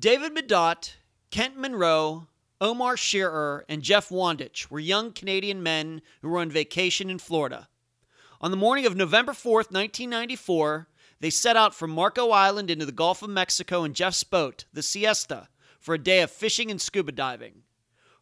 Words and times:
David 0.00 0.34
Medott, 0.34 0.94
Kent 1.30 1.58
Monroe, 1.58 2.26
Omar 2.58 2.96
Shearer, 2.96 3.66
and 3.68 3.82
Jeff 3.82 4.08
Wandich 4.08 4.70
were 4.70 4.80
young 4.80 5.12
Canadian 5.12 5.62
men 5.62 6.00
who 6.22 6.30
were 6.30 6.38
on 6.38 6.50
vacation 6.50 7.10
in 7.10 7.18
Florida. 7.18 7.68
On 8.40 8.50
the 8.50 8.56
morning 8.56 8.86
of 8.86 8.96
November 8.96 9.32
4th, 9.32 9.70
1994, 9.70 10.88
they 11.20 11.28
set 11.28 11.54
out 11.54 11.74
from 11.74 11.90
Marco 11.90 12.30
Island 12.30 12.70
into 12.70 12.86
the 12.86 12.92
Gulf 12.92 13.22
of 13.22 13.28
Mexico 13.28 13.84
in 13.84 13.92
Jeff's 13.92 14.24
boat, 14.24 14.64
the 14.72 14.82
Siesta, 14.82 15.48
for 15.78 15.94
a 15.94 15.98
day 15.98 16.22
of 16.22 16.30
fishing 16.30 16.70
and 16.70 16.80
scuba 16.80 17.12
diving. 17.12 17.60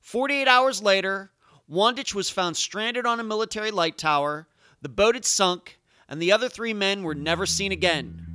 48 0.01 0.49
hours 0.49 0.83
later, 0.83 1.31
Wandich 1.71 2.13
was 2.13 2.29
found 2.29 2.57
stranded 2.57 3.07
on 3.07 3.21
a 3.21 3.25
military 3.25 3.71
light 3.71 3.97
tower, 3.97 4.49
the 4.83 4.89
boat 4.89 5.15
had 5.15 5.25
sunk, 5.25 5.79
and 6.09 6.21
the 6.21 6.33
other 6.33 6.49
three 6.49 6.75
men 6.75 7.05
were 7.05 7.15
never 7.15 7.47
seen 7.47 7.71
again. 7.71 8.27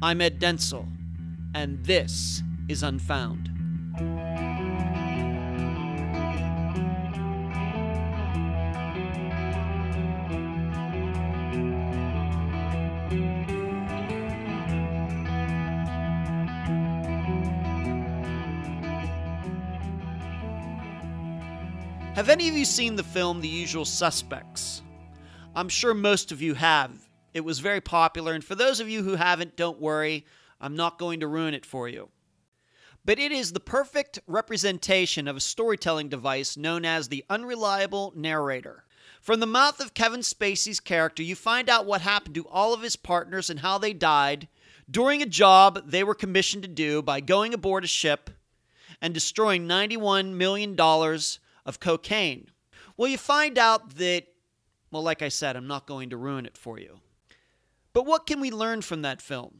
I'm 0.00 0.20
Ed 0.20 0.38
Dentzel, 0.38 0.86
and 1.54 1.84
this 1.84 2.42
is 2.68 2.82
Unfound. 2.82 3.48
Have 22.14 22.28
any 22.28 22.48
of 22.48 22.54
you 22.54 22.66
seen 22.66 22.96
the 22.96 23.02
film 23.02 23.40
The 23.40 23.48
Usual 23.48 23.86
Suspects? 23.86 24.82
I'm 25.56 25.70
sure 25.70 25.94
most 25.94 26.32
of 26.32 26.42
you 26.42 26.52
have. 26.52 26.90
It 27.32 27.40
was 27.40 27.60
very 27.60 27.80
popular, 27.80 28.34
and 28.34 28.44
for 28.44 28.54
those 28.54 28.78
of 28.78 28.90
you 28.90 29.02
who 29.02 29.14
haven't, 29.14 29.56
don't 29.56 29.80
worry, 29.80 30.26
I'm 30.60 30.76
not 30.76 30.98
going 30.98 31.20
to 31.20 31.26
ruin 31.26 31.54
it 31.54 31.64
for 31.64 31.88
you. 31.88 32.10
But 33.04 33.18
it 33.18 33.32
is 33.32 33.52
the 33.52 33.60
perfect 33.60 34.18
representation 34.26 35.26
of 35.26 35.36
a 35.36 35.40
storytelling 35.40 36.08
device 36.08 36.56
known 36.56 36.84
as 36.84 37.08
the 37.08 37.24
unreliable 37.30 38.12
narrator. 38.14 38.84
From 39.20 39.40
the 39.40 39.46
mouth 39.46 39.80
of 39.80 39.94
Kevin 39.94 40.20
Spacey's 40.20 40.80
character, 40.80 41.22
you 41.22 41.34
find 41.34 41.68
out 41.68 41.86
what 41.86 42.02
happened 42.02 42.34
to 42.36 42.48
all 42.48 42.74
of 42.74 42.82
his 42.82 42.96
partners 42.96 43.48
and 43.48 43.60
how 43.60 43.78
they 43.78 43.92
died 43.92 44.48
during 44.90 45.22
a 45.22 45.26
job 45.26 45.82
they 45.86 46.02
were 46.04 46.14
commissioned 46.14 46.62
to 46.62 46.68
do 46.68 47.00
by 47.00 47.20
going 47.20 47.54
aboard 47.54 47.84
a 47.84 47.86
ship 47.86 48.30
and 49.00 49.14
destroying 49.14 49.66
$91 49.66 50.32
million 50.34 50.78
of 50.78 51.80
cocaine. 51.80 52.50
Well, 52.96 53.08
you 53.08 53.18
find 53.18 53.56
out 53.56 53.96
that, 53.96 54.26
well, 54.90 55.02
like 55.02 55.22
I 55.22 55.28
said, 55.28 55.56
I'm 55.56 55.66
not 55.66 55.86
going 55.86 56.10
to 56.10 56.16
ruin 56.16 56.44
it 56.44 56.56
for 56.56 56.78
you. 56.78 57.00
But 57.92 58.06
what 58.06 58.26
can 58.26 58.40
we 58.40 58.50
learn 58.50 58.82
from 58.82 59.02
that 59.02 59.22
film? 59.22 59.59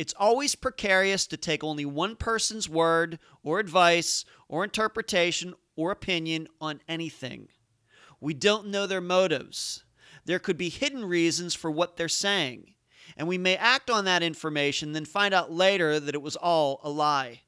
It's 0.00 0.14
always 0.18 0.54
precarious 0.54 1.26
to 1.26 1.36
take 1.36 1.62
only 1.62 1.84
one 1.84 2.16
person's 2.16 2.70
word 2.70 3.18
or 3.42 3.58
advice 3.58 4.24
or 4.48 4.64
interpretation 4.64 5.52
or 5.76 5.90
opinion 5.90 6.48
on 6.58 6.80
anything. 6.88 7.48
We 8.18 8.32
don't 8.32 8.68
know 8.68 8.86
their 8.86 9.02
motives. 9.02 9.84
There 10.24 10.38
could 10.38 10.56
be 10.56 10.70
hidden 10.70 11.04
reasons 11.04 11.54
for 11.54 11.70
what 11.70 11.98
they're 11.98 12.08
saying, 12.08 12.76
and 13.14 13.28
we 13.28 13.36
may 13.36 13.56
act 13.56 13.90
on 13.90 14.06
that 14.06 14.22
information, 14.22 14.92
then 14.92 15.04
find 15.04 15.34
out 15.34 15.52
later 15.52 16.00
that 16.00 16.14
it 16.14 16.22
was 16.22 16.36
all 16.36 16.80
a 16.82 16.88
lie. 16.88 17.42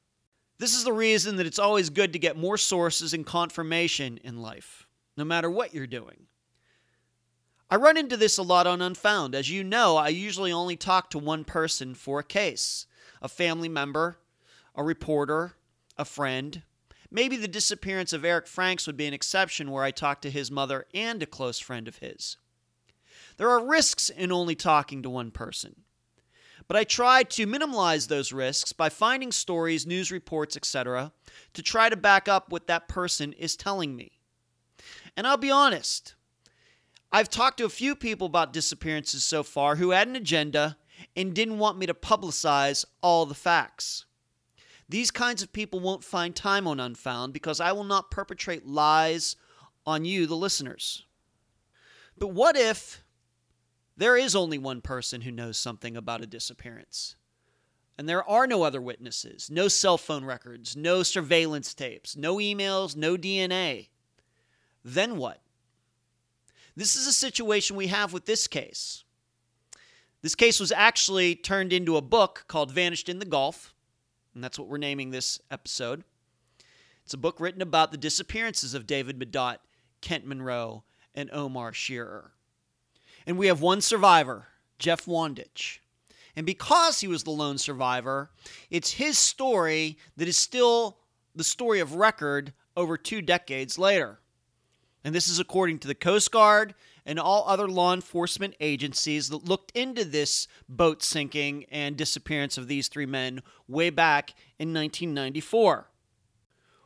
This 0.59 0.75
is 0.75 0.83
the 0.83 0.93
reason 0.93 1.37
that 1.37 1.47
it's 1.47 1.57
always 1.57 1.89
good 1.89 2.13
to 2.13 2.19
get 2.19 2.37
more 2.37 2.59
sources 2.59 3.15
and 3.15 3.25
confirmation 3.25 4.19
in 4.23 4.43
life, 4.43 4.85
no 5.17 5.25
matter 5.25 5.49
what 5.49 5.73
you're 5.73 5.87
doing. 5.87 6.27
I 7.73 7.75
run 7.75 7.97
into 7.97 8.17
this 8.17 8.37
a 8.37 8.43
lot 8.43 8.67
on 8.67 8.83
Unfound. 8.83 9.33
As 9.33 9.49
you 9.49 9.63
know, 9.63 9.97
I 9.97 10.09
usually 10.09 10.51
only 10.51 10.75
talk 10.75 11.09
to 11.09 11.17
one 11.17 11.43
person 11.43 11.95
for 11.95 12.19
a 12.19 12.23
case 12.23 12.85
a 13.19 13.27
family 13.27 13.67
member, 13.67 14.19
a 14.75 14.83
reporter, 14.83 15.53
a 15.97 16.05
friend. 16.05 16.61
Maybe 17.09 17.35
the 17.35 17.47
disappearance 17.47 18.13
of 18.13 18.23
Eric 18.23 18.45
Franks 18.45 18.85
would 18.85 18.95
be 18.95 19.07
an 19.07 19.13
exception 19.15 19.71
where 19.71 19.83
I 19.83 19.89
talk 19.89 20.21
to 20.21 20.29
his 20.29 20.51
mother 20.51 20.85
and 20.93 21.23
a 21.23 21.25
close 21.25 21.57
friend 21.57 21.87
of 21.87 21.97
his. 21.97 22.37
There 23.37 23.49
are 23.49 23.65
risks 23.65 24.07
in 24.07 24.31
only 24.31 24.53
talking 24.53 25.01
to 25.01 25.09
one 25.09 25.31
person. 25.31 25.77
But 26.67 26.77
I 26.77 26.83
try 26.83 27.23
to 27.23 27.47
minimize 27.47 28.05
those 28.05 28.31
risks 28.31 28.71
by 28.71 28.89
finding 28.89 29.31
stories, 29.31 29.87
news 29.87 30.11
reports, 30.11 30.55
etc., 30.55 31.11
to 31.55 31.63
try 31.63 31.89
to 31.89 31.97
back 31.97 32.27
up 32.27 32.51
what 32.51 32.67
that 32.67 32.87
person 32.87 33.33
is 33.33 33.55
telling 33.55 33.95
me. 33.95 34.19
And 35.17 35.25
I'll 35.25 35.37
be 35.37 35.49
honest, 35.49 36.13
I've 37.15 37.29
talked 37.29 37.59
to 37.59 37.65
a 37.65 37.69
few 37.69 37.95
people 37.95 38.25
about 38.25 38.53
disappearances 38.53 39.23
so 39.23 39.43
far 39.43 39.75
who 39.75 39.91
had 39.91 40.07
an 40.07 40.15
agenda 40.15 40.77
and 41.15 41.35
didn't 41.35 41.59
want 41.59 41.77
me 41.77 41.85
to 41.85 41.93
publicize 41.93 42.85
all 43.03 43.27
the 43.27 43.35
facts. 43.35 44.05
These 44.89 45.11
kinds 45.11 45.43
of 45.43 45.53
people 45.53 45.79
won't 45.79 46.03
find 46.03 46.35
time 46.35 46.67
on 46.67 46.79
Unfound 46.79 47.31
because 47.31 47.59
I 47.59 47.71
will 47.71 47.83
not 47.83 48.09
perpetrate 48.09 48.65
lies 48.65 49.35
on 49.85 50.05
you, 50.05 50.25
the 50.25 50.35
listeners. 50.35 51.05
But 52.17 52.29
what 52.29 52.57
if 52.57 53.03
there 53.95 54.17
is 54.17 54.35
only 54.35 54.57
one 54.57 54.81
person 54.81 55.21
who 55.21 55.31
knows 55.31 55.55
something 55.55 55.95
about 55.95 56.23
a 56.23 56.27
disappearance? 56.27 57.15
And 57.95 58.09
there 58.09 58.27
are 58.27 58.47
no 58.47 58.63
other 58.63 58.81
witnesses, 58.81 59.51
no 59.51 59.67
cell 59.67 59.99
phone 59.99 60.25
records, 60.25 60.75
no 60.75 61.03
surveillance 61.03 61.75
tapes, 61.75 62.17
no 62.17 62.37
emails, 62.37 62.95
no 62.95 63.17
DNA. 63.17 63.89
Then 64.83 65.17
what? 65.17 65.42
This 66.75 66.95
is 66.95 67.05
a 67.05 67.13
situation 67.13 67.75
we 67.75 67.87
have 67.87 68.13
with 68.13 68.25
this 68.25 68.47
case. 68.47 69.03
This 70.21 70.35
case 70.35 70.59
was 70.59 70.71
actually 70.71 71.35
turned 71.35 71.71
into 71.71 71.97
a 71.97 72.01
book 72.01 72.45
called 72.47 72.71
Vanished 72.71 73.09
in 73.09 73.19
the 73.19 73.25
Gulf, 73.25 73.75
and 74.33 74.43
that's 74.43 74.57
what 74.57 74.67
we're 74.67 74.77
naming 74.77 75.11
this 75.11 75.39
episode. 75.51 76.03
It's 77.03 77.13
a 77.13 77.17
book 77.17 77.39
written 77.39 77.61
about 77.61 77.91
the 77.91 77.97
disappearances 77.97 78.73
of 78.73 78.87
David 78.87 79.19
Medott, 79.19 79.57
Kent 80.01 80.25
Monroe, 80.25 80.83
and 81.13 81.29
Omar 81.31 81.73
Shearer. 81.73 82.31
And 83.27 83.37
we 83.37 83.47
have 83.47 83.61
one 83.61 83.81
survivor, 83.81 84.47
Jeff 84.79 85.05
Wandich. 85.05 85.79
And 86.35 86.45
because 86.45 87.01
he 87.01 87.07
was 87.07 87.23
the 87.23 87.31
lone 87.31 87.57
survivor, 87.57 88.31
it's 88.71 88.93
his 88.93 89.19
story 89.19 89.97
that 90.17 90.27
is 90.27 90.37
still 90.37 90.97
the 91.35 91.43
story 91.43 91.79
of 91.79 91.95
record 91.95 92.53
over 92.75 92.97
two 92.97 93.21
decades 93.21 93.77
later. 93.77 94.19
And 95.03 95.13
this 95.13 95.27
is 95.27 95.39
according 95.39 95.79
to 95.79 95.87
the 95.87 95.95
Coast 95.95 96.31
Guard 96.31 96.73
and 97.05 97.19
all 97.19 97.43
other 97.47 97.67
law 97.67 97.93
enforcement 97.93 98.55
agencies 98.59 99.29
that 99.29 99.45
looked 99.45 99.71
into 99.75 100.05
this 100.05 100.47
boat 100.69 101.03
sinking 101.03 101.65
and 101.69 101.97
disappearance 101.97 102.57
of 102.57 102.67
these 102.67 102.87
three 102.87 103.05
men 103.05 103.41
way 103.67 103.89
back 103.89 104.31
in 104.57 104.73
1994. 104.73 105.89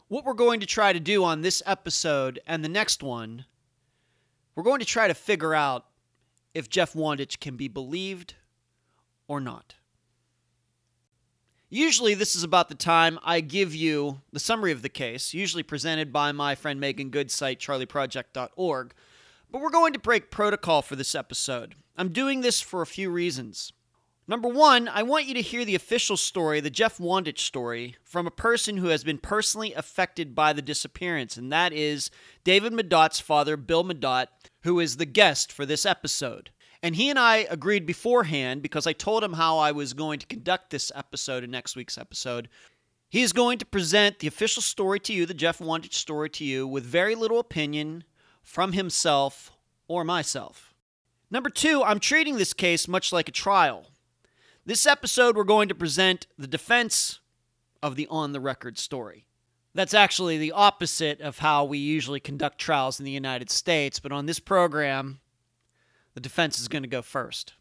What 0.07 0.25
we're 0.25 0.33
going 0.33 0.59
to 0.61 0.66
try 0.66 0.94
to 0.94 1.00
do 1.00 1.23
on 1.23 1.41
this 1.41 1.61
episode 1.66 2.39
and 2.47 2.63
the 2.63 2.69
next 2.69 3.03
one, 3.03 3.45
we're 4.56 4.63
going 4.63 4.79
to 4.79 4.85
try 4.85 5.07
to 5.07 5.13
figure 5.13 5.53
out 5.53 5.85
if 6.53 6.69
Jeff 6.69 6.94
Wandich 6.94 7.39
can 7.39 7.56
be 7.56 7.67
believed 7.67 8.33
or 9.27 9.39
not. 9.39 9.75
Usually, 11.69 12.13
this 12.13 12.33
is 12.33 12.44
about 12.44 12.69
the 12.69 12.75
time 12.75 13.19
I 13.23 13.41
give 13.41 13.75
you 13.75 14.22
the 14.31 14.39
summary 14.39 14.72
of 14.72 14.81
the 14.81 14.89
case, 14.89 15.33
usually 15.33 15.63
presented 15.63 16.13
by 16.13 16.31
my 16.31 16.55
friend 16.55 16.79
Meaghan 16.79 17.11
Good's 17.11 17.33
site, 17.33 17.59
charleyproject.org. 17.59 18.94
But 19.51 19.61
we're 19.61 19.69
going 19.69 19.91
to 19.91 20.00
break 20.00 20.31
protocol 20.31 20.81
for 20.81 20.95
this 20.95 21.13
episode. 21.13 21.75
I'm 21.97 22.13
doing 22.13 22.39
this 22.39 22.61
for 22.61 22.81
a 22.81 22.88
few 22.88 23.09
reasons. 23.09 23.73
Number 24.29 24.47
one, 24.47 24.88
I 24.88 25.03
want 25.03 25.25
you 25.25 25.33
to 25.33 25.41
hear 25.41 25.66
the 25.66 25.75
official 25.75 26.16
story, 26.16 26.61
the 26.61 26.69
Jeff 26.69 27.00
Wandich 27.00 27.39
story, 27.39 27.95
from 28.03 28.27
a 28.27 28.31
person 28.31 28.77
who 28.77 28.88
has 28.88 29.03
been 29.03 29.17
personally 29.17 29.73
affected 29.73 30.35
by 30.35 30.53
the 30.53 30.61
disappearance, 30.61 31.35
and 31.35 31.51
that 31.51 31.73
is 31.73 32.11
David 32.45 32.72
Medott's 32.72 33.19
father, 33.19 33.57
Bill 33.57 33.83
Medott, 33.83 34.27
who 34.63 34.79
is 34.79 34.97
the 34.97 35.06
guest 35.06 35.51
for 35.51 35.66
this 35.66 35.85
episode. 35.85 36.51
And 36.83 36.95
he 36.95 37.09
and 37.09 37.17
I 37.17 37.47
agreed 37.49 37.85
beforehand 37.85 38.61
because 38.61 38.85
I 38.85 38.93
told 38.93 39.23
him 39.23 39.33
how 39.33 39.57
I 39.57 39.71
was 39.71 39.93
going 39.93 40.19
to 40.19 40.27
conduct 40.27 40.69
this 40.69 40.91
episode 40.95 41.43
and 41.43 41.51
next 41.51 41.75
week's 41.75 41.97
episode. 41.97 42.49
He 43.09 43.23
is 43.23 43.33
going 43.33 43.57
to 43.59 43.65
present 43.65 44.19
the 44.19 44.27
official 44.27 44.62
story 44.62 45.00
to 45.01 45.13
you, 45.13 45.25
the 45.25 45.33
Jeff 45.33 45.59
Wandich 45.59 45.94
story 45.94 46.29
to 46.31 46.44
you, 46.44 46.68
with 46.68 46.83
very 46.83 47.15
little 47.15 47.39
opinion 47.39 48.03
from 48.44 48.74
himself 48.74 49.51
or 49.88 50.03
myself. 50.03 50.74
Number 51.31 51.50
two, 51.50 51.83
I'm 51.83 52.00
treating 52.00 52.38
this 52.38 52.53
case 52.53 52.88
much 52.88 53.12
like 53.12 53.27
a 53.27 53.33
trial. 53.33 53.88
This 54.65 54.85
episode, 54.85 55.35
we're 55.35 55.45
going 55.45 55.69
to 55.69 55.75
present 55.75 56.27
the 56.38 56.47
defense 56.47 57.19
of 57.81 57.95
the 57.95 58.07
on 58.07 58.33
the 58.33 58.39
record 58.39 58.77
story. 58.77 59.25
That's 59.74 59.94
actually 59.94 60.38
the 60.38 60.51
opposite 60.51 61.21
of 61.21 61.39
how 61.39 61.63
we 61.63 61.77
usually 61.77 62.19
conduct 62.19 62.59
trials 62.59 63.00
in 63.00 63.06
the 63.06 63.12
United 63.12 63.50
States, 63.50 64.00
but 64.00 64.12
on 64.12 64.25
this 64.25 64.39
program, 64.39 65.19
the 66.17 66.21
defense 66.21 66.59
is 66.59 66.67
going 66.67 66.81
to 66.81 66.89
go 66.89 67.03
first. 67.03 67.53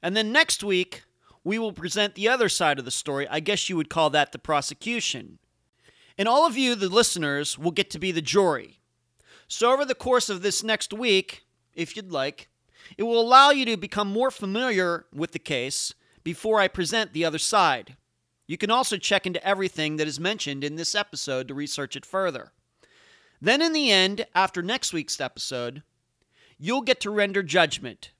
And 0.00 0.16
then 0.16 0.30
next 0.30 0.62
week, 0.62 1.02
we 1.42 1.58
will 1.58 1.72
present 1.72 2.14
the 2.14 2.28
other 2.28 2.48
side 2.48 2.78
of 2.78 2.84
the 2.84 2.92
story. 2.92 3.26
I 3.26 3.40
guess 3.40 3.68
you 3.68 3.76
would 3.76 3.90
call 3.90 4.10
that 4.10 4.30
the 4.30 4.38
prosecution. 4.38 5.40
And 6.16 6.28
all 6.28 6.46
of 6.46 6.56
you, 6.56 6.76
the 6.76 6.88
listeners, 6.88 7.58
will 7.58 7.72
get 7.72 7.90
to 7.90 7.98
be 7.98 8.12
the 8.12 8.22
jury. 8.22 8.78
So, 9.48 9.72
over 9.72 9.84
the 9.84 9.96
course 9.96 10.28
of 10.28 10.40
this 10.40 10.62
next 10.62 10.92
week, 10.92 11.42
if 11.74 11.96
you'd 11.96 12.12
like, 12.12 12.48
it 12.96 13.02
will 13.02 13.20
allow 13.20 13.50
you 13.50 13.64
to 13.64 13.76
become 13.76 14.06
more 14.06 14.30
familiar 14.30 15.06
with 15.12 15.32
the 15.32 15.40
case 15.40 15.94
before 16.22 16.60
I 16.60 16.68
present 16.68 17.12
the 17.12 17.24
other 17.24 17.38
side. 17.38 17.96
You 18.46 18.56
can 18.56 18.70
also 18.70 18.98
check 18.98 19.26
into 19.26 19.44
everything 19.44 19.96
that 19.96 20.06
is 20.06 20.20
mentioned 20.20 20.62
in 20.62 20.76
this 20.76 20.94
episode 20.94 21.48
to 21.48 21.54
research 21.54 21.96
it 21.96 22.06
further. 22.06 22.52
Then, 23.42 23.60
in 23.60 23.72
the 23.72 23.90
end, 23.90 24.26
after 24.32 24.62
next 24.62 24.92
week's 24.92 25.20
episode, 25.20 25.82
you'll 26.58 26.82
get 26.82 27.00
to 27.00 27.10
render 27.10 27.42
judgment. 27.42 28.12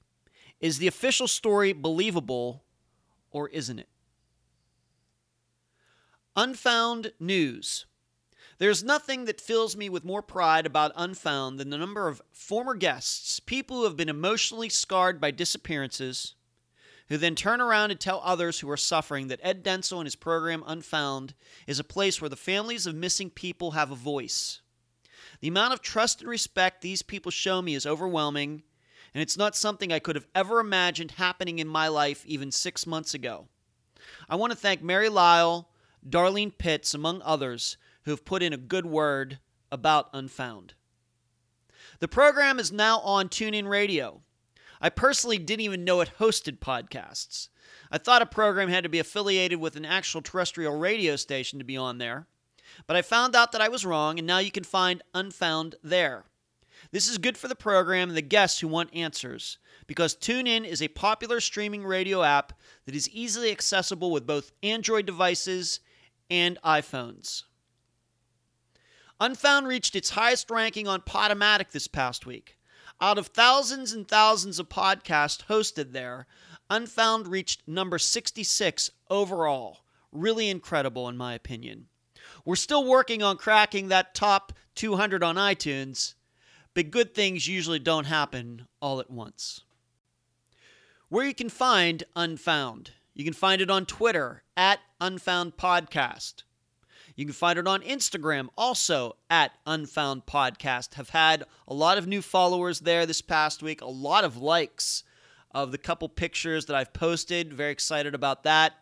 Is 0.60 0.78
the 0.78 0.86
official 0.86 1.28
story 1.28 1.72
believable 1.72 2.64
or 3.30 3.48
isn't 3.50 3.78
it? 3.78 3.88
Unfound 6.36 7.12
News. 7.20 7.86
There's 8.58 8.84
nothing 8.84 9.24
that 9.24 9.40
fills 9.40 9.76
me 9.76 9.88
with 9.88 10.04
more 10.04 10.22
pride 10.22 10.64
about 10.64 10.92
Unfound 10.96 11.58
than 11.58 11.70
the 11.70 11.78
number 11.78 12.08
of 12.08 12.22
former 12.32 12.74
guests, 12.74 13.40
people 13.40 13.78
who 13.78 13.84
have 13.84 13.96
been 13.96 14.08
emotionally 14.08 14.68
scarred 14.68 15.20
by 15.20 15.32
disappearances, 15.32 16.34
who 17.08 17.16
then 17.16 17.34
turn 17.34 17.60
around 17.60 17.90
and 17.90 18.00
tell 18.00 18.20
others 18.24 18.60
who 18.60 18.70
are 18.70 18.76
suffering 18.76 19.28
that 19.28 19.40
Ed 19.42 19.64
Dentzel 19.64 19.98
and 19.98 20.06
his 20.06 20.16
program 20.16 20.62
Unfound 20.66 21.34
is 21.66 21.78
a 21.78 21.84
place 21.84 22.20
where 22.20 22.28
the 22.28 22.36
families 22.36 22.86
of 22.86 22.94
missing 22.94 23.28
people 23.28 23.72
have 23.72 23.90
a 23.90 23.96
voice. 23.96 24.60
The 25.44 25.48
amount 25.48 25.74
of 25.74 25.82
trust 25.82 26.22
and 26.22 26.30
respect 26.30 26.80
these 26.80 27.02
people 27.02 27.30
show 27.30 27.60
me 27.60 27.74
is 27.74 27.84
overwhelming, 27.84 28.62
and 29.12 29.20
it's 29.20 29.36
not 29.36 29.54
something 29.54 29.92
I 29.92 29.98
could 29.98 30.16
have 30.16 30.26
ever 30.34 30.58
imagined 30.58 31.10
happening 31.10 31.58
in 31.58 31.68
my 31.68 31.86
life 31.86 32.24
even 32.24 32.50
six 32.50 32.86
months 32.86 33.12
ago. 33.12 33.48
I 34.26 34.36
want 34.36 34.52
to 34.52 34.58
thank 34.58 34.80
Mary 34.82 35.10
Lyle, 35.10 35.68
Darlene 36.08 36.56
Pitts, 36.56 36.94
among 36.94 37.20
others, 37.20 37.76
who 38.04 38.10
have 38.12 38.24
put 38.24 38.42
in 38.42 38.54
a 38.54 38.56
good 38.56 38.86
word 38.86 39.38
about 39.70 40.08
Unfound. 40.14 40.72
The 41.98 42.08
program 42.08 42.58
is 42.58 42.72
now 42.72 43.00
on 43.00 43.28
TuneIn 43.28 43.68
Radio. 43.68 44.22
I 44.80 44.88
personally 44.88 45.36
didn't 45.36 45.60
even 45.60 45.84
know 45.84 46.00
it 46.00 46.12
hosted 46.18 46.58
podcasts. 46.60 47.50
I 47.90 47.98
thought 47.98 48.22
a 48.22 48.26
program 48.26 48.70
had 48.70 48.84
to 48.84 48.88
be 48.88 48.98
affiliated 48.98 49.60
with 49.60 49.76
an 49.76 49.84
actual 49.84 50.22
terrestrial 50.22 50.78
radio 50.78 51.16
station 51.16 51.58
to 51.58 51.66
be 51.66 51.76
on 51.76 51.98
there, 51.98 52.28
but 52.86 52.96
I 52.96 53.02
found 53.02 53.34
out 53.34 53.52
that 53.52 53.60
I 53.60 53.68
was 53.68 53.84
wrong, 53.84 54.18
and 54.18 54.26
now 54.26 54.38
you 54.38 54.50
can 54.50 54.64
find 54.64 55.02
Unfound 55.14 55.76
there. 55.82 56.24
This 56.90 57.08
is 57.08 57.18
good 57.18 57.38
for 57.38 57.48
the 57.48 57.54
program 57.54 58.10
and 58.10 58.16
the 58.16 58.22
guests 58.22 58.60
who 58.60 58.68
want 58.68 58.94
answers, 58.94 59.58
because 59.86 60.14
TuneIn 60.14 60.66
is 60.66 60.82
a 60.82 60.88
popular 60.88 61.40
streaming 61.40 61.84
radio 61.84 62.22
app 62.22 62.52
that 62.86 62.94
is 62.94 63.08
easily 63.10 63.50
accessible 63.50 64.10
with 64.10 64.26
both 64.26 64.52
Android 64.62 65.06
devices 65.06 65.80
and 66.30 66.58
iPhones. 66.62 67.44
Unfound 69.20 69.68
reached 69.68 69.94
its 69.94 70.10
highest 70.10 70.50
ranking 70.50 70.88
on 70.88 71.00
Podomatic 71.00 71.70
this 71.70 71.86
past 71.86 72.26
week. 72.26 72.58
Out 73.00 73.18
of 73.18 73.28
thousands 73.28 73.92
and 73.92 74.06
thousands 74.06 74.58
of 74.58 74.68
podcasts 74.68 75.46
hosted 75.46 75.92
there, 75.92 76.26
Unfound 76.70 77.28
reached 77.28 77.66
number 77.66 77.98
66 77.98 78.90
overall. 79.10 79.84
Really 80.12 80.48
incredible, 80.48 81.08
in 81.08 81.16
my 81.16 81.34
opinion. 81.34 81.86
We're 82.44 82.56
still 82.56 82.84
working 82.84 83.22
on 83.22 83.36
cracking 83.36 83.88
that 83.88 84.14
top 84.14 84.52
200 84.74 85.22
on 85.22 85.36
iTunes, 85.36 86.14
but 86.74 86.90
good 86.90 87.14
things 87.14 87.48
usually 87.48 87.78
don't 87.78 88.04
happen 88.04 88.66
all 88.82 89.00
at 89.00 89.10
once. 89.10 89.62
Where 91.08 91.26
you 91.26 91.34
can 91.34 91.48
find 91.48 92.04
Unfound. 92.16 92.90
You 93.14 93.24
can 93.24 93.32
find 93.32 93.62
it 93.62 93.70
on 93.70 93.86
Twitter 93.86 94.42
at 94.56 94.80
Unfound 95.00 95.56
Podcast. 95.56 96.42
You 97.16 97.24
can 97.24 97.34
find 97.34 97.58
it 97.58 97.68
on 97.68 97.80
Instagram, 97.82 98.48
also 98.58 99.16
at 99.30 99.52
Unfound 99.66 100.26
Podcast. 100.26 100.94
Have 100.94 101.10
had 101.10 101.44
a 101.68 101.74
lot 101.74 101.96
of 101.96 102.08
new 102.08 102.20
followers 102.20 102.80
there 102.80 103.06
this 103.06 103.22
past 103.22 103.62
week, 103.62 103.80
a 103.80 103.86
lot 103.86 104.24
of 104.24 104.36
likes 104.36 105.04
of 105.52 105.70
the 105.70 105.78
couple 105.78 106.08
pictures 106.08 106.66
that 106.66 106.74
I've 106.74 106.92
posted. 106.92 107.52
Very 107.52 107.70
excited 107.70 108.14
about 108.14 108.42
that. 108.42 108.72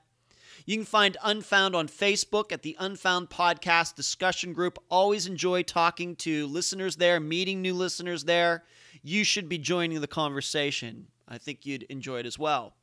You 0.65 0.77
can 0.77 0.85
find 0.85 1.17
Unfound 1.25 1.75
on 1.75 1.89
Facebook 1.89 2.53
at 2.53 2.63
the 2.63 2.77
Unfound 2.79 3.31
Podcast 3.31 3.97
discussion 3.97 4.53
group. 4.53 4.79
Always 4.89 5.27
enjoy 5.27 5.63
talking 5.63 6.15
to 6.17 6.47
listeners 6.47 6.97
there, 6.97 7.19
meeting 7.19 7.61
new 7.61 7.75
listeners 7.75 8.25
there. 8.25 8.65
You 9.03 9.25
should 9.25 9.49
be 9.49 9.59
joining 9.59 10.01
the 10.01 10.07
conversation. 10.07 11.09
I 11.27 11.39
think 11.39 11.67
you'd 11.67 11.85
enjoy 11.85 12.21
it 12.21 12.27
as 12.27 12.39
well. 12.39 12.75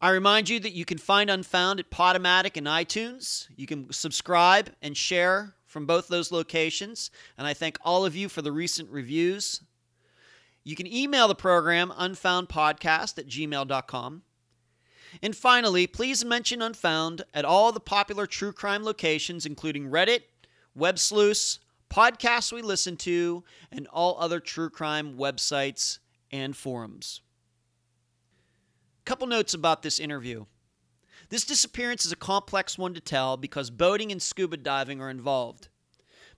I 0.00 0.10
remind 0.10 0.48
you 0.48 0.60
that 0.60 0.72
you 0.72 0.84
can 0.84 0.98
find 0.98 1.30
Unfound 1.30 1.80
at 1.80 1.90
Podomatic 1.90 2.56
and 2.56 2.66
iTunes. 2.66 3.48
You 3.56 3.66
can 3.66 3.92
subscribe 3.92 4.70
and 4.82 4.96
share 4.96 5.54
from 5.66 5.86
both 5.86 6.08
those 6.08 6.32
locations. 6.32 7.10
And 7.36 7.46
I 7.46 7.54
thank 7.54 7.78
all 7.82 8.04
of 8.04 8.16
you 8.16 8.28
for 8.28 8.42
the 8.42 8.52
recent 8.52 8.90
reviews. 8.90 9.62
You 10.64 10.76
can 10.76 10.86
email 10.86 11.28
the 11.28 11.34
program 11.34 11.92
unfoundpodcast 11.96 13.18
at 13.18 13.26
gmail.com. 13.28 14.22
And 15.22 15.36
finally, 15.36 15.86
please 15.86 16.24
mention 16.24 16.62
Unfound 16.62 17.22
at 17.34 17.44
all 17.44 17.72
the 17.72 17.80
popular 17.80 18.26
true 18.26 18.52
crime 18.52 18.84
locations, 18.84 19.46
including 19.46 19.90
Reddit, 19.90 20.22
WebSleuth, 20.78 21.58
podcasts 21.90 22.52
we 22.52 22.62
listen 22.62 22.96
to, 22.98 23.44
and 23.72 23.86
all 23.88 24.16
other 24.18 24.40
true 24.40 24.70
crime 24.70 25.16
websites 25.16 25.98
and 26.30 26.56
forums. 26.56 27.20
Couple 29.04 29.26
notes 29.26 29.54
about 29.54 29.82
this 29.82 29.98
interview. 29.98 30.44
This 31.30 31.44
disappearance 31.44 32.04
is 32.04 32.12
a 32.12 32.16
complex 32.16 32.78
one 32.78 32.94
to 32.94 33.00
tell 33.00 33.36
because 33.36 33.70
boating 33.70 34.12
and 34.12 34.20
scuba 34.20 34.56
diving 34.56 35.00
are 35.00 35.10
involved. 35.10 35.68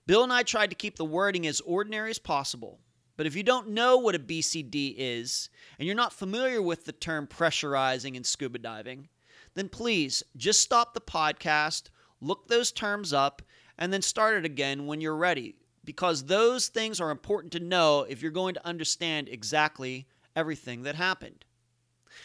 Bill 0.07 0.23
and 0.23 0.33
I 0.33 0.43
tried 0.43 0.69
to 0.69 0.75
keep 0.75 0.95
the 0.95 1.05
wording 1.05 1.45
as 1.45 1.61
ordinary 1.61 2.09
as 2.09 2.19
possible, 2.19 2.79
but 3.21 3.27
if 3.27 3.35
you 3.35 3.43
don't 3.43 3.69
know 3.69 3.99
what 3.99 4.15
a 4.15 4.19
BCD 4.19 4.95
is 4.97 5.51
and 5.77 5.85
you're 5.85 5.95
not 5.95 6.11
familiar 6.11 6.59
with 6.59 6.85
the 6.85 6.91
term 6.91 7.27
pressurizing 7.27 8.15
and 8.15 8.25
scuba 8.25 8.57
diving, 8.57 9.09
then 9.53 9.69
please 9.69 10.23
just 10.35 10.59
stop 10.59 10.95
the 10.95 11.01
podcast, 11.01 11.91
look 12.19 12.47
those 12.47 12.71
terms 12.71 13.13
up, 13.13 13.43
and 13.77 13.93
then 13.93 14.01
start 14.01 14.37
it 14.37 14.43
again 14.43 14.87
when 14.87 15.01
you're 15.01 15.15
ready 15.15 15.53
because 15.85 16.23
those 16.23 16.67
things 16.67 16.99
are 16.99 17.11
important 17.11 17.53
to 17.53 17.59
know 17.59 18.07
if 18.09 18.23
you're 18.23 18.31
going 18.31 18.55
to 18.55 18.65
understand 18.65 19.29
exactly 19.29 20.07
everything 20.35 20.81
that 20.81 20.95
happened. 20.95 21.45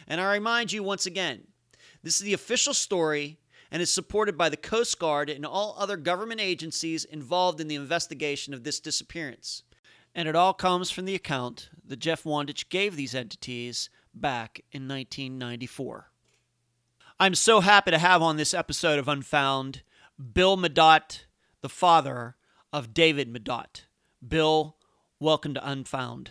And 0.08 0.18
I 0.18 0.32
remind 0.32 0.72
you 0.72 0.82
once 0.82 1.04
again 1.04 1.42
this 2.02 2.16
is 2.16 2.22
the 2.22 2.32
official 2.32 2.72
story 2.72 3.36
and 3.70 3.82
is 3.82 3.92
supported 3.92 4.38
by 4.38 4.48
the 4.48 4.56
Coast 4.56 4.98
Guard 4.98 5.28
and 5.28 5.44
all 5.44 5.76
other 5.78 5.98
government 5.98 6.40
agencies 6.40 7.04
involved 7.04 7.60
in 7.60 7.68
the 7.68 7.74
investigation 7.74 8.54
of 8.54 8.64
this 8.64 8.80
disappearance. 8.80 9.62
And 10.16 10.26
it 10.26 10.34
all 10.34 10.54
comes 10.54 10.90
from 10.90 11.04
the 11.04 11.14
account 11.14 11.68
that 11.86 11.98
Jeff 11.98 12.24
Wandich 12.24 12.70
gave 12.70 12.96
these 12.96 13.14
entities 13.14 13.90
back 14.14 14.62
in 14.72 14.88
1994. 14.88 16.10
I'm 17.20 17.34
so 17.34 17.60
happy 17.60 17.90
to 17.90 17.98
have 17.98 18.22
on 18.22 18.38
this 18.38 18.54
episode 18.54 18.98
of 18.98 19.08
Unfound 19.08 19.82
Bill 20.32 20.56
Medott, 20.56 21.26
the 21.60 21.68
father 21.68 22.36
of 22.72 22.94
David 22.94 23.30
Medott. 23.30 23.82
Bill, 24.26 24.78
welcome 25.20 25.52
to 25.52 25.70
Unfound. 25.70 26.30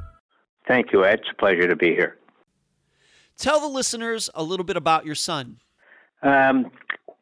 Thank 0.67 0.91
you, 0.91 1.05
Ed. 1.05 1.19
It's 1.19 1.29
a 1.31 1.35
pleasure 1.35 1.67
to 1.67 1.75
be 1.75 1.89
here. 1.89 2.17
Tell 3.37 3.59
the 3.59 3.67
listeners 3.67 4.29
a 4.35 4.43
little 4.43 4.65
bit 4.65 4.77
about 4.77 5.05
your 5.05 5.15
son. 5.15 5.57
Um, 6.21 6.71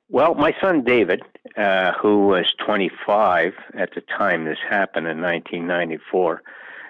well, 0.09 0.35
my 0.35 0.53
son 0.61 0.83
David, 0.83 1.21
uh, 1.55 1.93
who 2.01 2.27
was 2.27 2.45
25 2.65 3.53
at 3.77 3.93
the 3.95 4.01
time 4.01 4.45
this 4.45 4.57
happened 4.69 5.07
in 5.07 5.21
1994, 5.21 6.41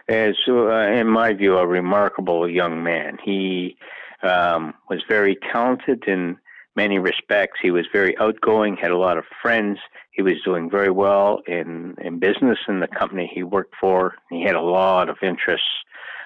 is, 0.08 0.36
uh, 0.48 0.92
in 0.92 1.08
my 1.08 1.34
view, 1.34 1.58
a 1.58 1.68
remarkable 1.68 2.50
young 2.50 2.82
man. 2.82 3.18
He 3.24 3.78
um, 4.24 4.74
was 4.90 5.04
very 5.08 5.38
talented 5.52 6.06
in 6.08 6.38
many 6.76 6.98
respects. 6.98 7.60
He 7.62 7.72
was 7.72 7.86
very 7.92 8.18
outgoing, 8.18 8.78
had 8.78 8.92
a 8.92 8.98
lot 8.98 9.18
of 9.18 9.26
friends. 9.42 9.78
He 10.12 10.22
was 10.22 10.36
doing 10.44 10.70
very 10.70 10.90
well 10.90 11.42
in, 11.46 11.96
in 12.02 12.20
business 12.20 12.58
in 12.68 12.80
the 12.80 12.88
company 12.88 13.30
he 13.32 13.44
worked 13.44 13.76
for. 13.80 14.16
He 14.30 14.44
had 14.44 14.56
a 14.56 14.62
lot 14.62 15.10
of 15.10 15.18
interests 15.22 15.68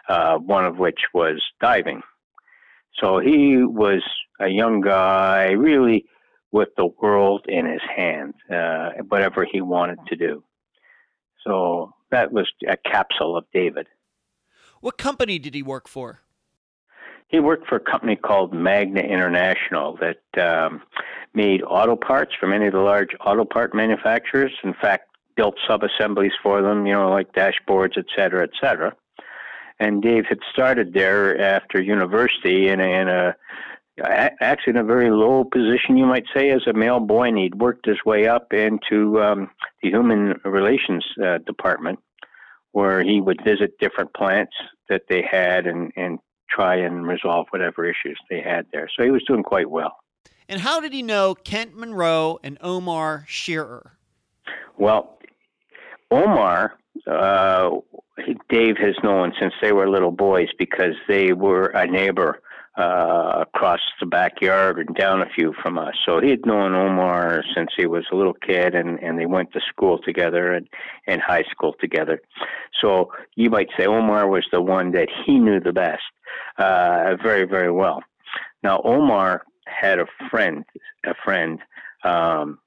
uh, 0.07 0.37
one 0.37 0.65
of 0.65 0.77
which 0.77 0.99
was 1.13 1.41
diving. 1.61 2.01
So 3.01 3.19
he 3.19 3.57
was 3.57 4.03
a 4.39 4.47
young 4.47 4.81
guy, 4.81 5.51
really 5.51 6.05
with 6.51 6.69
the 6.77 6.85
world 7.01 7.45
in 7.47 7.65
his 7.65 7.81
hand, 7.95 8.35
uh, 8.51 8.91
whatever 9.07 9.45
he 9.49 9.61
wanted 9.61 9.99
to 10.07 10.15
do. 10.15 10.43
So 11.45 11.93
that 12.11 12.31
was 12.31 12.51
a 12.67 12.77
capsule 12.77 13.35
of 13.35 13.45
David. 13.53 13.87
What 14.79 14.97
company 14.97 15.39
did 15.39 15.55
he 15.55 15.63
work 15.63 15.87
for? 15.87 16.19
He 17.27 17.39
worked 17.39 17.67
for 17.67 17.77
a 17.77 17.79
company 17.79 18.15
called 18.15 18.53
Magna 18.53 19.01
International 19.01 19.97
that 19.97 20.21
um, 20.39 20.83
made 21.33 21.63
auto 21.63 21.95
parts 21.95 22.33
for 22.39 22.45
many 22.45 22.67
of 22.67 22.73
the 22.73 22.79
large 22.79 23.09
auto 23.25 23.45
part 23.45 23.73
manufacturers. 23.73 24.51
In 24.63 24.75
fact, 24.75 25.09
built 25.35 25.55
sub-assemblies 25.67 26.33
for 26.43 26.61
them, 26.61 26.85
you 26.85 26.93
know, 26.93 27.09
like 27.09 27.33
dashboards, 27.33 27.97
et 27.97 28.05
cetera, 28.15 28.43
et 28.43 28.51
cetera. 28.61 28.95
And 29.79 30.01
Dave 30.01 30.25
had 30.27 30.39
started 30.51 30.93
there 30.93 31.39
after 31.39 31.81
university 31.81 32.69
in 32.69 32.79
a, 32.79 32.83
in 32.83 33.07
a 33.09 33.35
actually 34.41 34.71
in 34.71 34.77
a 34.77 34.83
very 34.83 35.11
low 35.11 35.43
position, 35.43 35.97
you 35.97 36.05
might 36.05 36.25
say, 36.33 36.49
as 36.49 36.61
a 36.67 36.73
mail 36.73 36.99
boy, 36.99 37.27
and 37.27 37.37
he'd 37.37 37.55
worked 37.55 37.85
his 37.85 38.03
way 38.05 38.27
up 38.27 38.51
into 38.53 39.21
um, 39.21 39.49
the 39.81 39.89
human 39.89 40.39
relations 40.45 41.05
uh, 41.23 41.37
department, 41.39 41.99
where 42.71 43.03
he 43.03 43.21
would 43.21 43.41
visit 43.43 43.77
different 43.79 44.13
plants 44.13 44.53
that 44.89 45.03
they 45.09 45.21
had 45.29 45.67
and, 45.67 45.91
and 45.95 46.19
try 46.49 46.75
and 46.75 47.07
resolve 47.07 47.47
whatever 47.51 47.85
issues 47.85 48.19
they 48.29 48.41
had 48.41 48.65
there. 48.71 48.89
So 48.97 49.03
he 49.03 49.11
was 49.11 49.23
doing 49.27 49.43
quite 49.43 49.69
well. 49.69 49.97
And 50.49 50.61
how 50.61 50.79
did 50.79 50.93
he 50.93 51.01
know 51.01 51.35
Kent 51.35 51.75
Monroe 51.75 52.39
and 52.43 52.57
Omar 52.61 53.25
Shearer? 53.27 53.97
Well, 54.77 55.19
Omar, 56.13 56.77
uh, 57.07 57.69
Dave 58.49 58.77
has 58.77 58.95
known 59.03 59.33
since 59.39 59.53
they 59.61 59.71
were 59.71 59.89
little 59.89 60.11
boys 60.11 60.49
because 60.59 60.95
they 61.07 61.33
were 61.33 61.65
a 61.67 61.87
neighbor 61.87 62.41
uh, 62.77 63.45
across 63.47 63.79
the 63.99 64.05
backyard 64.05 64.79
and 64.79 64.95
down 64.95 65.21
a 65.21 65.29
few 65.35 65.53
from 65.61 65.77
us. 65.77 65.93
So 66.05 66.19
he 66.19 66.29
had 66.29 66.45
known 66.45 66.73
Omar 66.73 67.43
since 67.55 67.69
he 67.75 67.85
was 67.85 68.05
a 68.11 68.15
little 68.15 68.33
kid, 68.33 68.75
and, 68.75 68.99
and 68.99 69.19
they 69.19 69.25
went 69.25 69.51
to 69.53 69.59
school 69.69 69.99
together 69.99 70.53
and, 70.53 70.67
and 71.07 71.21
high 71.21 71.43
school 71.51 71.75
together. 71.79 72.19
So 72.81 73.11
you 73.35 73.49
might 73.49 73.69
say 73.77 73.85
Omar 73.85 74.27
was 74.27 74.45
the 74.51 74.61
one 74.61 74.91
that 74.93 75.09
he 75.25 75.39
knew 75.39 75.59
the 75.59 75.73
best, 75.73 76.01
uh, 76.57 77.15
very, 77.21 77.45
very 77.45 77.71
well. 77.71 78.01
Now, 78.63 78.81
Omar 78.83 79.43
had 79.67 79.99
a 79.99 80.05
friend, 80.29 80.65
a 81.05 81.13
friend, 81.23 81.59
um, 82.03 82.59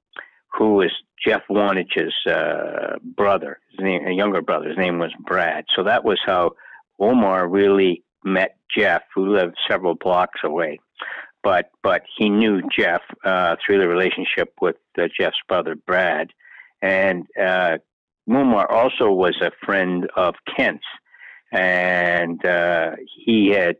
who 0.56 0.74
was 0.74 0.92
Jeff 1.24 1.42
Wandich's 1.50 2.14
uh, 2.26 2.98
brother, 3.02 3.58
his 3.70 3.80
name, 3.80 4.06
younger 4.12 4.42
brother. 4.42 4.68
His 4.68 4.78
name 4.78 4.98
was 4.98 5.12
Brad. 5.18 5.64
So 5.74 5.84
that 5.84 6.04
was 6.04 6.20
how 6.24 6.52
Omar 6.98 7.48
really 7.48 8.02
met 8.24 8.56
Jeff, 8.76 9.02
who 9.14 9.34
lived 9.34 9.56
several 9.68 9.94
blocks 9.94 10.40
away. 10.44 10.80
But 11.42 11.70
but 11.82 12.02
he 12.18 12.28
knew 12.28 12.60
Jeff 12.76 13.02
uh, 13.24 13.56
through 13.64 13.80
the 13.80 13.88
relationship 13.88 14.52
with 14.60 14.76
uh, 14.98 15.04
Jeff's 15.18 15.36
brother 15.46 15.76
Brad, 15.76 16.30
and 16.82 17.26
uh, 17.40 17.78
Omar 18.28 18.70
also 18.70 19.10
was 19.12 19.36
a 19.40 19.52
friend 19.64 20.08
of 20.16 20.34
Kent's, 20.56 20.84
and 21.52 22.44
uh, 22.44 22.92
he 23.24 23.50
had 23.50 23.76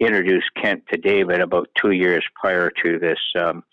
introduced 0.00 0.50
Kent 0.62 0.84
to 0.92 0.98
David 0.98 1.40
about 1.40 1.68
two 1.80 1.92
years 1.92 2.24
prior 2.40 2.70
to 2.84 2.98
this 2.98 3.18
um, 3.40 3.64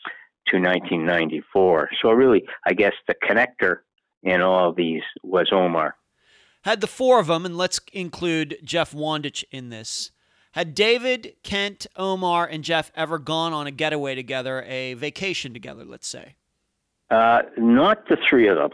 to 0.47 0.57
1994. 0.57 1.89
So 2.01 2.11
really, 2.11 2.45
I 2.65 2.73
guess 2.73 2.93
the 3.07 3.15
connector 3.15 3.79
in 4.23 4.41
all 4.41 4.69
of 4.69 4.75
these 4.75 5.03
was 5.23 5.49
Omar. 5.51 5.95
Had 6.63 6.81
the 6.81 6.87
four 6.87 7.19
of 7.19 7.27
them, 7.27 7.45
and 7.45 7.57
let's 7.57 7.79
include 7.93 8.57
Jeff 8.63 8.91
Wandich 8.91 9.43
in 9.51 9.69
this. 9.69 10.11
Had 10.53 10.73
David, 10.73 11.35
Kent, 11.43 11.85
Omar, 11.95 12.47
and 12.47 12.63
Jeff 12.63 12.91
ever 12.95 13.19
gone 13.19 13.53
on 13.53 13.67
a 13.67 13.71
getaway 13.71 14.15
together, 14.15 14.63
a 14.63 14.93
vacation 14.95 15.53
together, 15.53 15.83
let's 15.85 16.07
say? 16.07 16.35
Uh, 17.11 17.43
not 17.57 18.07
the 18.07 18.17
three 18.27 18.47
of 18.47 18.57
them. 18.57 18.71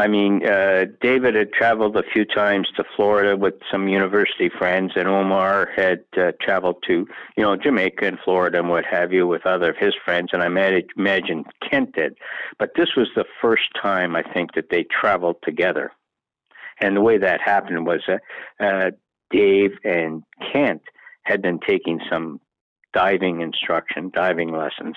I 0.00 0.08
mean, 0.08 0.46
uh, 0.46 0.86
David 1.02 1.34
had 1.34 1.52
traveled 1.52 1.94
a 1.94 2.02
few 2.02 2.24
times 2.24 2.68
to 2.76 2.84
Florida 2.96 3.36
with 3.36 3.54
some 3.70 3.86
university 3.86 4.48
friends, 4.48 4.92
and 4.96 5.06
Omar 5.06 5.68
had 5.76 6.04
uh, 6.16 6.32
traveled 6.40 6.82
to, 6.86 7.06
you 7.36 7.42
know, 7.42 7.54
Jamaica 7.54 8.06
and 8.06 8.18
Florida 8.24 8.60
and 8.60 8.70
what 8.70 8.86
have 8.86 9.12
you 9.12 9.26
with 9.26 9.44
other 9.44 9.70
of 9.70 9.76
his 9.76 9.92
friends, 10.02 10.30
and 10.32 10.42
I 10.42 10.46
imagine 10.46 11.44
Kent 11.68 11.96
did. 11.96 12.16
But 12.58 12.70
this 12.76 12.96
was 12.96 13.08
the 13.14 13.26
first 13.42 13.68
time 13.80 14.16
I 14.16 14.22
think 14.22 14.54
that 14.54 14.70
they 14.70 14.84
traveled 14.84 15.36
together. 15.42 15.92
And 16.80 16.96
the 16.96 17.02
way 17.02 17.18
that 17.18 17.42
happened 17.44 17.84
was 17.84 18.00
uh, 18.08 18.64
uh, 18.64 18.92
Dave 19.30 19.72
and 19.84 20.22
Kent 20.50 20.80
had 21.24 21.42
been 21.42 21.60
taking 21.60 22.00
some 22.10 22.40
diving 22.94 23.42
instruction, 23.42 24.10
diving 24.14 24.50
lessons 24.50 24.96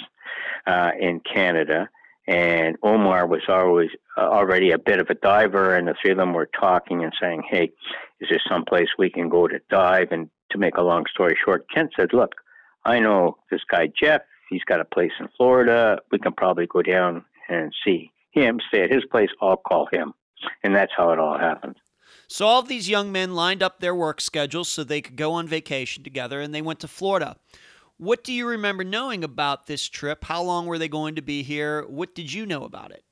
uh, 0.66 0.92
in 0.98 1.20
Canada 1.20 1.90
and 2.28 2.78
Omar 2.84 3.28
was 3.28 3.42
always 3.48 3.90
uh, 4.18 4.22
already 4.22 4.72
a 4.72 4.78
bit 4.78 5.00
of 5.00 5.10
a 5.10 5.16
diver, 5.16 5.76
and 5.76 5.88
the 5.88 5.96
three 6.02 6.12
of 6.12 6.18
them 6.18 6.34
were 6.34 6.50
talking 6.60 7.04
and 7.04 7.14
saying, 7.20 7.44
"Hey, 7.50 7.72
is 8.20 8.30
there 8.30 8.42
some 8.50 8.66
place 8.66 8.88
we 8.98 9.10
can 9.10 9.30
go 9.30 9.48
to 9.48 9.60
dive?" 9.70 10.12
And 10.12 10.30
to 10.52 10.58
make 10.58 10.78
a 10.78 10.82
long 10.82 11.06
story 11.12 11.38
short, 11.44 11.66
Kent 11.74 11.92
said, 11.96 12.14
"Look, 12.14 12.36
I 12.86 13.00
know 13.00 13.38
this 13.52 13.62
guy 13.70 13.88
Jeff. 13.88 14.22
He's 14.50 14.64
got 14.64 14.80
a 14.80 14.86
place 14.86 15.12
in 15.20 15.28
Florida. 15.36 16.00
We 16.12 16.20
can 16.20 16.34
probably 16.34 16.68
go 16.68 16.82
down 16.82 17.26
and 17.50 17.74
see 17.84 18.12
him, 18.32 18.60
stay 18.68 18.84
at 18.84 18.94
his 18.94 19.06
place. 19.06 19.30
I'll 19.42 19.58
call 19.58 19.88
him." 19.92 20.14
And 20.64 20.76
that's 20.76 20.92
how 20.96 21.12
it 21.12 21.20
all 21.20 21.38
happened. 21.38 21.76
So 22.28 22.48
all 22.48 22.60
of 22.62 22.68
these 22.68 22.90
young 22.90 23.12
men 23.12 23.36
lined 23.36 23.62
up 23.62 23.80
their 23.80 23.96
work 23.96 24.20
schedules 24.20 24.70
so 24.70 24.84
they 24.84 25.02
could 25.02 25.16
go 25.16 25.34
on 25.34 25.48
vacation 25.48 26.04
together, 26.04 26.42
and 26.42 26.54
they 26.54 26.62
went 26.62 26.80
to 26.80 26.88
Florida. 26.88 27.36
What 27.98 28.24
do 28.24 28.34
you 28.34 28.48
remember 28.48 28.84
knowing 28.84 29.24
about 29.24 29.68
this 29.68 29.88
trip? 29.88 30.26
How 30.26 30.42
long 30.42 30.66
were 30.66 30.78
they 30.78 30.88
going 30.88 31.16
to 31.16 31.22
be 31.22 31.44
here? 31.44 31.86
What 31.88 32.16
did 32.16 32.34
you 32.34 32.46
know 32.46 32.64
about 32.64 32.92
it? 32.92 33.04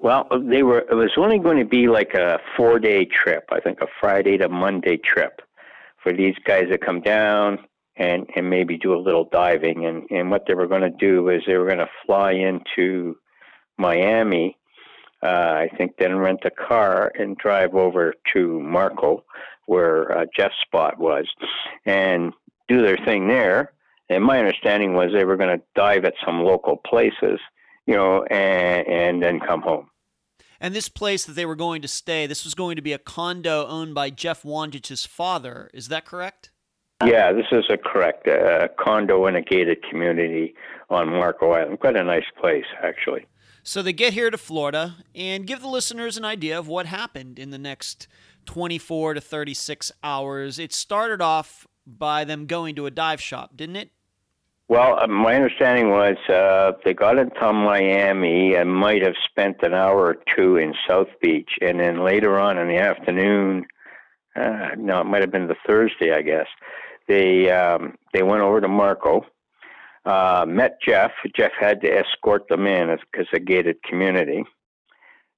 Well, 0.00 0.26
they 0.32 0.62
were. 0.62 0.80
It 0.80 0.94
was 0.94 1.12
only 1.16 1.38
going 1.38 1.58
to 1.58 1.64
be 1.64 1.88
like 1.88 2.14
a 2.14 2.38
four-day 2.56 3.06
trip. 3.06 3.44
I 3.50 3.60
think 3.60 3.80
a 3.80 3.86
Friday 4.00 4.36
to 4.38 4.48
Monday 4.48 4.96
trip 4.96 5.40
for 6.02 6.12
these 6.12 6.34
guys 6.44 6.68
to 6.70 6.78
come 6.78 7.00
down 7.00 7.58
and 7.96 8.28
and 8.34 8.50
maybe 8.50 8.76
do 8.76 8.94
a 8.94 9.00
little 9.00 9.28
diving. 9.30 9.86
And 9.86 10.04
and 10.10 10.30
what 10.30 10.44
they 10.46 10.54
were 10.54 10.66
going 10.66 10.82
to 10.82 10.90
do 10.90 11.28
is 11.28 11.42
they 11.46 11.56
were 11.56 11.66
going 11.66 11.78
to 11.78 11.90
fly 12.04 12.32
into 12.32 13.16
Miami. 13.78 14.58
Uh, 15.22 15.66
I 15.66 15.68
think 15.78 15.92
then 15.98 16.16
rent 16.16 16.40
a 16.44 16.50
car 16.50 17.12
and 17.16 17.38
drive 17.38 17.76
over 17.76 18.12
to 18.32 18.60
Marco, 18.60 19.24
where 19.66 20.18
uh, 20.18 20.26
Jeff's 20.36 20.60
spot 20.66 20.98
was, 20.98 21.28
and 21.86 22.32
do 22.66 22.82
their 22.82 22.98
thing 23.04 23.28
there 23.28 23.72
and 24.14 24.24
my 24.24 24.38
understanding 24.38 24.94
was 24.94 25.12
they 25.12 25.24
were 25.24 25.36
going 25.36 25.58
to 25.58 25.64
dive 25.74 26.04
at 26.04 26.14
some 26.24 26.42
local 26.42 26.76
places, 26.76 27.40
you 27.86 27.94
know, 27.94 28.24
and, 28.24 28.86
and 28.86 29.22
then 29.22 29.40
come 29.40 29.62
home. 29.62 29.88
And 30.60 30.74
this 30.74 30.88
place 30.88 31.24
that 31.24 31.32
they 31.32 31.44
were 31.44 31.56
going 31.56 31.82
to 31.82 31.88
stay, 31.88 32.26
this 32.26 32.44
was 32.44 32.54
going 32.54 32.76
to 32.76 32.82
be 32.82 32.92
a 32.92 32.98
condo 32.98 33.66
owned 33.66 33.94
by 33.94 34.10
Jeff 34.10 34.44
Wandich's 34.44 35.04
father. 35.04 35.70
Is 35.74 35.88
that 35.88 36.04
correct? 36.04 36.50
Yeah, 37.04 37.32
this 37.32 37.46
is 37.50 37.64
a 37.68 37.76
correct 37.76 38.28
uh, 38.28 38.68
condo 38.78 39.26
in 39.26 39.34
a 39.34 39.42
gated 39.42 39.82
community 39.90 40.54
on 40.88 41.08
Marco 41.08 41.50
Island. 41.50 41.80
Quite 41.80 41.96
a 41.96 42.04
nice 42.04 42.26
place, 42.40 42.64
actually. 42.80 43.26
So 43.64 43.82
they 43.82 43.92
get 43.92 44.12
here 44.12 44.30
to 44.30 44.38
Florida 44.38 44.96
and 45.14 45.46
give 45.46 45.62
the 45.62 45.68
listeners 45.68 46.16
an 46.16 46.24
idea 46.24 46.58
of 46.58 46.68
what 46.68 46.86
happened 46.86 47.38
in 47.38 47.50
the 47.50 47.58
next 47.58 48.06
24 48.46 49.14
to 49.14 49.20
36 49.20 49.92
hours. 50.02 50.58
It 50.58 50.72
started 50.72 51.20
off 51.20 51.66
by 51.86 52.24
them 52.24 52.46
going 52.46 52.74
to 52.76 52.86
a 52.86 52.90
dive 52.90 53.20
shop, 53.20 53.56
didn't 53.56 53.76
it? 53.76 53.90
Well, 54.72 55.00
uh, 55.02 55.06
my 55.06 55.34
understanding 55.34 55.90
was 55.90 56.16
uh, 56.30 56.72
they 56.82 56.94
got 56.94 57.18
into 57.18 57.52
Miami 57.52 58.54
and 58.54 58.74
might 58.74 59.02
have 59.02 59.16
spent 59.22 59.58
an 59.60 59.74
hour 59.74 60.06
or 60.06 60.16
two 60.34 60.56
in 60.56 60.72
South 60.88 61.08
Beach, 61.20 61.58
and 61.60 61.78
then 61.78 62.02
later 62.02 62.40
on 62.40 62.56
in 62.56 62.68
the 62.68 62.78
afternoon, 62.78 63.66
uh, 64.34 64.70
no, 64.78 65.02
it 65.02 65.04
might 65.04 65.20
have 65.20 65.30
been 65.30 65.48
the 65.48 65.56
Thursday, 65.66 66.14
I 66.14 66.22
guess. 66.22 66.46
They 67.06 67.50
um, 67.50 67.96
they 68.14 68.22
went 68.22 68.40
over 68.40 68.62
to 68.62 68.68
Marco, 68.68 69.26
uh, 70.06 70.46
met 70.48 70.78
Jeff. 70.80 71.10
Jeff 71.36 71.52
had 71.60 71.82
to 71.82 71.94
escort 71.94 72.48
them 72.48 72.66
in 72.66 72.96
because 73.12 73.26
a 73.34 73.40
gated 73.40 73.76
community, 73.82 74.42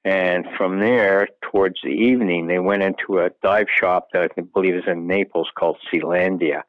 and 0.04 0.46
from 0.56 0.78
there, 0.78 1.26
towards 1.42 1.80
the 1.82 1.90
evening, 1.90 2.46
they 2.46 2.60
went 2.60 2.84
into 2.84 3.18
a 3.18 3.30
dive 3.42 3.66
shop 3.80 4.10
that 4.12 4.30
I 4.38 4.42
believe 4.42 4.76
is 4.76 4.84
in 4.86 5.08
Naples 5.08 5.48
called 5.58 5.78
Sealandia, 5.92 6.62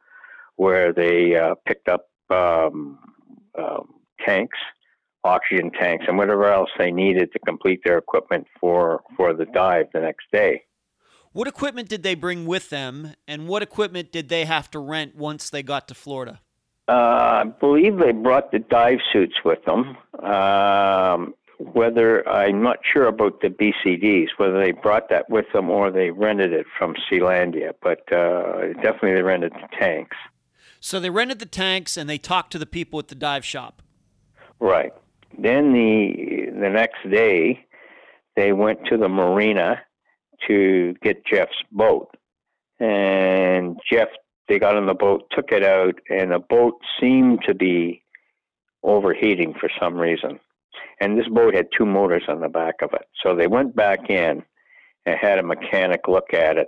where 0.56 0.92
they 0.92 1.36
uh, 1.36 1.54
picked 1.68 1.88
up 1.88 2.08
um, 2.30 3.00
um, 3.58 3.94
tanks, 4.26 4.58
oxygen 5.24 5.72
tanks, 5.72 6.06
and 6.08 6.18
whatever 6.18 6.52
else 6.52 6.70
they 6.78 6.92
needed 6.92 7.32
to 7.34 7.40
complete 7.40 7.82
their 7.84 7.98
equipment 7.98 8.48
for 8.60 9.02
for 9.16 9.34
the 9.34 9.46
dive 9.46 9.88
the 9.94 10.02
next 10.02 10.26
day. 10.32 10.64
What 11.34 11.48
equipment 11.48 11.90
did 11.90 12.04
they 12.04 12.16
bring 12.16 12.46
with 12.46 12.70
them, 12.70 13.14
and 13.28 13.48
what 13.48 13.62
equipment 13.62 14.12
did 14.12 14.30
they 14.30 14.46
have 14.46 14.72
to 14.72 14.80
rent 14.80 15.16
once 15.16 15.50
they 15.50 15.64
got 15.64 15.88
to 15.90 15.94
Florida? 15.94 16.40
Uh, 16.88 16.92
I 16.92 17.44
believe 17.44 17.98
they 17.98 18.12
brought 18.12 18.52
the 18.52 18.60
dive 18.60 19.00
suits 19.12 19.36
with 19.44 19.64
them. 19.66 19.98
Um, 20.24 21.34
whether 21.60 22.28
I'm 22.28 22.62
not 22.62 22.80
sure 22.92 23.08
about 23.08 23.42
the 23.42 23.50
BCDs, 23.50 24.28
whether 24.38 24.60
they 24.60 24.72
brought 24.72 25.10
that 25.10 25.30
with 25.30 25.46
them 25.54 25.70
or 25.70 25.92
they 25.92 26.12
rented 26.12 26.54
it 26.54 26.66
from 26.78 26.96
Sealandia, 27.10 27.74
but 27.82 28.12
uh, 28.14 28.74
definitely 28.82 29.14
they 29.14 29.22
rented 29.22 29.54
the 29.54 29.68
tanks. 29.80 30.18
So 30.86 31.00
they 31.00 31.10
rented 31.10 31.40
the 31.40 31.48
tanks 31.48 31.98
and 31.98 32.08
they 32.08 32.20
talked 32.20 32.52
to 32.52 32.60
the 32.60 32.68
people 32.68 33.00
at 33.00 33.08
the 33.08 33.16
dive 33.16 33.44
shop. 33.44 33.82
Right. 34.60 34.94
Then 35.36 35.74
the 35.74 36.52
the 36.62 36.70
next 36.70 37.10
day, 37.10 37.66
they 38.36 38.54
went 38.54 38.86
to 38.92 38.98
the 38.98 39.10
marina 39.10 39.82
to 40.48 40.94
get 41.02 41.26
Jeff's 41.26 41.58
boat, 41.72 42.16
and 42.80 43.80
Jeff 43.92 44.10
they 44.48 44.60
got 44.60 44.78
on 44.78 44.86
the 44.86 44.94
boat, 44.94 45.24
took 45.32 45.52
it 45.52 45.64
out, 45.64 45.96
and 46.08 46.32
the 46.32 46.38
boat 46.38 46.76
seemed 47.02 47.40
to 47.48 47.56
be 47.56 48.04
overheating 48.84 49.56
for 49.60 49.72
some 49.82 49.96
reason. 49.96 50.40
And 51.02 51.18
this 51.18 51.28
boat 51.28 51.56
had 51.56 51.70
two 51.76 51.88
motors 51.88 52.26
on 52.28 52.42
the 52.42 52.48
back 52.48 52.84
of 52.84 52.94
it. 52.94 53.08
So 53.24 53.36
they 53.36 53.48
went 53.48 53.76
back 53.76 54.12
in 54.12 54.44
and 55.08 55.18
had 55.20 55.40
a 55.40 55.44
mechanic 55.44 56.02
look 56.08 56.32
at 56.32 56.60
it. 56.60 56.68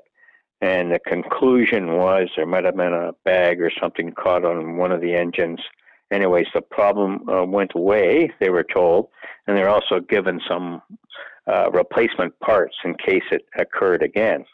And 0.61 0.91
the 0.91 0.99
conclusion 0.99 1.97
was 1.97 2.29
there 2.35 2.45
might 2.47 2.65
have 2.65 2.75
been 2.75 2.93
a 2.93 3.13
bag 3.23 3.61
or 3.61 3.71
something 3.79 4.11
caught 4.13 4.43
on 4.43 4.77
one 4.77 4.91
of 4.91 5.01
the 5.01 5.13
engines. 5.13 5.59
Anyways, 6.11 6.47
the 6.53 6.61
problem 6.61 7.27
uh, 7.29 7.43
went 7.43 7.71
away, 7.75 8.31
they 8.39 8.49
were 8.49 8.63
told, 8.63 9.09
and 9.45 9.55
they're 9.55 9.69
also 9.69 9.99
given 9.99 10.39
some 10.47 10.81
uh, 11.47 11.69
replacement 11.71 12.39
parts 12.39 12.75
in 12.83 12.95
case 12.95 13.23
it 13.31 13.45
occurred 13.57 14.01
again. 14.01 14.45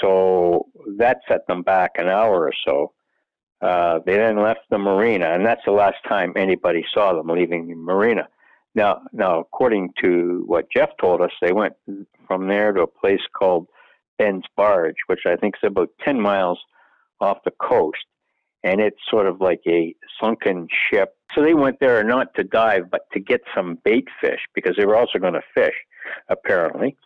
So 0.00 0.66
that 0.98 1.18
set 1.28 1.46
them 1.46 1.62
back 1.62 1.92
an 1.96 2.08
hour 2.08 2.46
or 2.46 2.52
so. 2.66 2.92
Uh, 3.60 4.00
they 4.04 4.16
then 4.16 4.42
left 4.42 4.60
the 4.70 4.78
marina, 4.78 5.26
and 5.26 5.44
that's 5.44 5.64
the 5.64 5.72
last 5.72 5.98
time 6.08 6.32
anybody 6.36 6.84
saw 6.92 7.12
them 7.12 7.28
leaving 7.28 7.68
the 7.68 7.74
marina. 7.74 8.28
Now, 8.74 9.02
now, 9.12 9.38
according 9.40 9.92
to 10.02 10.44
what 10.46 10.70
Jeff 10.70 10.90
told 11.00 11.20
us, 11.20 11.30
they 11.40 11.52
went 11.52 11.74
from 12.26 12.48
there 12.48 12.72
to 12.72 12.82
a 12.82 12.86
place 12.86 13.20
called 13.36 13.66
Barge, 14.56 14.96
which 15.06 15.26
I 15.26 15.36
think 15.36 15.56
is 15.62 15.66
about 15.66 15.90
10 16.04 16.20
miles 16.20 16.58
off 17.20 17.38
the 17.44 17.52
coast. 17.52 18.04
And 18.64 18.80
it's 18.80 18.98
sort 19.10 19.26
of 19.26 19.40
like 19.40 19.60
a 19.66 19.94
sunken 20.20 20.68
ship. 20.90 21.16
So 21.34 21.42
they 21.42 21.54
went 21.54 21.80
there 21.80 22.04
not 22.04 22.34
to 22.34 22.44
dive, 22.44 22.90
but 22.90 23.10
to 23.12 23.20
get 23.20 23.40
some 23.54 23.78
bait 23.84 24.06
fish 24.20 24.40
because 24.54 24.76
they 24.76 24.84
were 24.84 24.96
also 24.96 25.18
going 25.18 25.32
to 25.32 25.42
fish, 25.54 25.74
apparently. 26.28 26.96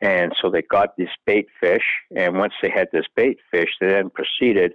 And 0.00 0.34
so 0.40 0.50
they 0.50 0.62
got 0.62 0.96
this 0.96 1.10
bait 1.24 1.46
fish. 1.60 1.84
And 2.14 2.36
once 2.36 2.54
they 2.60 2.70
had 2.70 2.88
this 2.92 3.06
bait 3.14 3.38
fish, 3.50 3.70
they 3.80 3.88
then 3.88 4.10
proceeded, 4.10 4.74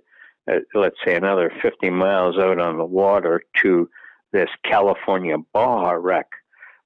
uh, 0.49 0.59
let's 0.73 0.95
say, 1.05 1.15
another 1.15 1.51
50 1.61 1.89
miles 1.89 2.37
out 2.37 2.59
on 2.59 2.77
the 2.77 2.85
water 2.85 3.41
to 3.57 3.89
this 4.31 4.49
California 4.63 5.35
Baja 5.53 5.91
wreck, 5.91 6.27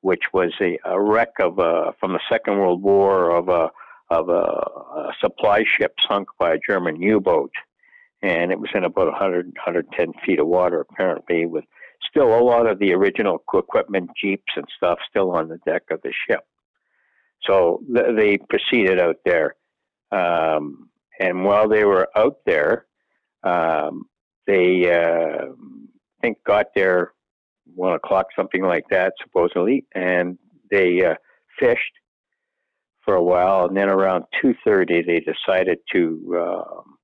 which 0.01 0.33
was 0.33 0.53
a, 0.59 0.79
a 0.85 0.99
wreck 0.99 1.33
of 1.39 1.59
a, 1.59 1.93
from 1.99 2.13
the 2.13 2.19
Second 2.29 2.57
World 2.57 2.81
War 2.81 3.29
of 3.29 3.49
a 3.49 3.69
of 4.09 4.29
a, 4.29 4.33
a 4.33 5.11
supply 5.19 5.63
ship 5.63 5.95
sunk 6.07 6.27
by 6.39 6.53
a 6.53 6.59
German 6.67 7.01
U-boat, 7.01 7.51
and 8.21 8.51
it 8.51 8.59
was 8.59 8.69
in 8.73 8.83
about 8.83 9.07
100 9.07 9.47
110 9.47 10.13
feet 10.25 10.39
of 10.39 10.47
water 10.47 10.81
apparently, 10.81 11.45
with 11.45 11.65
still 12.07 12.37
a 12.37 12.41
lot 12.41 12.67
of 12.67 12.79
the 12.79 12.93
original 12.93 13.35
equipment, 13.35 14.09
jeeps 14.19 14.53
and 14.55 14.65
stuff, 14.75 14.99
still 15.09 15.31
on 15.31 15.49
the 15.49 15.57
deck 15.65 15.83
of 15.91 16.01
the 16.03 16.13
ship. 16.27 16.41
So 17.43 17.81
th- 17.93 18.15
they 18.15 18.37
proceeded 18.37 18.99
out 18.99 19.17
there, 19.25 19.55
um, 20.11 20.89
and 21.19 21.43
while 21.43 21.67
they 21.67 21.85
were 21.85 22.09
out 22.15 22.37
there, 22.45 22.85
um, 23.43 24.05
they 24.47 24.91
uh, 24.91 25.45
I 25.47 26.21
think 26.21 26.37
got 26.45 26.67
there 26.75 27.13
one 27.73 27.93
o'clock, 27.93 28.27
something 28.35 28.63
like 28.63 28.85
that, 28.89 29.13
supposedly, 29.21 29.85
and 29.93 30.37
they 30.71 31.03
uh, 31.03 31.15
fished 31.59 31.93
for 33.05 33.13
a 33.15 33.23
while, 33.23 33.65
and 33.65 33.77
then 33.77 33.89
around 33.89 34.25
two 34.41 34.55
thirty, 34.65 35.01
they 35.01 35.21
decided 35.21 35.77
to 35.93 36.35
um, 36.39 36.97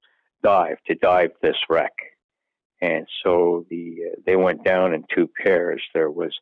dive 0.43 0.77
to 0.87 0.95
dive 0.95 1.31
this 1.41 1.57
wreck, 1.69 1.93
and 2.81 3.07
so 3.23 3.65
the 3.69 3.97
uh, 4.11 4.15
they 4.25 4.35
went 4.35 4.65
down 4.65 4.93
in 4.93 5.05
two 5.13 5.29
pairs. 5.41 5.81
There 5.93 6.11
was 6.11 6.33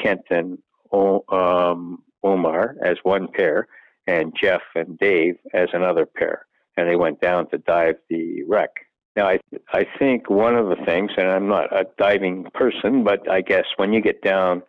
Kent 0.00 0.22
and 0.30 0.58
o- 0.90 1.24
um, 1.28 2.02
Omar 2.22 2.76
as 2.82 2.96
one 3.02 3.28
pair, 3.28 3.68
and 4.06 4.34
Jeff 4.40 4.62
and 4.74 4.98
Dave 4.98 5.36
as 5.52 5.68
another 5.72 6.06
pair, 6.06 6.46
and 6.76 6.88
they 6.88 6.96
went 6.96 7.20
down 7.20 7.48
to 7.50 7.58
dive 7.58 7.96
the 8.08 8.42
wreck. 8.44 8.70
Now, 9.16 9.28
I 9.28 9.38
I 9.72 9.86
think 9.98 10.28
one 10.30 10.56
of 10.56 10.68
the 10.68 10.84
things, 10.84 11.12
and 11.16 11.28
I'm 11.28 11.48
not 11.48 11.72
a 11.72 11.86
diving 11.98 12.46
person, 12.54 13.04
but 13.04 13.30
I 13.30 13.42
guess 13.42 13.66
when 13.76 13.92
you 13.92 14.00
get 14.00 14.22
down 14.22 14.62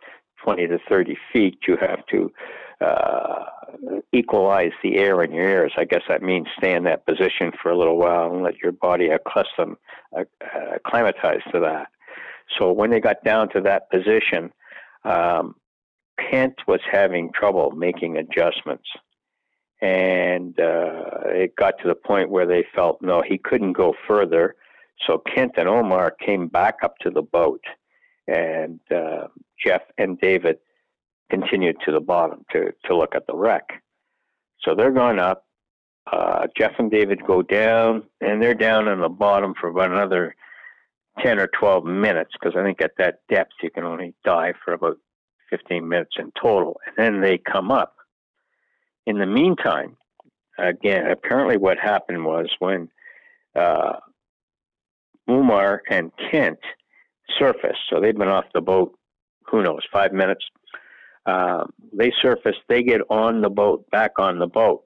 20 0.44 0.68
to 0.68 0.78
30 0.88 1.18
feet, 1.34 1.58
you 1.68 1.78
have 1.78 2.06
to 2.08 2.32
uh, 2.82 3.46
equalize 4.12 4.72
the 4.84 4.98
air 4.98 5.22
in 5.22 5.32
your 5.32 5.48
ears. 5.48 5.74
I 5.78 5.86
guess 5.86 6.04
that 6.08 6.22
means 6.22 6.48
stay 6.58 6.74
in 6.74 6.84
that 6.84 7.06
position 7.06 7.52
for 7.62 7.72
a 7.72 7.78
little 7.78 7.98
while 7.98 8.34
and 8.34 8.44
let 8.44 8.58
your 8.58 8.72
body 8.72 9.10
accustom, 9.10 9.78
uh, 10.18 10.24
acclimatize 10.76 11.42
to 11.54 11.60
that. 11.62 11.88
So 12.58 12.72
when 12.72 12.92
they 12.92 13.00
got 13.00 13.24
down 13.24 13.50
to 13.50 13.62
that 13.62 13.90
position, 13.90 14.52
um, 15.04 15.56
Kent 16.20 16.56
was 16.68 16.80
having 16.92 17.32
trouble 17.34 17.72
making 17.72 18.18
adjustments 18.18 18.88
and 19.82 20.60
uh, 20.60 21.26
it 21.26 21.56
got 21.56 21.78
to 21.82 21.88
the 21.88 21.96
point 21.96 22.30
where 22.30 22.46
they 22.46 22.66
felt 22.74 23.02
no, 23.02 23.22
he 23.22 23.38
couldn't 23.38 23.74
go 23.74 23.94
further. 24.08 24.56
So 25.06 25.22
Kent 25.34 25.54
and 25.58 25.68
Omar 25.68 26.12
came 26.12 26.48
back 26.48 26.78
up 26.82 26.98
to 27.00 27.10
the 27.10 27.22
boat, 27.22 27.64
and 28.28 28.80
uh, 28.92 29.28
Jeff 29.64 29.82
and 29.98 30.20
David 30.20 30.58
continued 31.30 31.78
to 31.86 31.92
the 31.92 32.00
bottom 32.00 32.46
to 32.52 32.72
to 32.86 32.96
look 32.96 33.16
at 33.16 33.28
the 33.28 33.36
wreck. 33.36 33.82
So 34.62 34.76
they're 34.76 34.92
going 34.92 35.20
up. 35.20 35.46
Uh, 36.12 36.48
Jeff 36.56 36.74
and 36.78 36.92
David 36.92 37.26
go 37.26 37.42
down, 37.42 38.04
and 38.22 38.42
they're 38.42 38.54
down 38.54 38.88
on 38.88 39.02
the 39.02 39.10
bottom 39.10 39.54
for 39.60 39.70
about 39.70 39.92
another 39.92 40.36
ten 41.20 41.40
or 41.40 41.48
twelve 41.48 41.84
minutes 41.86 42.32
because 42.40 42.56
I 42.58 42.64
think 42.64 42.82
at 42.82 42.92
that 42.98 43.20
depth 43.30 43.54
you 43.64 43.72
can 43.72 43.84
only 43.84 44.14
dive 44.24 44.56
for 44.64 44.74
about 44.74 44.98
fifteen 45.50 45.88
minutes 45.88 46.16
in 46.18 46.32
total, 46.40 46.80
and 46.86 46.96
then 46.98 47.22
they 47.22 47.38
come 47.38 47.72
up 47.72 47.96
in 49.06 49.20
the 49.20 49.26
meantime, 49.26 49.98
again, 50.58 51.10
apparently 51.10 51.58
what 51.58 51.78
happened 51.78 52.26
was 52.26 52.48
when 52.60 52.90
uh, 53.56 53.94
Omar 55.28 55.84
and 55.90 56.12
Kent 56.32 56.60
surfaced, 57.38 57.80
so 57.90 58.00
they'd 58.00 58.18
been 58.18 58.28
off 58.28 58.46
the 58.54 58.62
boat, 58.62 58.98
who 59.46 59.62
knows, 59.62 59.82
five 59.92 60.12
minutes. 60.14 60.46
Um, 61.26 61.74
they 61.92 62.12
surface, 62.22 62.56
they 62.70 62.84
get 62.84 63.02
on 63.10 63.42
the 63.42 63.50
boat, 63.50 63.90
back 63.90 64.20
on 64.20 64.40
the 64.40 64.48
boat. 64.48 64.84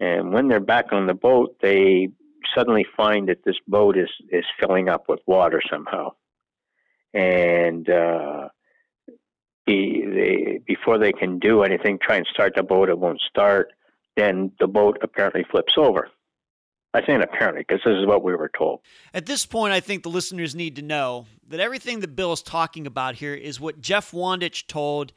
And 0.00 0.32
when 0.32 0.48
they're 0.48 0.60
back 0.60 0.92
on 0.92 1.06
the 1.06 1.14
boat, 1.14 1.56
they 1.60 2.08
suddenly 2.54 2.86
find 2.96 3.28
that 3.28 3.44
this 3.44 3.56
boat 3.68 3.96
is, 3.96 4.08
is 4.30 4.44
filling 4.58 4.88
up 4.88 5.08
with 5.08 5.20
water 5.26 5.60
somehow. 5.70 6.12
And 7.14 7.88
uh, 7.88 8.48
be, 9.66 10.04
they, 10.06 10.60
before 10.66 10.98
they 10.98 11.12
can 11.12 11.38
do 11.38 11.62
anything, 11.62 11.98
try 12.00 12.16
and 12.16 12.26
start 12.26 12.54
the 12.56 12.62
boat, 12.62 12.88
it 12.88 12.98
won't 12.98 13.20
start. 13.20 13.72
Then 14.16 14.52
the 14.58 14.66
boat 14.66 14.98
apparently 15.02 15.44
flips 15.50 15.74
over. 15.76 16.08
I 16.94 17.04
say 17.06 17.14
apparently 17.14 17.64
because 17.66 17.80
this 17.84 17.96
is 17.96 18.06
what 18.06 18.22
we 18.22 18.34
were 18.34 18.50
told. 18.56 18.80
At 19.14 19.24
this 19.24 19.46
point, 19.46 19.72
I 19.72 19.80
think 19.80 20.02
the 20.02 20.10
listeners 20.10 20.54
need 20.54 20.76
to 20.76 20.82
know 20.82 21.26
that 21.48 21.58
everything 21.58 22.00
that 22.00 22.14
Bill 22.14 22.32
is 22.34 22.42
talking 22.42 22.86
about 22.86 23.14
here 23.14 23.34
is 23.34 23.58
what 23.58 23.80
Jeff 23.80 24.10
Wandich 24.10 24.66
told 24.66 25.12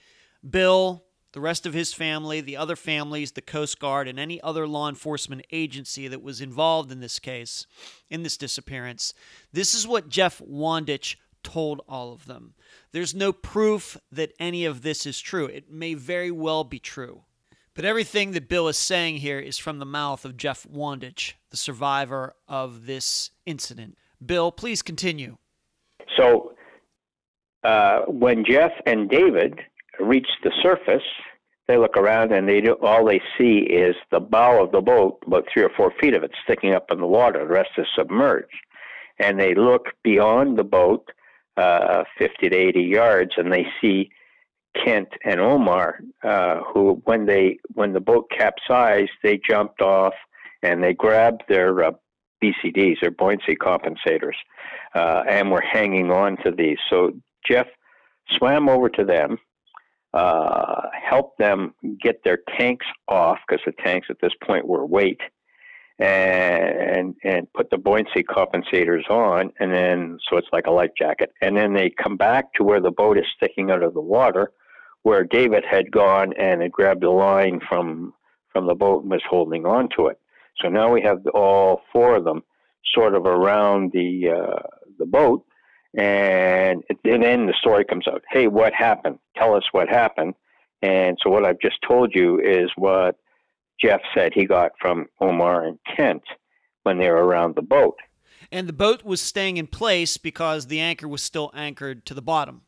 Bill, 0.49 1.03
the 1.31 1.41
rest 1.41 1.65
of 1.65 1.73
his 1.73 1.93
family, 1.93 2.39
the 2.39 2.58
other 2.58 2.75
families, 2.75 3.34
the 3.34 3.41
Coast 3.41 3.79
Guard, 3.79 4.08
and 4.08 4.19
any 4.19 4.39
other 4.41 4.67
law 4.67 4.88
enforcement 4.88 5.45
agency 5.51 6.08
that 6.08 6.21
was 6.21 6.41
involved 6.41 6.91
in 6.91 6.99
this 6.99 7.19
case, 7.19 7.67
in 8.10 8.23
this 8.23 8.38
disappearance. 8.38 9.13
This 9.51 9.73
is 9.73 9.88
what 9.88 10.10
Jeff 10.10 10.39
Wandich 10.39 11.15
told 11.43 11.81
all 11.88 12.13
of 12.13 12.25
them. 12.25 12.53
There's 12.91 13.13
no 13.13 13.31
proof 13.31 13.97
that 14.12 14.34
any 14.39 14.65
of 14.65 14.81
this 14.81 15.05
is 15.05 15.19
true. 15.19 15.45
It 15.45 15.71
may 15.71 15.93
very 15.93 16.31
well 16.31 16.63
be 16.63 16.79
true. 16.79 17.23
But 17.75 17.86
everything 17.86 18.31
that 18.31 18.47
Bill 18.47 18.69
is 18.69 18.77
saying 18.77 19.17
here 19.17 19.39
is 19.39 19.58
from 19.58 19.79
the 19.79 19.86
mouth 19.86 20.23
of 20.23 20.38
Jeff 20.38 20.65
Wandich, 20.65 21.34
the 21.49 21.58
survivor 21.58 22.34
of 22.47 22.86
this 22.86 23.31
incident. 23.45 23.97
Bill, 24.25 24.51
please 24.51 24.81
continue. 24.81 25.38
So, 26.17 26.53
uh, 27.65 28.01
when 28.08 28.45
Jeff 28.45 28.71
and 28.86 29.10
David 29.10 29.60
reach 29.99 30.27
the 30.43 30.51
surface, 30.62 31.03
they 31.67 31.77
look 31.77 31.97
around 31.97 32.31
and 32.31 32.47
they 32.47 32.62
do, 32.62 32.73
all 32.81 33.05
they 33.05 33.21
see 33.38 33.60
is 33.60 33.95
the 34.12 34.19
bow 34.19 34.63
of 34.63 34.71
the 34.71 34.81
boat, 34.81 35.19
about 35.25 35.47
three 35.51 35.63
or 35.63 35.71
four 35.75 35.91
feet 35.99 36.13
of 36.13 36.23
it, 36.23 36.31
sticking 36.43 36.73
up 36.73 36.91
in 36.91 36.99
the 36.99 37.08
water. 37.08 37.39
The 37.39 37.53
rest 37.53 37.71
is 37.77 37.88
submerged. 37.95 38.53
And 39.19 39.39
they 39.39 39.55
look 39.55 39.88
beyond 40.03 40.58
the 40.58 40.63
boat 40.63 41.10
uh, 41.58 42.03
50 42.19 42.49
to 42.49 42.55
80 42.55 42.81
yards, 42.81 43.31
and 43.38 43.51
they 43.51 43.65
see 43.81 44.12
Kent 44.84 45.08
and 45.23 45.39
Omar, 45.39 45.99
uh, 46.23 46.60
who 46.62 47.01
when 47.05 47.25
they 47.25 47.60
when 47.73 47.93
the 47.93 48.01
boat 48.01 48.29
capsized, 48.29 49.12
they 49.23 49.39
jumped 49.47 49.81
off 49.81 50.13
and 50.63 50.84
they 50.84 50.93
grabbed 50.93 51.43
their 51.47 51.86
uh, 51.86 51.91
BCDs, 52.43 52.99
their 53.01 53.12
buoyancy 53.12 53.55
compensators, 53.55 54.36
uh, 54.93 55.23
and 55.29 55.51
were 55.51 55.62
hanging 55.62 56.12
on 56.12 56.38
to 56.43 56.51
these. 56.51 56.77
So 56.89 57.13
Jeff 57.47 57.67
swam 58.31 58.67
over 58.67 58.89
to 58.89 59.05
them, 59.05 59.38
uh, 60.15 60.89
helped 61.10 61.38
them 61.38 61.73
get 62.01 62.23
their 62.23 62.39
tanks 62.58 62.86
off 63.08 63.38
because 63.47 63.62
the 63.65 63.73
tanks 63.84 64.08
at 64.10 64.17
this 64.21 64.32
point 64.41 64.65
were 64.65 64.86
weight, 64.86 65.19
and 65.99 67.15
and 67.23 67.51
put 67.54 67.69
the 67.69 67.78
buoyancy 67.78 68.23
compensators 68.23 69.10
on, 69.10 69.51
and 69.60 69.73
then 69.73 70.17
so 70.30 70.38
it's 70.38 70.47
like 70.54 70.67
a 70.67 70.71
life 70.71 70.91
jacket, 70.97 71.32
and 71.41 71.56
then 71.58 71.73
they 71.73 71.89
come 71.89 72.17
back 72.17 72.54
to 72.54 72.63
where 72.63 72.82
the 72.82 72.91
boat 72.91 73.17
is 73.17 73.25
sticking 73.36 73.69
out 73.71 73.84
of 73.84 73.93
the 73.93 74.01
water, 74.01 74.51
where 75.04 75.23
David 75.23 75.63
had 75.69 75.91
gone 75.91 76.34
and 76.39 76.62
had 76.62 76.71
grabbed 76.71 77.04
a 77.04 77.12
line 77.12 77.60
from 77.67 78.13
from 78.51 78.67
the 78.67 78.75
boat 78.75 79.04
and 79.04 79.12
was 79.12 79.21
holding 79.30 79.65
on 79.65 79.89
to 79.97 80.08
it. 80.08 80.19
So 80.62 80.69
now 80.69 80.91
we 80.91 81.01
have 81.01 81.19
all 81.34 81.82
four 81.91 82.15
of 82.15 82.23
them 82.23 82.41
sort 82.93 83.15
of 83.15 83.25
around 83.25 83.91
the 83.91 84.30
uh, 84.30 84.62
the 84.97 85.06
boat, 85.06 85.44
and, 85.97 86.84
and 87.03 87.23
then 87.23 87.45
the 87.45 87.53
story 87.60 87.86
comes 87.86 88.08
out. 88.08 88.23
Hey, 88.29 88.47
what 88.47 88.73
happened? 88.73 89.19
Tell 89.38 89.55
us 89.55 89.63
what 89.71 89.88
happened. 89.88 90.34
And 90.81 91.17
so 91.21 91.29
what 91.29 91.45
I've 91.45 91.60
just 91.60 91.77
told 91.88 92.13
you 92.13 92.39
is 92.39 92.69
what 92.75 93.17
Jeff 93.81 94.01
said 94.13 94.34
he 94.34 94.45
got 94.45 94.71
from 94.79 95.08
Omar 95.19 95.65
and 95.65 95.79
Kent 95.95 96.23
when 96.84 96.97
they 96.97 97.10
were 97.10 97.25
around 97.25 97.55
the 97.55 97.62
boat. 97.62 97.97
And 98.51 98.67
the 98.67 98.73
boat 98.73 99.03
was 99.03 99.21
staying 99.21 99.58
in 99.58 99.67
place 99.67 100.17
because 100.17 100.67
the 100.67 100.79
anchor 100.79 101.08
was 101.08 101.23
still 101.23 101.51
anchored 101.53 102.05
to 102.05 102.13
the 102.13 102.21
bottom. 102.21 102.62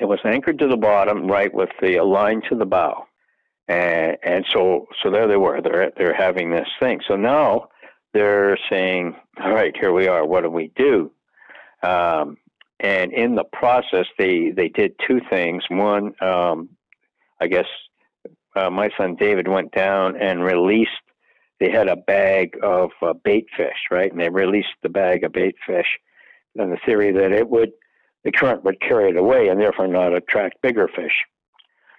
It 0.00 0.06
was 0.06 0.20
anchored 0.24 0.58
to 0.60 0.68
the 0.68 0.76
bottom, 0.76 1.26
right, 1.26 1.52
with 1.52 1.70
the 1.82 2.00
line 2.00 2.40
to 2.48 2.56
the 2.56 2.64
bow, 2.64 3.06
and 3.66 4.16
and 4.22 4.46
so 4.52 4.86
so 5.02 5.10
there 5.10 5.26
they 5.26 5.36
were. 5.36 5.60
They're 5.60 5.90
they're 5.96 6.14
having 6.14 6.50
this 6.50 6.68
thing. 6.80 7.00
So 7.06 7.16
now 7.16 7.68
they're 8.14 8.56
saying, 8.70 9.16
"All 9.42 9.52
right, 9.52 9.76
here 9.78 9.92
we 9.92 10.06
are. 10.06 10.24
What 10.24 10.42
do 10.42 10.50
we 10.50 10.70
do?" 10.76 11.10
Um, 11.82 12.36
and 12.80 13.12
in 13.12 13.34
the 13.34 13.44
process, 13.44 14.06
they 14.18 14.50
they 14.54 14.68
did 14.68 14.92
two 15.06 15.20
things. 15.30 15.64
One, 15.68 16.12
um, 16.20 16.70
I 17.40 17.48
guess, 17.48 17.66
uh, 18.54 18.70
my 18.70 18.88
son 18.96 19.16
David 19.16 19.48
went 19.48 19.72
down 19.72 20.16
and 20.16 20.42
released. 20.42 20.90
They 21.60 21.70
had 21.70 21.88
a 21.88 21.96
bag 21.96 22.56
of 22.62 22.90
uh, 23.02 23.14
bait 23.24 23.46
fish, 23.56 23.88
right, 23.90 24.10
and 24.10 24.20
they 24.20 24.28
released 24.28 24.68
the 24.82 24.88
bag 24.88 25.24
of 25.24 25.32
bait 25.32 25.56
fish, 25.66 25.98
on 26.58 26.70
the 26.70 26.78
theory 26.86 27.12
that 27.12 27.32
it 27.32 27.48
would 27.48 27.70
the 28.24 28.32
current 28.32 28.64
would 28.64 28.80
carry 28.80 29.10
it 29.10 29.16
away 29.16 29.48
and 29.48 29.60
therefore 29.60 29.86
not 29.88 30.14
attract 30.14 30.62
bigger 30.62 30.88
fish. 30.88 31.12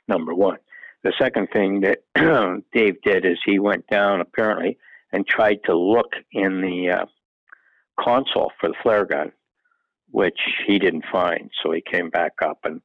Number 0.08 0.34
one. 0.34 0.58
The 1.04 1.14
second 1.18 1.48
thing 1.54 1.82
that 1.82 2.00
Dave 2.74 3.02
did 3.04 3.26
is 3.26 3.38
he 3.46 3.58
went 3.58 3.88
down 3.88 4.20
apparently 4.20 4.78
and 5.12 5.26
tried 5.26 5.60
to 5.66 5.76
look 5.76 6.12
in 6.32 6.62
the 6.62 6.90
uh, 6.92 7.06
console 8.00 8.52
for 8.60 8.70
the 8.70 8.76
flare 8.84 9.06
gun, 9.06 9.32
which 10.12 10.40
he 10.68 10.80
didn't 10.80 11.06
find. 11.12 11.52
So 11.62 11.72
he 11.72 11.82
came 11.82 12.10
back 12.10 12.34
up, 12.42 12.60
and 12.64 12.82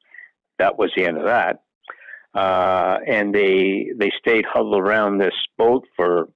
that 0.59 0.79
was 0.79 0.91
the 0.97 1.05
end 1.05 1.19
of 1.19 1.25
that. 1.25 1.63
Uh, 2.35 2.99
and 3.07 3.35
they 3.35 3.91
they 3.97 4.11
stayed 4.19 4.45
huddled 4.45 4.81
around 4.81 5.19
this 5.19 5.35
boat 5.57 5.87
for 5.97 6.29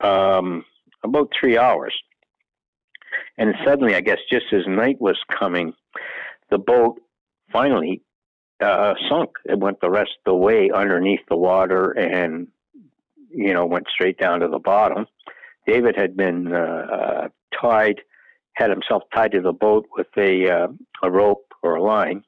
um, 0.00 0.64
about 1.02 1.32
three 1.38 1.58
hours. 1.58 1.94
And 3.36 3.54
suddenly, 3.64 3.94
I 3.94 4.00
guess, 4.00 4.18
just 4.30 4.46
as 4.52 4.62
night 4.66 5.00
was 5.00 5.18
coming, 5.38 5.72
the 6.50 6.58
boat 6.58 7.00
finally 7.52 8.02
uh, 8.60 8.94
sunk. 9.08 9.30
It 9.44 9.58
went 9.58 9.80
the 9.80 9.90
rest 9.90 10.10
of 10.18 10.32
the 10.32 10.34
way 10.34 10.70
underneath 10.74 11.20
the 11.28 11.36
water 11.36 11.90
and, 11.92 12.48
you 13.30 13.52
know, 13.52 13.66
went 13.66 13.86
straight 13.92 14.18
down 14.18 14.40
to 14.40 14.48
the 14.48 14.58
bottom. 14.58 15.06
David 15.66 15.96
had 15.96 16.16
been 16.16 16.52
uh, 16.52 16.58
uh, 16.58 17.28
tied, 17.60 18.00
had 18.54 18.70
himself 18.70 19.02
tied 19.14 19.32
to 19.32 19.40
the 19.40 19.52
boat 19.52 19.86
with 19.96 20.06
a, 20.16 20.50
uh, 20.50 20.68
a 21.02 21.10
rope 21.10 21.52
or 21.62 21.76
a 21.76 21.82
line, 21.82 22.22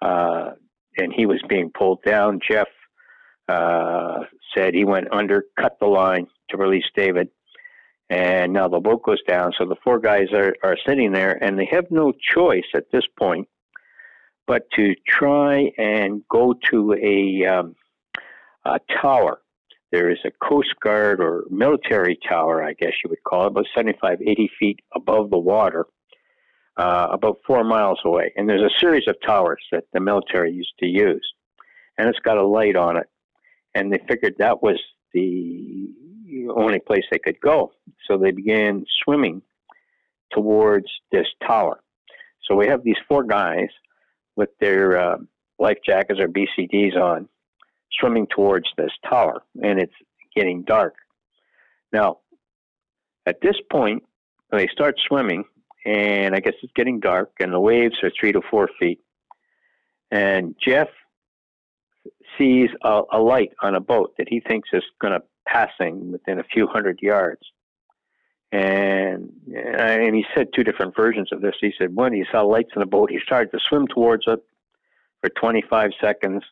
uh, 0.00 0.50
and 0.96 1.12
he 1.12 1.26
was 1.26 1.40
being 1.48 1.70
pulled 1.70 2.02
down. 2.02 2.40
Jeff 2.48 2.68
uh, 3.48 4.20
said 4.54 4.74
he 4.74 4.84
went 4.84 5.12
under, 5.12 5.44
cut 5.58 5.76
the 5.80 5.86
line 5.86 6.26
to 6.50 6.56
release 6.56 6.84
David, 6.96 7.28
and 8.10 8.52
now 8.52 8.68
the 8.68 8.80
boat 8.80 9.02
goes 9.02 9.22
down. 9.26 9.52
So 9.58 9.66
the 9.66 9.76
four 9.84 9.98
guys 9.98 10.32
are, 10.32 10.54
are 10.62 10.76
sitting 10.86 11.12
there, 11.12 11.42
and 11.42 11.58
they 11.58 11.68
have 11.70 11.90
no 11.90 12.12
choice 12.12 12.66
at 12.74 12.90
this 12.92 13.04
point 13.18 13.48
but 14.46 14.70
to 14.76 14.94
try 15.06 15.70
and 15.78 16.22
go 16.28 16.54
to 16.70 16.94
a, 16.94 17.46
um, 17.46 17.74
a 18.64 18.80
tower. 19.00 19.40
There 19.92 20.10
is 20.10 20.18
a 20.24 20.30
Coast 20.30 20.74
Guard 20.82 21.20
or 21.20 21.44
military 21.50 22.18
tower, 22.26 22.64
I 22.64 22.72
guess 22.72 22.92
you 23.04 23.10
would 23.10 23.22
call 23.24 23.44
it, 23.44 23.48
about 23.48 23.66
75, 23.74 24.22
80 24.22 24.50
feet 24.58 24.80
above 24.96 25.30
the 25.30 25.38
water, 25.38 25.84
uh, 26.78 27.08
about 27.12 27.40
four 27.46 27.62
miles 27.62 28.00
away. 28.04 28.32
And 28.34 28.48
there's 28.48 28.62
a 28.62 28.80
series 28.80 29.06
of 29.06 29.16
towers 29.24 29.62
that 29.70 29.84
the 29.92 30.00
military 30.00 30.50
used 30.50 30.72
to 30.80 30.86
use. 30.86 31.30
And 31.98 32.08
it's 32.08 32.18
got 32.20 32.38
a 32.38 32.46
light 32.46 32.74
on 32.74 32.96
it. 32.96 33.06
And 33.74 33.92
they 33.92 34.00
figured 34.08 34.36
that 34.38 34.62
was 34.62 34.80
the 35.12 35.90
only 36.56 36.78
place 36.80 37.04
they 37.10 37.18
could 37.18 37.38
go. 37.40 37.72
So 38.08 38.16
they 38.16 38.30
began 38.30 38.86
swimming 39.04 39.42
towards 40.32 40.86
this 41.10 41.26
tower. 41.46 41.80
So 42.48 42.56
we 42.56 42.66
have 42.68 42.82
these 42.82 42.96
four 43.08 43.24
guys 43.24 43.68
with 44.36 44.48
their 44.58 44.98
uh, 44.98 45.16
life 45.58 45.78
jackets 45.84 46.18
or 46.18 46.28
BCDs 46.28 46.96
on, 46.96 47.28
swimming 47.98 48.26
towards 48.34 48.66
this 48.76 48.92
tower, 49.08 49.42
and 49.62 49.80
it's 49.80 49.94
getting 50.34 50.62
dark. 50.62 50.94
Now, 51.92 52.18
at 53.26 53.40
this 53.40 53.56
point, 53.70 54.02
they 54.50 54.66
start 54.68 54.96
swimming, 55.06 55.44
and 55.84 56.34
I 56.34 56.40
guess 56.40 56.54
it's 56.62 56.72
getting 56.74 57.00
dark, 57.00 57.32
and 57.40 57.52
the 57.52 57.60
waves 57.60 57.96
are 58.02 58.10
three 58.18 58.32
to 58.32 58.40
four 58.50 58.68
feet. 58.78 59.00
And 60.10 60.54
Jeff 60.62 60.88
sees 62.38 62.70
a, 62.82 63.02
a 63.12 63.18
light 63.18 63.50
on 63.62 63.74
a 63.74 63.80
boat 63.80 64.14
that 64.18 64.28
he 64.28 64.40
thinks 64.40 64.68
is 64.72 64.82
going 65.00 65.12
to 65.12 65.22
passing 65.46 66.12
within 66.12 66.38
a 66.38 66.44
few 66.44 66.66
hundred 66.66 66.98
yards. 67.00 67.42
And 68.52 69.30
and 69.56 70.14
he 70.14 70.26
said 70.34 70.48
two 70.54 70.62
different 70.62 70.94
versions 70.94 71.32
of 71.32 71.40
this. 71.40 71.54
He 71.60 71.72
said 71.78 71.94
one, 71.94 72.12
he 72.12 72.24
saw 72.30 72.42
lights 72.42 72.70
in 72.74 72.80
the 72.80 72.86
boat. 72.86 73.10
He 73.10 73.18
started 73.24 73.50
to 73.52 73.58
swim 73.66 73.86
towards 73.86 74.24
it 74.26 74.40
for 75.22 75.30
25 75.30 75.92
seconds, 76.00 76.42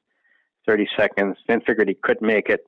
30 0.66 0.88
seconds. 0.96 1.36
Then 1.48 1.60
figured 1.66 1.88
he 1.88 1.96
couldn't 2.02 2.26
make 2.26 2.48
it. 2.48 2.64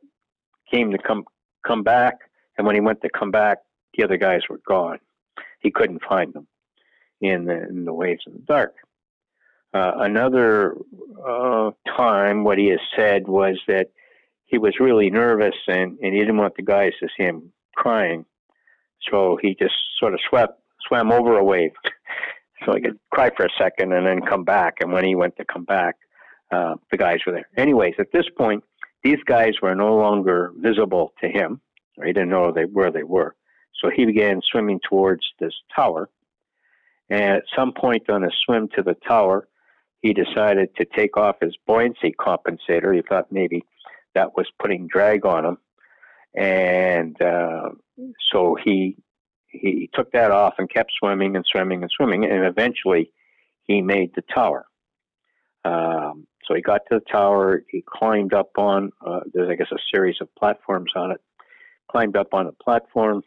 Came 0.73 0.91
to 0.91 0.99
come 0.99 1.25
come 1.67 1.83
back, 1.83 2.15
and 2.57 2.67
when 2.67 2.75
he 2.75 2.81
went 2.81 3.01
to 3.03 3.09
come 3.11 3.31
back, 3.31 3.59
the 3.95 4.05
other 4.05 4.17
guys 4.17 4.41
were 4.49 4.61
gone. 4.67 4.99
He 5.61 5.71
couldn't 5.71 6.03
find 6.09 6.33
them 6.33 6.47
in 7.21 7.45
the, 7.45 7.69
in 7.69 7.85
the 7.85 7.93
waves 7.93 8.23
in 8.27 8.33
the 8.35 8.41
dark. 8.41 8.75
Uh, 9.75 9.93
another 9.99 10.75
uh, 11.27 11.71
time, 11.97 12.45
what 12.45 12.59
he 12.59 12.69
has 12.69 12.81
said 12.97 13.27
was 13.27 13.59
that 13.69 13.89
he 14.45 14.59
was 14.59 14.75
really 14.81 15.09
nervous 15.09 15.55
and, 15.67 15.99
and 16.03 16.13
he 16.13 16.19
didn't 16.19 16.37
want 16.37 16.55
the 16.57 16.63
guys 16.63 16.93
to 17.01 17.09
see 17.17 17.25
him 17.25 17.53
crying. 17.75 18.27
So 19.11 19.39
he 19.41 19.57
just 19.59 19.75
sort 19.99 20.13
of 20.13 20.21
swept, 20.29 20.61
swam 20.87 21.11
over 21.11 21.39
a 21.39 21.45
wave. 21.45 21.73
So 22.65 22.75
he 22.77 22.81
could 22.81 22.97
cry 23.11 23.29
for 23.37 23.45
a 23.45 23.49
second 23.59 23.93
and 23.93 24.07
then 24.07 24.21
come 24.21 24.45
back. 24.45 24.75
And 24.81 24.93
when 24.93 25.05
he 25.05 25.17
went 25.17 25.37
to 25.39 25.45
come 25.45 25.65
back, 25.65 25.97
uh, 26.53 26.75
the 26.91 26.97
guys 26.97 27.19
were 27.27 27.33
there. 27.33 27.49
Anyways, 27.57 27.95
at 27.99 28.13
this 28.13 28.27
point, 28.37 28.63
these 29.03 29.23
guys 29.25 29.55
were 29.61 29.75
no 29.75 29.97
longer 29.97 30.53
visible 30.57 31.13
to 31.21 31.29
him. 31.29 31.61
Or 31.99 32.07
he 32.07 32.13
didn't 32.13 32.31
know 32.31 32.53
they, 32.53 32.65
where 32.65 32.93
they 32.93 33.03
were. 33.03 33.35
So 33.81 33.91
he 33.95 34.05
began 34.05 34.41
swimming 34.51 34.81
towards 34.89 35.23
this 35.41 35.55
tower. 35.75 36.09
And 37.11 37.37
at 37.37 37.43
some 37.57 37.73
point 37.73 38.09
on 38.09 38.23
his 38.23 38.33
swim 38.45 38.69
to 38.77 38.83
the 38.83 38.97
tower, 39.07 39.49
he 40.01 40.13
decided 40.13 40.75
to 40.77 40.85
take 40.85 41.17
off 41.17 41.37
his 41.41 41.57
buoyancy 41.67 42.15
compensator. 42.19 42.95
He 42.95 43.03
thought 43.03 43.31
maybe 43.31 43.65
that 44.15 44.37
was 44.37 44.47
putting 44.61 44.89
drag 44.89 45.27
on 45.27 45.45
him. 45.45 45.59
And 46.35 47.21
uh, 47.21 47.71
so 48.33 48.57
he 48.63 48.97
he 49.49 49.91
took 49.93 50.13
that 50.13 50.31
off 50.31 50.55
and 50.59 50.71
kept 50.71 50.93
swimming 50.99 51.37
and 51.37 51.45
swimming 51.47 51.83
and 51.83 51.91
swimming, 51.95 52.25
and 52.25 52.47
eventually 52.47 53.13
he 53.65 53.83
made 53.83 54.13
the 54.15 54.23
tower. 54.35 54.65
Um, 55.65 56.27
so 56.47 56.55
he 56.55 56.63
got 56.63 56.83
to 56.91 56.99
the 56.99 57.13
tower. 57.13 57.63
He 57.69 57.85
climbed 57.87 58.35
up 58.35 58.51
on. 58.57 58.91
Uh, 59.05 59.21
there's, 59.33 59.51
I 59.51 59.55
guess, 59.55 59.73
a 59.73 59.79
series 59.93 60.17
of 60.21 60.29
platforms 60.35 60.93
on 60.97 61.13
it. 61.13 61.21
Climbed 61.91 62.17
up 62.17 62.33
on 62.33 62.47
a 62.47 62.53
platform. 62.53 63.23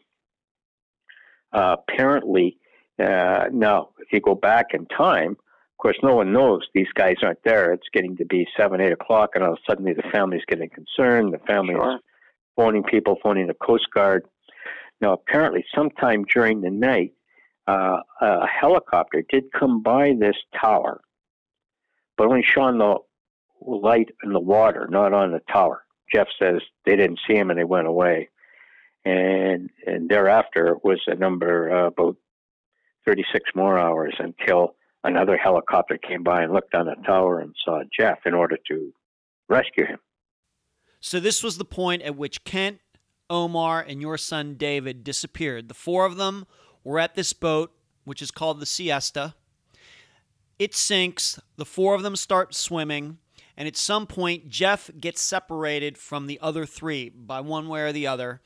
Uh, 1.52 1.76
apparently, 1.88 2.58
uh, 2.98 3.44
now 3.52 3.90
if 3.98 4.12
you 4.12 4.20
go 4.20 4.34
back 4.34 4.66
in 4.74 4.86
time, 4.86 5.32
of 5.32 5.78
course, 5.78 5.96
no 6.02 6.14
one 6.14 6.32
knows 6.32 6.66
these 6.74 6.92
guys 6.94 7.16
aren't 7.22 7.42
there. 7.44 7.72
It's 7.72 7.88
getting 7.92 8.16
to 8.16 8.24
be 8.24 8.46
seven, 8.56 8.80
eight 8.80 8.92
o'clock, 8.92 9.30
and 9.34 9.44
all 9.44 9.58
suddenly 9.68 9.92
the 9.92 10.02
family's 10.10 10.44
getting 10.48 10.70
concerned. 10.70 11.34
The 11.34 11.38
family 11.46 11.74
sure. 11.74 11.96
is 11.96 12.00
phoning 12.56 12.82
people, 12.82 13.18
phoning 13.22 13.46
the 13.46 13.54
Coast 13.54 13.86
Guard. 13.92 14.24
Now, 15.00 15.12
apparently, 15.12 15.64
sometime 15.74 16.24
during 16.24 16.62
the 16.62 16.70
night, 16.70 17.12
uh, 17.66 17.98
a 18.20 18.46
helicopter 18.46 19.22
did 19.28 19.52
come 19.52 19.82
by 19.82 20.14
this 20.18 20.36
tower, 20.58 21.00
but 22.16 22.26
only 22.26 22.42
shone 22.42 22.78
the 22.78 22.96
light 23.60 24.10
in 24.22 24.32
the 24.32 24.40
water, 24.40 24.86
not 24.90 25.12
on 25.12 25.32
the 25.32 25.40
tower. 25.52 25.82
Jeff 26.12 26.28
says 26.40 26.60
they 26.84 26.96
didn't 26.96 27.20
see 27.26 27.34
him 27.34 27.50
and 27.50 27.58
they 27.58 27.64
went 27.64 27.86
away. 27.86 28.28
And 29.04 29.70
and 29.86 30.08
thereafter 30.08 30.76
was 30.82 31.00
a 31.06 31.14
number 31.14 31.70
uh, 31.70 31.86
about 31.88 32.16
36 33.06 33.50
more 33.54 33.78
hours 33.78 34.14
until 34.18 34.74
another 35.04 35.36
helicopter 35.36 35.96
came 35.96 36.22
by 36.22 36.42
and 36.42 36.52
looked 36.52 36.74
on 36.74 36.86
the 36.86 36.96
tower 37.06 37.40
and 37.40 37.54
saw 37.64 37.82
Jeff 37.96 38.18
in 38.26 38.34
order 38.34 38.58
to 38.68 38.92
rescue 39.48 39.86
him. 39.86 39.98
So 41.00 41.20
this 41.20 41.42
was 41.42 41.56
the 41.56 41.64
point 41.64 42.02
at 42.02 42.16
which 42.16 42.42
Kent 42.42 42.80
Omar, 43.30 43.84
and 43.86 44.00
your 44.00 44.18
son 44.18 44.54
David 44.54 45.04
disappeared. 45.04 45.68
The 45.68 45.74
four 45.74 46.04
of 46.04 46.16
them 46.16 46.46
were 46.84 46.98
at 46.98 47.14
this 47.14 47.32
boat, 47.32 47.72
which 48.04 48.22
is 48.22 48.30
called 48.30 48.60
the 48.60 48.66
Siesta. 48.66 49.34
It 50.58 50.74
sinks. 50.74 51.38
The 51.56 51.64
four 51.64 51.94
of 51.94 52.02
them 52.02 52.16
start 52.16 52.54
swimming. 52.54 53.18
And 53.56 53.66
at 53.66 53.76
some 53.76 54.06
point, 54.06 54.48
Jeff 54.48 54.90
gets 54.98 55.22
separated 55.22 55.96
from 55.96 56.26
the 56.26 56.38
other 56.42 56.66
three 56.66 57.08
by 57.08 57.40
one 57.40 57.68
way 57.68 57.82
or 57.82 57.92
the 57.92 58.06
other. 58.06 58.42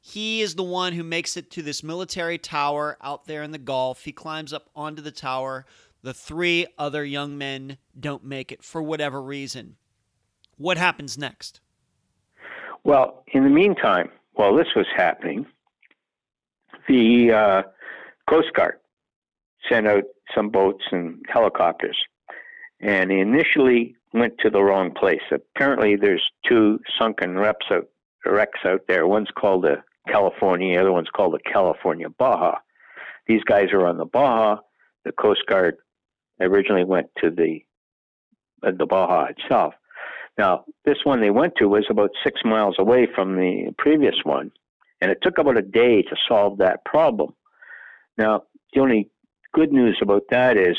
He 0.00 0.40
is 0.40 0.56
the 0.56 0.64
one 0.64 0.94
who 0.94 1.04
makes 1.04 1.36
it 1.36 1.50
to 1.52 1.62
this 1.62 1.82
military 1.82 2.38
tower 2.38 2.96
out 3.02 3.26
there 3.26 3.42
in 3.42 3.52
the 3.52 3.58
Gulf. 3.58 4.04
He 4.04 4.12
climbs 4.12 4.52
up 4.52 4.68
onto 4.74 5.02
the 5.02 5.12
tower. 5.12 5.64
The 6.02 6.14
three 6.14 6.66
other 6.76 7.04
young 7.04 7.38
men 7.38 7.78
don't 7.98 8.24
make 8.24 8.50
it 8.50 8.64
for 8.64 8.82
whatever 8.82 9.22
reason. 9.22 9.76
What 10.56 10.76
happens 10.76 11.16
next? 11.16 11.60
Well, 12.84 13.22
in 13.32 13.44
the 13.44 13.50
meantime, 13.50 14.10
while 14.34 14.56
this 14.56 14.74
was 14.74 14.86
happening, 14.96 15.46
the 16.88 17.30
uh, 17.32 17.62
Coast 18.28 18.52
Guard 18.54 18.78
sent 19.70 19.86
out 19.86 20.04
some 20.34 20.50
boats 20.50 20.84
and 20.90 21.24
helicopters, 21.28 21.98
and 22.80 23.10
they 23.10 23.18
initially 23.18 23.96
went 24.12 24.34
to 24.38 24.50
the 24.50 24.62
wrong 24.62 24.92
place. 24.92 25.22
Apparently, 25.30 25.96
there's 25.96 26.22
two 26.46 26.78
sunken 26.98 27.38
wrecks 27.38 27.66
out, 27.70 27.86
wrecks 28.26 28.60
out 28.64 28.82
there. 28.88 29.06
One's 29.06 29.30
called 29.38 29.64
the 29.64 29.82
California, 30.08 30.74
the 30.74 30.80
other 30.80 30.92
one's 30.92 31.10
called 31.14 31.34
the 31.34 31.50
California 31.50 32.08
Baja. 32.08 32.56
These 33.26 33.44
guys 33.44 33.72
are 33.72 33.86
on 33.86 33.98
the 33.98 34.04
Baja. 34.04 34.60
The 35.04 35.12
Coast 35.12 35.42
Guard 35.48 35.76
originally 36.40 36.84
went 36.84 37.08
to 37.22 37.30
the 37.30 37.60
uh, 38.66 38.72
the 38.76 38.86
Baja 38.86 39.26
itself. 39.26 39.74
Now, 40.38 40.64
this 40.84 40.98
one 41.04 41.20
they 41.20 41.30
went 41.30 41.54
to 41.56 41.68
was 41.68 41.86
about 41.90 42.10
six 42.24 42.40
miles 42.44 42.76
away 42.78 43.06
from 43.14 43.36
the 43.36 43.74
previous 43.78 44.14
one, 44.24 44.50
and 45.00 45.10
it 45.10 45.18
took 45.22 45.38
about 45.38 45.58
a 45.58 45.62
day 45.62 46.02
to 46.02 46.16
solve 46.28 46.58
that 46.58 46.84
problem. 46.84 47.34
Now, 48.16 48.44
the 48.72 48.80
only 48.80 49.10
good 49.52 49.72
news 49.72 49.98
about 50.02 50.22
that 50.30 50.56
is 50.56 50.76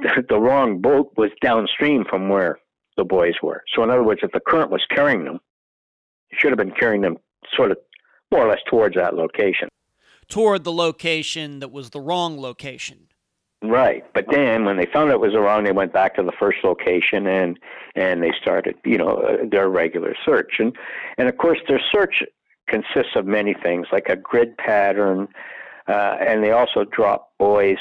the 0.28 0.40
wrong 0.40 0.80
boat 0.80 1.12
was 1.16 1.30
downstream 1.40 2.04
from 2.08 2.28
where 2.28 2.58
the 2.96 3.04
boys 3.04 3.34
were. 3.42 3.62
So, 3.74 3.82
in 3.82 3.90
other 3.90 4.02
words, 4.02 4.20
if 4.22 4.32
the 4.32 4.40
current 4.40 4.70
was 4.70 4.82
carrying 4.90 5.24
them, 5.24 5.40
it 6.30 6.38
should 6.38 6.50
have 6.50 6.58
been 6.58 6.72
carrying 6.72 7.02
them 7.02 7.16
sort 7.54 7.70
of 7.70 7.78
more 8.30 8.46
or 8.46 8.48
less 8.48 8.60
towards 8.68 8.94
that 8.96 9.14
location. 9.14 9.68
Toward 10.28 10.64
the 10.64 10.72
location 10.72 11.58
that 11.60 11.72
was 11.72 11.90
the 11.90 12.00
wrong 12.00 12.40
location. 12.40 13.08
Right, 13.62 14.04
but 14.14 14.26
then 14.30 14.64
when 14.64 14.78
they 14.78 14.86
found 14.86 15.10
out 15.10 15.14
it 15.14 15.20
was 15.20 15.34
wrong, 15.34 15.64
they 15.64 15.72
went 15.72 15.92
back 15.92 16.14
to 16.14 16.22
the 16.22 16.32
first 16.32 16.58
location 16.64 17.26
and 17.26 17.58
and 17.94 18.22
they 18.22 18.32
started, 18.40 18.76
you 18.84 18.96
know, 18.96 19.16
uh, 19.16 19.36
their 19.50 19.68
regular 19.68 20.14
search. 20.24 20.54
And 20.58 20.74
and 21.18 21.28
of 21.28 21.36
course, 21.36 21.58
their 21.68 21.80
search 21.92 22.22
consists 22.68 23.16
of 23.16 23.26
many 23.26 23.52
things, 23.52 23.88
like 23.92 24.08
a 24.08 24.16
grid 24.16 24.56
pattern, 24.56 25.28
uh, 25.90 26.16
and 26.20 26.42
they 26.44 26.52
also 26.52 26.84
drop 26.84 27.32
buoys 27.38 27.78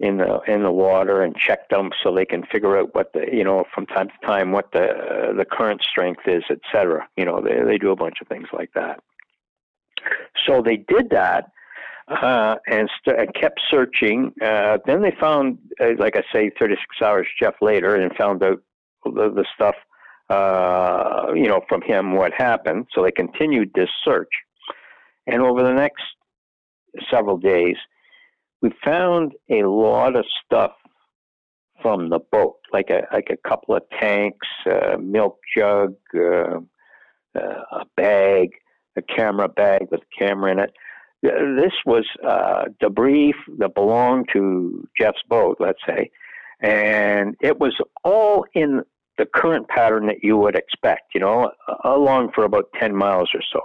in 0.00 0.18
the 0.18 0.40
in 0.46 0.62
the 0.62 0.70
water 0.70 1.22
and 1.22 1.36
check 1.36 1.68
them 1.70 1.90
so 2.02 2.14
they 2.14 2.24
can 2.24 2.44
figure 2.44 2.78
out 2.78 2.94
what 2.94 3.12
the 3.12 3.26
you 3.32 3.42
know 3.44 3.64
from 3.74 3.86
time 3.86 4.08
to 4.08 4.26
time 4.26 4.52
what 4.52 4.70
the 4.72 4.90
uh, 4.90 5.32
the 5.32 5.44
current 5.44 5.82
strength 5.82 6.22
is, 6.26 6.44
etc. 6.50 7.08
You 7.16 7.24
know, 7.24 7.40
they 7.40 7.62
they 7.64 7.78
do 7.78 7.90
a 7.90 7.96
bunch 7.96 8.20
of 8.20 8.28
things 8.28 8.48
like 8.52 8.72
that. 8.74 9.00
So 10.46 10.62
they 10.62 10.76
did 10.76 11.10
that 11.10 11.50
uh, 12.08 12.56
and, 12.66 12.88
st- 13.00 13.18
and 13.18 13.34
kept 13.34 13.60
searching. 13.70 14.32
Uh, 14.40 14.78
then 14.86 15.02
they 15.02 15.14
found, 15.20 15.58
uh, 15.80 15.90
like 15.98 16.16
I 16.16 16.22
say, 16.32 16.50
36 16.58 16.84
hours 17.02 17.26
Jeff 17.40 17.54
later, 17.60 17.96
and 17.96 18.14
found 18.16 18.42
out 18.42 18.60
the, 19.04 19.30
the 19.30 19.44
stuff, 19.54 19.74
uh, 20.30 21.32
you 21.34 21.48
know, 21.48 21.62
from 21.68 21.82
him 21.82 22.14
what 22.14 22.32
happened. 22.32 22.86
So 22.94 23.02
they 23.02 23.10
continued 23.10 23.72
this 23.74 23.90
search, 24.04 24.30
and 25.26 25.42
over 25.42 25.62
the 25.62 25.74
next 25.74 26.02
several 27.10 27.38
days, 27.38 27.76
we 28.62 28.70
found 28.84 29.32
a 29.50 29.62
lot 29.62 30.16
of 30.16 30.24
stuff 30.44 30.72
from 31.82 32.10
the 32.10 32.18
boat, 32.32 32.56
like 32.72 32.90
a 32.90 33.02
like 33.12 33.28
a 33.30 33.48
couple 33.48 33.76
of 33.76 33.82
tanks, 34.00 34.46
a 34.66 34.98
milk 34.98 35.38
jug, 35.56 35.94
uh, 36.14 36.58
uh, 37.38 37.62
a 37.72 37.84
bag, 37.96 38.50
a 38.96 39.02
camera 39.02 39.48
bag 39.48 39.86
with 39.90 40.00
a 40.00 40.18
camera 40.18 40.52
in 40.52 40.58
it 40.58 40.72
this 41.22 41.72
was 41.84 42.04
uh, 42.26 42.64
debris 42.80 43.34
that 43.58 43.74
belonged 43.74 44.28
to 44.32 44.86
Jeff's 44.98 45.22
boat, 45.28 45.56
let's 45.58 45.80
say, 45.86 46.10
and 46.60 47.36
it 47.40 47.58
was 47.58 47.74
all 48.04 48.44
in 48.54 48.82
the 49.16 49.26
current 49.26 49.68
pattern 49.68 50.06
that 50.06 50.22
you 50.22 50.36
would 50.36 50.54
expect, 50.54 51.14
you 51.14 51.20
know, 51.20 51.50
along 51.84 52.30
for 52.34 52.44
about 52.44 52.66
10 52.78 52.94
miles 52.94 53.30
or 53.34 53.40
so. 53.52 53.60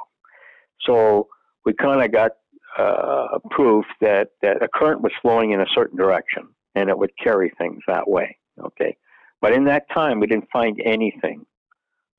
So 0.82 1.28
we 1.64 1.74
kind 1.74 2.04
of 2.04 2.12
got 2.12 2.32
uh, 2.78 3.40
proof 3.52 3.86
that, 4.02 4.30
that 4.42 4.62
a 4.62 4.68
current 4.68 5.02
was 5.02 5.12
flowing 5.22 5.52
in 5.52 5.62
a 5.62 5.66
certain 5.74 5.98
direction 5.98 6.48
and 6.76 6.90
it 6.90 6.98
would 6.98 7.12
carry 7.22 7.52
things 7.58 7.82
that 7.88 8.10
way, 8.10 8.38
okay? 8.60 8.98
But 9.42 9.54
in 9.54 9.66
that 9.66 9.86
time, 9.94 10.20
we 10.20 10.28
didn't 10.28 10.50
find 10.52 10.82
anything 10.84 11.46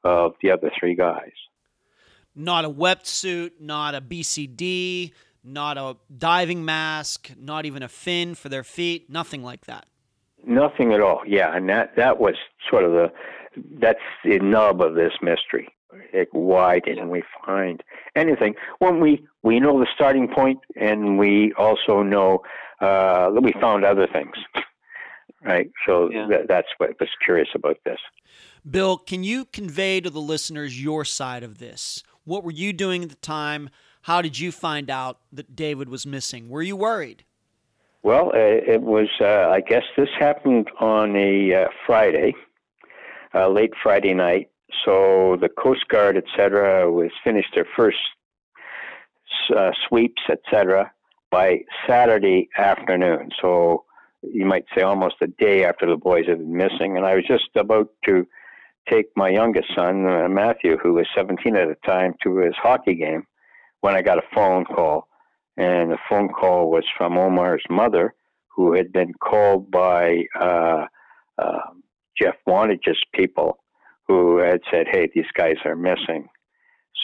of 0.04 0.34
the 0.42 0.50
other 0.50 0.70
three 0.78 0.94
guys 0.94 1.32
not 2.34 2.64
a 2.64 2.70
wetsuit, 2.70 3.52
not 3.60 3.94
a 3.94 4.00
BCD, 4.00 5.12
not 5.42 5.76
a 5.76 5.96
diving 6.16 6.64
mask, 6.64 7.30
not 7.38 7.66
even 7.66 7.82
a 7.82 7.88
fin 7.88 8.34
for 8.34 8.48
their 8.48 8.64
feet, 8.64 9.10
nothing 9.10 9.42
like 9.42 9.66
that. 9.66 9.86
Nothing 10.46 10.92
at 10.92 11.00
all. 11.00 11.22
Yeah, 11.26 11.54
and 11.54 11.68
that 11.68 11.96
that 11.96 12.18
was 12.18 12.34
sort 12.68 12.84
of 12.84 12.92
the 12.92 13.12
that's 13.80 13.98
the 14.24 14.38
nub 14.40 14.82
of 14.82 14.94
this 14.94 15.12
mystery. 15.22 15.68
Like, 16.12 16.28
why 16.32 16.80
didn't 16.80 17.10
we 17.10 17.22
find 17.44 17.82
anything? 18.14 18.54
When 18.78 19.00
we 19.00 19.26
we 19.42 19.60
know 19.60 19.78
the 19.78 19.86
starting 19.94 20.28
point, 20.28 20.60
and 20.76 21.18
we 21.18 21.52
also 21.54 22.02
know 22.02 22.42
uh, 22.80 23.30
that 23.30 23.42
we 23.42 23.52
found 23.60 23.84
other 23.84 24.06
things. 24.06 24.34
Right. 25.42 25.70
So 25.86 26.10
yeah. 26.10 26.26
th- 26.26 26.46
that's 26.48 26.68
what 26.78 26.98
was 26.98 27.10
curious 27.22 27.48
about 27.54 27.76
this. 27.84 27.98
Bill, 28.68 28.96
can 28.96 29.22
you 29.24 29.44
convey 29.44 30.00
to 30.00 30.08
the 30.08 30.20
listeners 30.20 30.82
your 30.82 31.04
side 31.04 31.42
of 31.42 31.58
this? 31.58 32.02
What 32.24 32.44
were 32.44 32.50
you 32.50 32.72
doing 32.72 33.02
at 33.02 33.10
the 33.10 33.16
time? 33.16 33.68
How 34.02 34.22
did 34.22 34.38
you 34.38 34.50
find 34.50 34.90
out 34.90 35.18
that 35.32 35.54
David 35.54 35.90
was 35.90 36.06
missing? 36.06 36.48
Were 36.48 36.62
you 36.62 36.76
worried? 36.76 37.24
Well, 38.02 38.28
uh, 38.28 38.38
it 38.38 38.82
was, 38.82 39.08
uh, 39.20 39.48
I 39.48 39.60
guess 39.60 39.84
this 39.96 40.08
happened 40.18 40.70
on 40.78 41.16
a 41.16 41.54
uh, 41.54 41.68
Friday, 41.86 42.34
uh, 43.34 43.48
late 43.48 43.72
Friday 43.82 44.12
night. 44.12 44.50
So 44.84 45.36
the 45.40 45.48
Coast 45.48 45.88
Guard, 45.88 46.16
et 46.16 46.24
cetera, 46.36 46.90
was 46.90 47.10
finished 47.22 47.54
their 47.54 47.66
first 47.76 47.98
uh, 49.54 49.70
sweeps, 49.88 50.22
et 50.28 50.40
cetera, 50.50 50.92
by 51.30 51.60
Saturday 51.86 52.48
afternoon. 52.56 53.30
So 53.40 53.84
you 54.22 54.46
might 54.46 54.64
say 54.74 54.82
almost 54.82 55.16
a 55.20 55.26
day 55.26 55.64
after 55.64 55.86
the 55.86 55.96
boys 55.96 56.26
had 56.26 56.38
been 56.38 56.56
missing. 56.56 56.96
And 56.96 57.04
I 57.04 57.14
was 57.14 57.24
just 57.26 57.48
about 57.56 57.88
to 58.06 58.26
take 58.88 59.06
my 59.16 59.28
youngest 59.28 59.68
son, 59.74 60.06
uh, 60.06 60.28
Matthew, 60.28 60.76
who 60.76 60.94
was 60.94 61.06
17 61.16 61.56
at 61.56 61.68
the 61.68 61.76
time, 61.86 62.14
to 62.22 62.38
his 62.38 62.54
hockey 62.56 62.94
game 62.94 63.26
when 63.80 63.94
I 63.94 64.02
got 64.02 64.18
a 64.18 64.34
phone 64.34 64.64
call. 64.64 65.08
And 65.56 65.92
the 65.92 65.98
phone 66.08 66.28
call 66.28 66.70
was 66.70 66.84
from 66.96 67.16
Omar's 67.16 67.64
mother, 67.70 68.14
who 68.48 68.74
had 68.74 68.92
been 68.92 69.12
called 69.14 69.70
by 69.70 70.24
uh, 70.38 70.86
uh, 71.38 71.60
Jeff 72.20 72.34
Wandich's 72.46 73.00
people, 73.12 73.58
who 74.06 74.38
had 74.38 74.60
said, 74.70 74.86
"Hey, 74.90 75.08
these 75.14 75.30
guys 75.34 75.56
are 75.64 75.76
missing." 75.76 76.28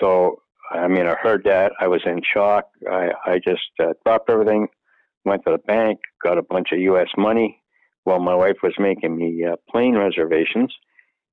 So, 0.00 0.42
I 0.70 0.88
mean, 0.88 1.06
I 1.06 1.14
heard 1.14 1.44
that. 1.44 1.72
I 1.80 1.88
was 1.88 2.02
in 2.06 2.22
shock. 2.22 2.68
I, 2.90 3.10
I 3.26 3.38
just 3.38 3.70
uh, 3.78 3.92
dropped 4.04 4.30
everything, 4.30 4.68
went 5.24 5.44
to 5.46 5.52
the 5.52 5.58
bank, 5.58 6.00
got 6.22 6.38
a 6.38 6.42
bunch 6.42 6.68
of 6.72 6.78
U.S. 6.78 7.08
money 7.16 7.62
while 8.04 8.20
my 8.20 8.34
wife 8.34 8.56
was 8.62 8.74
making 8.78 9.16
me 9.16 9.44
uh, 9.44 9.56
plane 9.70 9.96
reservations 9.96 10.72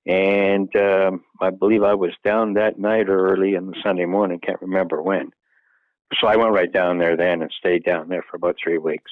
and 0.08 0.74
um, 0.78 1.24
I 1.42 1.50
believe 1.50 1.84
I 1.84 1.94
was 1.94 2.12
down 2.24 2.54
that 2.54 2.80
night 2.80 3.10
or 3.10 3.30
early 3.30 3.56
in 3.56 3.68
the 3.68 3.76
Sunday 3.84 4.06
morning, 4.06 4.40
can't 4.40 4.62
remember 4.62 5.02
when. 5.02 5.32
So 6.20 6.28
I 6.28 6.38
went 6.38 6.54
right 6.54 6.72
down 6.72 6.98
there 6.98 7.18
then 7.18 7.42
and 7.42 7.52
stayed 7.60 7.84
down 7.84 8.08
there 8.08 8.24
for 8.30 8.38
about 8.38 8.56
three 8.64 8.78
weeks. 8.78 9.12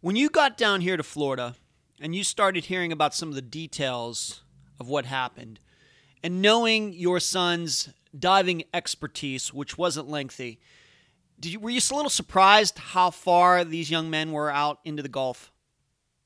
When 0.00 0.14
you 0.14 0.30
got 0.30 0.56
down 0.56 0.80
here 0.80 0.96
to 0.96 1.02
Florida 1.02 1.56
and 2.00 2.14
you 2.14 2.22
started 2.22 2.66
hearing 2.66 2.92
about 2.92 3.14
some 3.14 3.30
of 3.30 3.34
the 3.34 3.42
details 3.42 4.44
of 4.78 4.88
what 4.88 5.06
happened, 5.06 5.58
and 6.22 6.42
knowing 6.42 6.92
your 6.92 7.20
son's 7.20 7.90
diving 8.18 8.64
expertise, 8.72 9.52
which 9.52 9.76
wasn't 9.78 10.08
lengthy, 10.08 10.60
you, 11.42 11.60
were 11.60 11.70
you 11.70 11.80
a 11.90 11.94
little 11.94 12.10
surprised 12.10 12.78
how 12.78 13.10
far 13.10 13.64
these 13.64 13.90
young 13.90 14.10
men 14.10 14.32
were 14.32 14.50
out 14.50 14.78
into 14.84 15.02
the 15.02 15.08
Gulf? 15.08 15.52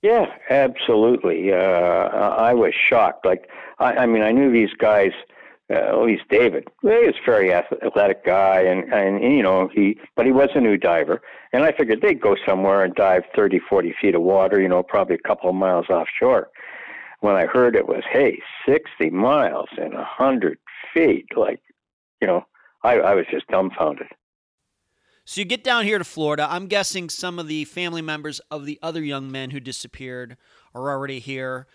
Yeah, 0.02 0.26
absolutely. 0.50 1.52
Uh, 1.52 1.56
I 1.56 2.54
was 2.54 2.74
shocked. 2.74 3.24
Like, 3.24 3.48
I, 3.78 3.92
I 3.94 4.06
mean, 4.06 4.22
I 4.22 4.32
knew 4.32 4.52
these 4.52 4.74
guys. 4.76 5.12
Uh, 5.68 5.74
at 5.74 5.98
least 6.02 6.22
David, 6.30 6.68
he 6.82 6.86
was 6.86 7.16
a 7.20 7.26
very 7.28 7.52
athletic 7.52 8.24
guy, 8.24 8.60
and 8.60 8.84
and 8.94 9.20
you 9.20 9.42
know 9.42 9.68
he, 9.74 9.98
but 10.14 10.24
he 10.24 10.30
was 10.30 10.48
a 10.54 10.60
new 10.60 10.76
diver, 10.76 11.20
and 11.52 11.64
I 11.64 11.72
figured 11.72 12.02
they'd 12.02 12.20
go 12.20 12.36
somewhere 12.46 12.84
and 12.84 12.94
dive 12.94 13.24
30, 13.34 13.58
40 13.68 13.92
feet 14.00 14.14
of 14.14 14.22
water, 14.22 14.60
you 14.60 14.68
know, 14.68 14.84
probably 14.84 15.16
a 15.16 15.26
couple 15.26 15.50
of 15.50 15.56
miles 15.56 15.86
offshore. 15.88 16.50
When 17.26 17.34
I 17.34 17.46
heard 17.46 17.74
it 17.74 17.88
was, 17.88 18.04
hey, 18.12 18.38
60 18.68 19.10
miles 19.10 19.68
and 19.76 19.94
a 19.94 20.04
hundred 20.04 20.58
feet, 20.94 21.26
like, 21.36 21.60
you 22.22 22.28
know, 22.28 22.46
I, 22.84 23.00
I 23.00 23.14
was 23.16 23.24
just 23.28 23.48
dumbfounded. 23.48 24.06
So 25.24 25.40
you 25.40 25.44
get 25.44 25.64
down 25.64 25.86
here 25.86 25.98
to 25.98 26.04
Florida. 26.04 26.46
I'm 26.48 26.68
guessing 26.68 27.08
some 27.08 27.40
of 27.40 27.48
the 27.48 27.64
family 27.64 28.00
members 28.00 28.38
of 28.48 28.64
the 28.64 28.78
other 28.80 29.02
young 29.02 29.28
men 29.28 29.50
who 29.50 29.58
disappeared 29.58 30.36
are 30.72 30.88
already 30.88 31.18
here. 31.18 31.66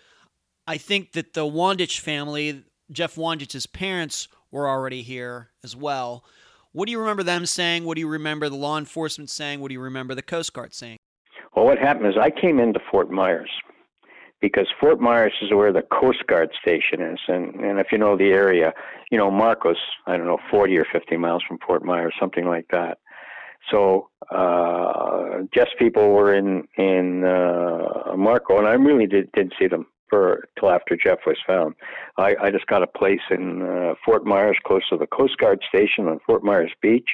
I 0.66 0.78
think 0.78 1.12
that 1.12 1.34
the 1.34 1.42
Wandich 1.42 2.00
family, 2.00 2.64
Jeff 2.90 3.16
Wandich's 3.16 3.66
parents, 3.66 4.28
were 4.50 4.66
already 4.66 5.02
here 5.02 5.50
as 5.62 5.76
well. 5.76 6.24
What 6.72 6.86
do 6.86 6.92
you 6.92 6.98
remember 6.98 7.24
them 7.24 7.44
saying? 7.44 7.84
What 7.84 7.96
do 7.96 8.00
you 8.00 8.08
remember 8.08 8.48
the 8.48 8.56
law 8.56 8.78
enforcement 8.78 9.28
saying? 9.28 9.60
What 9.60 9.68
do 9.68 9.74
you 9.74 9.82
remember 9.82 10.14
the 10.14 10.22
Coast 10.22 10.54
Guard 10.54 10.72
saying? 10.72 10.96
Well, 11.54 11.66
what 11.66 11.76
happened 11.76 12.06
is 12.06 12.14
I 12.18 12.30
came 12.30 12.58
into 12.58 12.80
Fort 12.90 13.10
Myers 13.10 13.50
because 14.42 14.66
Fort 14.78 15.00
Myers 15.00 15.32
is 15.40 15.52
where 15.52 15.72
the 15.72 15.82
Coast 15.82 16.26
Guard 16.26 16.50
station 16.60 17.00
is, 17.00 17.20
and 17.28 17.54
and 17.54 17.78
if 17.78 17.86
you 17.92 17.96
know 17.96 18.16
the 18.18 18.32
area, 18.32 18.74
you 19.10 19.16
know 19.16 19.30
Marcos, 19.30 19.78
I 20.06 20.18
don't 20.18 20.26
know, 20.26 20.40
40 20.50 20.76
or 20.78 20.86
50 20.92 21.16
miles 21.16 21.42
from 21.48 21.58
Fort 21.66 21.84
Myers, 21.84 22.14
something 22.20 22.44
like 22.44 22.66
that. 22.72 22.98
So 23.70 24.08
uh, 24.30 25.42
just 25.54 25.70
people 25.78 26.10
were 26.10 26.34
in 26.34 26.64
in 26.76 27.24
uh, 27.24 28.16
Marco, 28.16 28.58
and 28.58 28.66
I 28.66 28.72
really 28.72 29.06
did 29.06 29.30
didn't 29.32 29.54
see 29.58 29.68
them 29.68 29.86
for 30.10 30.48
till 30.58 30.70
after 30.70 30.96
Jeff 30.96 31.20
was 31.24 31.38
found. 31.46 31.74
I, 32.18 32.34
I 32.42 32.50
just 32.50 32.66
got 32.66 32.82
a 32.82 32.86
place 32.86 33.24
in 33.30 33.62
uh, 33.62 33.94
Fort 34.04 34.26
Myers, 34.26 34.58
close 34.66 34.86
to 34.90 34.98
the 34.98 35.06
Coast 35.06 35.38
Guard 35.38 35.60
station 35.68 36.08
on 36.08 36.18
Fort 36.26 36.42
Myers 36.42 36.72
Beach, 36.82 37.08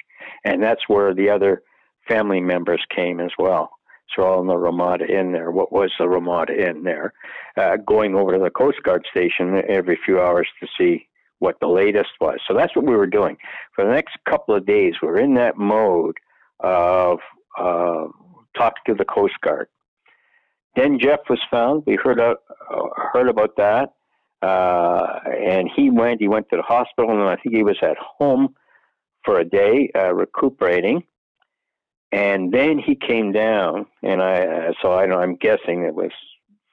and 0.45 0.63
that's 0.63 0.89
where 0.89 1.15
the 1.15 1.29
other 1.29 1.63
family 2.09 2.41
members 2.41 2.83
came 2.95 3.21
as 3.21 3.31
well. 3.39 3.78
So 4.15 4.23
all 4.23 4.41
in 4.41 4.47
the 4.47 4.57
Ramada 4.57 5.07
Inn 5.07 5.33
there. 5.33 5.51
What 5.51 5.73
was 5.73 5.93
the 5.99 6.09
Ramada 6.09 6.69
Inn 6.69 6.83
there? 6.85 7.13
Uh, 7.57 7.77
going 7.77 8.15
over 8.15 8.33
to 8.33 8.43
the 8.43 8.51
Coast 8.51 8.83
Guard 8.83 9.07
station 9.11 9.63
every 9.69 9.99
few 10.05 10.21
hours 10.21 10.49
to 10.61 10.67
see 10.79 11.07
what 11.39 11.61
the 11.61 11.69
latest 11.69 12.11
was. 12.21 12.39
So 12.47 12.55
that's 12.55 12.75
what 12.75 12.87
we 12.87 12.97
were 12.97 13.07
doing 13.07 13.37
for 13.75 13.85
the 13.85 13.93
next 13.93 14.17
couple 14.29 14.55
of 14.55 14.67
days. 14.67 14.95
We 15.03 15.09
were 15.09 15.21
in 15.21 15.35
that 15.35 15.57
mode 15.57 16.17
of 16.61 17.19
uh, 17.59 18.07
talking 18.57 18.83
to 18.89 18.95
the 18.95 19.05
Coast 19.05 19.35
Guard. 19.41 19.69
Then 20.77 20.99
Jeff 20.99 21.21
was 21.29 21.41
found. 21.51 21.85
We 21.87 21.97
heard 21.97 22.21
uh, 22.21 22.35
heard 23.13 23.29
about 23.29 23.57
that, 23.57 23.95
uh, 24.43 25.21
and 25.27 25.69
he 25.75 25.91
went. 25.91 26.21
He 26.21 26.29
went 26.29 26.49
to 26.51 26.57
the 26.57 26.63
hospital, 26.63 27.11
and 27.11 27.23
I 27.23 27.37
think 27.37 27.55
he 27.55 27.65
was 27.65 27.79
at 27.83 27.97
home 27.99 28.55
for 29.25 29.41
a 29.41 29.45
day 29.45 29.91
uh, 29.97 30.15
recuperating. 30.15 31.03
And 32.11 32.53
then 32.53 32.79
he 32.79 32.95
came 32.95 33.33
down, 33.33 33.87
and 34.03 34.23
I 34.23 34.47
uh, 34.47 34.73
so 34.81 34.95
I 34.95 35.07
know 35.07 35.19
I'm 35.19 35.37
guessing 35.37 35.83
it 35.83 35.95
was 35.95 36.11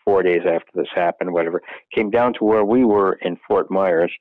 four 0.05 0.23
days 0.23 0.43
after 0.45 0.71
this 0.73 0.87
happened, 0.93 1.33
whatever. 1.33 1.61
Came 1.93 2.09
down 2.09 2.33
to 2.35 2.45
where 2.45 2.63
we 2.63 2.85
were 2.85 3.13
in 3.21 3.37
Fort 3.47 3.69
Myers 3.69 4.11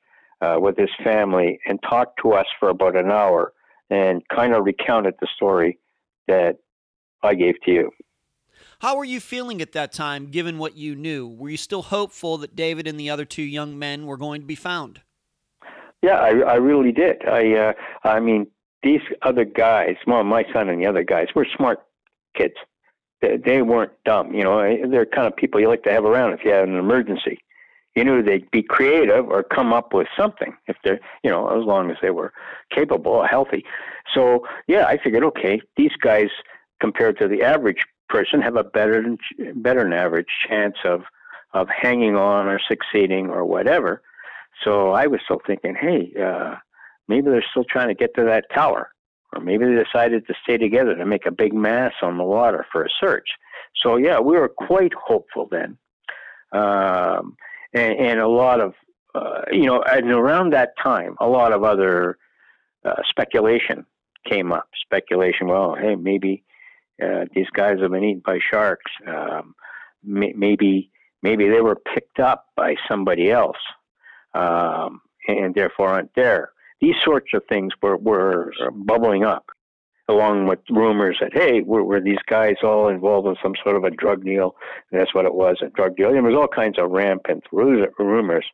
uh, 0.41 0.57
with 0.59 0.77
his 0.77 0.91
family 1.05 1.61
and 1.67 1.79
talked 1.83 2.21
to 2.23 2.33
us 2.33 2.47
for 2.59 2.69
about 2.69 2.97
an 2.97 3.13
hour 3.13 3.53
and 3.91 4.23
kind 4.29 4.55
of 4.55 4.65
recounted 4.65 5.15
the 5.21 5.29
story 5.37 5.79
that 6.27 6.57
I 7.23 7.35
gave 7.35 7.61
to 7.65 7.71
you. 7.71 7.91
How 8.81 8.97
were 8.97 9.05
you 9.05 9.21
feeling 9.21 9.63
at 9.63 9.73
that 9.73 9.93
time, 9.93 10.27
given 10.27 10.59
what 10.59 10.77
you 10.77 10.95
knew? 10.95 11.29
Were 11.29 11.49
you 11.49 11.57
still 11.57 11.83
hopeful 11.83 12.39
that 12.39 12.57
David 12.57 12.87
and 12.87 12.99
the 12.99 13.11
other 13.11 13.25
two 13.25 13.43
young 13.43 13.79
men 13.79 14.07
were 14.07 14.17
going 14.17 14.41
to 14.41 14.47
be 14.47 14.55
found? 14.55 15.01
Yeah, 16.03 16.19
I, 16.19 16.31
I 16.41 16.55
really 16.57 16.93
did. 16.93 17.27
I, 17.27 17.53
uh, 17.55 17.73
I 18.03 18.21
mean, 18.21 18.47
these 18.85 19.01
other 19.23 19.45
guys, 19.45 19.97
well, 20.07 20.23
my 20.23 20.45
son 20.53 20.69
and 20.69 20.81
the 20.81 20.87
other 20.87 21.03
guys, 21.03 21.29
were 21.35 21.47
smart 21.57 21.81
kids. 22.37 22.55
They, 23.21 23.37
they 23.39 23.63
weren't 23.63 23.93
dumb. 24.05 24.35
You 24.35 24.45
know, 24.45 24.89
they're 24.89 25.07
kind 25.07 25.27
of 25.27 25.35
people 25.35 25.61
you 25.61 25.69
like 25.69 25.83
to 25.85 25.93
have 25.93 26.05
around 26.05 26.35
if 26.35 26.45
you 26.45 26.53
have 26.53 26.69
an 26.69 26.77
emergency 26.77 27.41
you 27.95 28.05
knew 28.05 28.23
they'd 28.23 28.51
be 28.51 28.63
creative 28.63 29.29
or 29.29 29.43
come 29.43 29.73
up 29.73 29.95
with 29.95 30.09
something 30.17 30.57
if 30.67 30.77
they're, 30.83 31.01
you 31.23 31.31
know, 31.31 31.49
as 31.49 31.65
long 31.65 31.91
as 31.91 31.97
they 32.03 32.11
were 32.11 32.33
capable, 32.71 33.13
or 33.13 33.27
healthy. 33.27 33.65
So 34.13 34.47
yeah, 34.67 34.87
I 34.87 34.99
figured, 34.99 35.25
okay, 35.25 35.61
these 35.77 35.93
guys 36.01 36.29
compared 36.81 37.19
to 37.19 37.29
the 37.29 37.43
average 37.43 37.85
person 38.09 38.43
have 38.43 38.57
a 38.57 38.65
better 38.65 39.17
better 39.55 39.83
than 39.83 39.93
average 39.93 40.29
chance 40.47 40.77
of 40.85 41.03
of 41.53 41.69
hanging 41.69 42.17
on 42.17 42.49
or 42.49 42.61
succeeding 42.69 43.31
or 43.31 43.45
whatever. 43.45 44.03
So 44.63 44.91
I 44.91 45.07
was 45.07 45.21
still 45.25 45.41
thinking, 45.47 45.75
hey, 45.75 46.13
uh, 46.21 46.57
maybe 47.09 47.31
they're 47.31 47.45
still 47.51 47.65
trying 47.65 47.89
to 47.89 47.95
get 47.95 48.15
to 48.15 48.25
that 48.25 48.47
tower, 48.55 48.91
or 49.33 49.41
maybe 49.41 49.65
they 49.65 49.83
decided 49.83 50.27
to 50.27 50.35
stay 50.43 50.59
together 50.59 50.95
to 50.95 51.07
make 51.07 51.27
a 51.27 51.31
big 51.31 51.53
mass 51.53 51.93
on 52.03 52.19
the 52.19 52.25
water 52.25 52.67
for 52.71 52.85
a 52.85 52.89
search. 53.01 53.29
So 53.83 53.97
yeah, 53.97 54.21
we 54.21 54.37
were 54.37 54.49
quite 54.49 54.93
hopeful 54.95 55.49
then. 55.51 55.77
Um, 56.53 57.37
and, 57.73 57.99
and 57.99 58.21
a 58.21 58.29
lot 58.29 58.61
of 58.61 58.75
uh, 59.15 59.43
you 59.53 59.67
know, 59.67 59.83
and 59.83 60.11
around 60.11 60.53
that 60.53 60.73
time, 60.83 61.15
a 61.21 61.27
lot 61.27 61.53
of 61.53 61.63
other 61.63 62.19
uh, 62.85 63.01
speculation 63.09 63.87
came 64.29 64.53
up. 64.53 64.69
Speculation, 64.85 65.47
well, 65.47 65.77
hey, 65.81 65.95
maybe 65.95 66.43
uh, 67.03 67.25
these 67.35 67.47
guys 67.55 67.79
have 67.81 67.93
been 67.93 68.05
eaten 68.05 68.23
by 68.25 68.39
sharks. 68.51 68.91
Um, 69.07 69.55
may, 70.03 70.33
maybe 70.37 70.91
maybe 71.23 71.49
they 71.49 71.61
were 71.61 71.77
picked 71.77 72.19
up 72.19 72.47
by 72.57 72.75
somebody 72.89 73.31
else, 73.31 73.57
um, 74.35 75.01
and 75.29 75.55
therefore 75.55 75.91
aren't 75.91 76.15
there. 76.17 76.51
These 76.85 76.97
sorts 77.03 77.31
of 77.33 77.43
things 77.49 77.73
were 77.81 77.97
were 77.97 78.53
bubbling 78.75 79.25
up 79.25 79.47
along 80.07 80.47
with 80.47 80.59
rumors 80.69 81.17
that 81.19 81.33
hey, 81.33 81.63
were, 81.63 81.83
were 81.83 81.99
these 81.99 82.23
guys 82.27 82.57
all 82.63 82.89
involved 82.89 83.27
in 83.27 83.37
some 83.43 83.55
sort 83.63 83.77
of 83.77 83.85
a 83.85 83.91
drug 83.91 84.23
deal? 84.23 84.55
And 84.91 85.01
that's 85.01 85.15
what 85.15 85.25
it 85.25 85.33
was, 85.33 85.63
a 85.63 85.71
drug 85.71 85.97
deal. 85.97 86.09
And 86.09 86.17
there 86.17 86.23
was 86.23 86.35
all 86.35 86.47
kinds 86.47 86.79
of 86.79 86.91
rampant 86.91 87.45
rumors, 87.51 88.45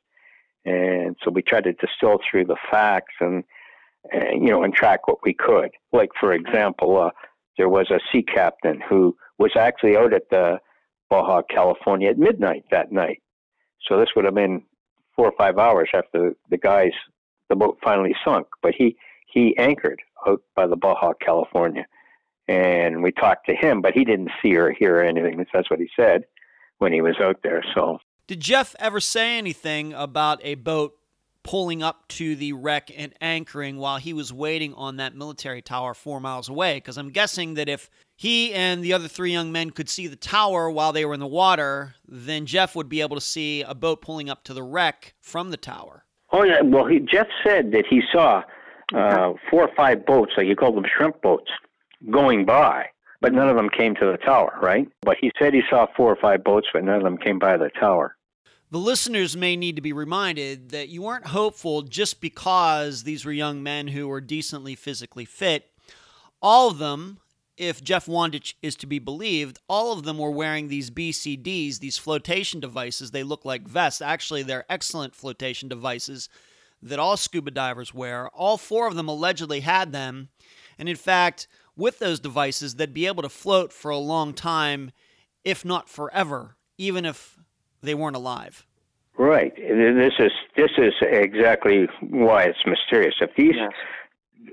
and 0.64 1.16
so 1.24 1.32
we 1.32 1.42
tried 1.42 1.64
to 1.64 1.72
distill 1.72 2.20
through 2.30 2.44
the 2.44 2.56
facts 2.70 3.14
and, 3.18 3.42
and 4.12 4.46
you 4.46 4.52
know 4.52 4.62
and 4.62 4.72
track 4.72 5.08
what 5.08 5.24
we 5.24 5.34
could. 5.34 5.70
Like 5.92 6.10
for 6.20 6.32
example, 6.32 7.02
uh, 7.02 7.10
there 7.58 7.68
was 7.68 7.90
a 7.90 7.98
sea 8.12 8.22
captain 8.22 8.80
who 8.88 9.16
was 9.38 9.56
actually 9.56 9.96
out 9.96 10.14
at 10.14 10.30
the 10.30 10.60
Baja 11.08 11.42
California 11.42 12.10
at 12.10 12.16
midnight 12.16 12.62
that 12.70 12.92
night. 12.92 13.22
So 13.88 13.98
this 13.98 14.10
would 14.14 14.24
have 14.24 14.36
been 14.36 14.62
four 15.16 15.26
or 15.26 15.34
five 15.36 15.58
hours 15.58 15.90
after 15.92 16.36
the 16.48 16.58
guys 16.58 16.92
the 17.50 17.56
boat 17.56 17.78
finally 17.82 18.14
sunk, 18.24 18.46
but 18.62 18.74
he 18.74 18.96
he 19.26 19.56
anchored 19.58 20.00
out 20.26 20.42
by 20.56 20.66
the 20.66 20.76
Baja 20.76 21.12
California. 21.20 21.86
And 22.48 23.02
we 23.02 23.12
talked 23.12 23.46
to 23.46 23.54
him, 23.54 23.80
but 23.80 23.92
he 23.92 24.04
didn't 24.04 24.30
see 24.42 24.56
or 24.56 24.72
hear 24.72 24.98
anything. 25.00 25.44
That's 25.52 25.70
what 25.70 25.78
he 25.78 25.88
said 25.94 26.24
when 26.78 26.92
he 26.92 27.00
was 27.00 27.16
out 27.20 27.42
there. 27.44 27.62
So, 27.74 28.00
did 28.26 28.40
Jeff 28.40 28.74
ever 28.78 28.98
say 28.98 29.38
anything 29.38 29.92
about 29.92 30.40
a 30.42 30.54
boat 30.54 30.94
pulling 31.42 31.82
up 31.82 32.06
to 32.08 32.36
the 32.36 32.52
wreck 32.52 32.90
and 32.96 33.14
anchoring 33.20 33.76
while 33.76 33.98
he 33.98 34.12
was 34.12 34.32
waiting 34.32 34.74
on 34.74 34.96
that 34.96 35.14
military 35.14 35.62
tower 35.62 35.94
four 35.94 36.20
miles 36.20 36.48
away? 36.48 36.78
Because 36.78 36.98
I'm 36.98 37.10
guessing 37.10 37.54
that 37.54 37.68
if 37.68 37.88
he 38.16 38.52
and 38.52 38.82
the 38.82 38.92
other 38.92 39.08
three 39.08 39.32
young 39.32 39.52
men 39.52 39.70
could 39.70 39.88
see 39.88 40.06
the 40.06 40.16
tower 40.16 40.70
while 40.70 40.92
they 40.92 41.04
were 41.04 41.14
in 41.14 41.20
the 41.20 41.26
water, 41.26 41.94
then 42.06 42.46
Jeff 42.46 42.74
would 42.74 42.88
be 42.88 43.00
able 43.00 43.16
to 43.16 43.20
see 43.20 43.62
a 43.62 43.74
boat 43.74 44.02
pulling 44.02 44.28
up 44.28 44.42
to 44.44 44.54
the 44.54 44.62
wreck 44.62 45.14
from 45.20 45.50
the 45.50 45.56
tower. 45.56 46.04
Oh 46.32 46.44
yeah, 46.44 46.60
well, 46.62 46.86
he, 46.86 47.00
Jeff 47.00 47.26
said 47.44 47.72
that 47.72 47.84
he 47.88 48.02
saw 48.12 48.42
uh, 48.94 49.32
four 49.50 49.62
or 49.64 49.74
five 49.74 50.06
boats, 50.06 50.32
like 50.36 50.46
you 50.46 50.56
call 50.56 50.72
them 50.72 50.84
shrimp 50.96 51.20
boats, 51.22 51.50
going 52.10 52.44
by, 52.44 52.86
but 53.20 53.32
none 53.32 53.48
of 53.48 53.56
them 53.56 53.68
came 53.68 53.94
to 53.96 54.06
the 54.06 54.16
tower, 54.16 54.58
right? 54.62 54.88
But 55.02 55.16
he 55.20 55.32
said 55.38 55.54
he 55.54 55.62
saw 55.68 55.86
four 55.96 56.10
or 56.10 56.16
five 56.16 56.44
boats, 56.44 56.68
but 56.72 56.84
none 56.84 56.96
of 56.96 57.02
them 57.02 57.18
came 57.18 57.38
by 57.38 57.56
the 57.56 57.70
tower. 57.70 58.16
The 58.70 58.78
listeners 58.78 59.36
may 59.36 59.56
need 59.56 59.74
to 59.76 59.82
be 59.82 59.92
reminded 59.92 60.70
that 60.70 60.88
you 60.88 61.02
weren't 61.02 61.26
hopeful 61.26 61.82
just 61.82 62.20
because 62.20 63.02
these 63.02 63.24
were 63.24 63.32
young 63.32 63.64
men 63.64 63.88
who 63.88 64.06
were 64.06 64.20
decently 64.20 64.76
physically 64.76 65.24
fit. 65.24 65.66
All 66.40 66.70
of 66.70 66.78
them, 66.78 67.18
if 67.60 67.84
Jeff 67.84 68.06
Wandich 68.06 68.54
is 68.62 68.74
to 68.76 68.86
be 68.86 68.98
believed, 68.98 69.58
all 69.68 69.92
of 69.92 70.04
them 70.04 70.16
were 70.16 70.30
wearing 70.30 70.68
these 70.68 70.90
BCDs, 70.90 71.78
these 71.78 71.98
flotation 71.98 72.58
devices. 72.58 73.10
They 73.10 73.22
look 73.22 73.44
like 73.44 73.68
vests. 73.68 74.00
Actually, 74.00 74.42
they're 74.42 74.64
excellent 74.70 75.14
flotation 75.14 75.68
devices 75.68 76.30
that 76.82 76.98
all 76.98 77.18
scuba 77.18 77.50
divers 77.50 77.92
wear. 77.92 78.30
All 78.30 78.56
four 78.56 78.88
of 78.88 78.94
them 78.94 79.08
allegedly 79.08 79.60
had 79.60 79.92
them. 79.92 80.30
And 80.78 80.88
in 80.88 80.96
fact, 80.96 81.48
with 81.76 81.98
those 81.98 82.18
devices, 82.18 82.76
they'd 82.76 82.94
be 82.94 83.06
able 83.06 83.22
to 83.22 83.28
float 83.28 83.74
for 83.74 83.90
a 83.90 83.98
long 83.98 84.32
time, 84.32 84.90
if 85.44 85.62
not 85.62 85.86
forever, 85.86 86.56
even 86.78 87.04
if 87.04 87.38
they 87.82 87.94
weren't 87.94 88.16
alive. 88.16 88.66
Right. 89.18 89.52
and 89.58 90.00
This 90.00 90.14
is 90.18 90.32
this 90.56 90.70
is 90.78 90.94
exactly 91.02 91.86
why 92.00 92.44
it's 92.44 92.64
mysterious. 92.64 93.16
If 93.20 93.36
these 93.36 93.54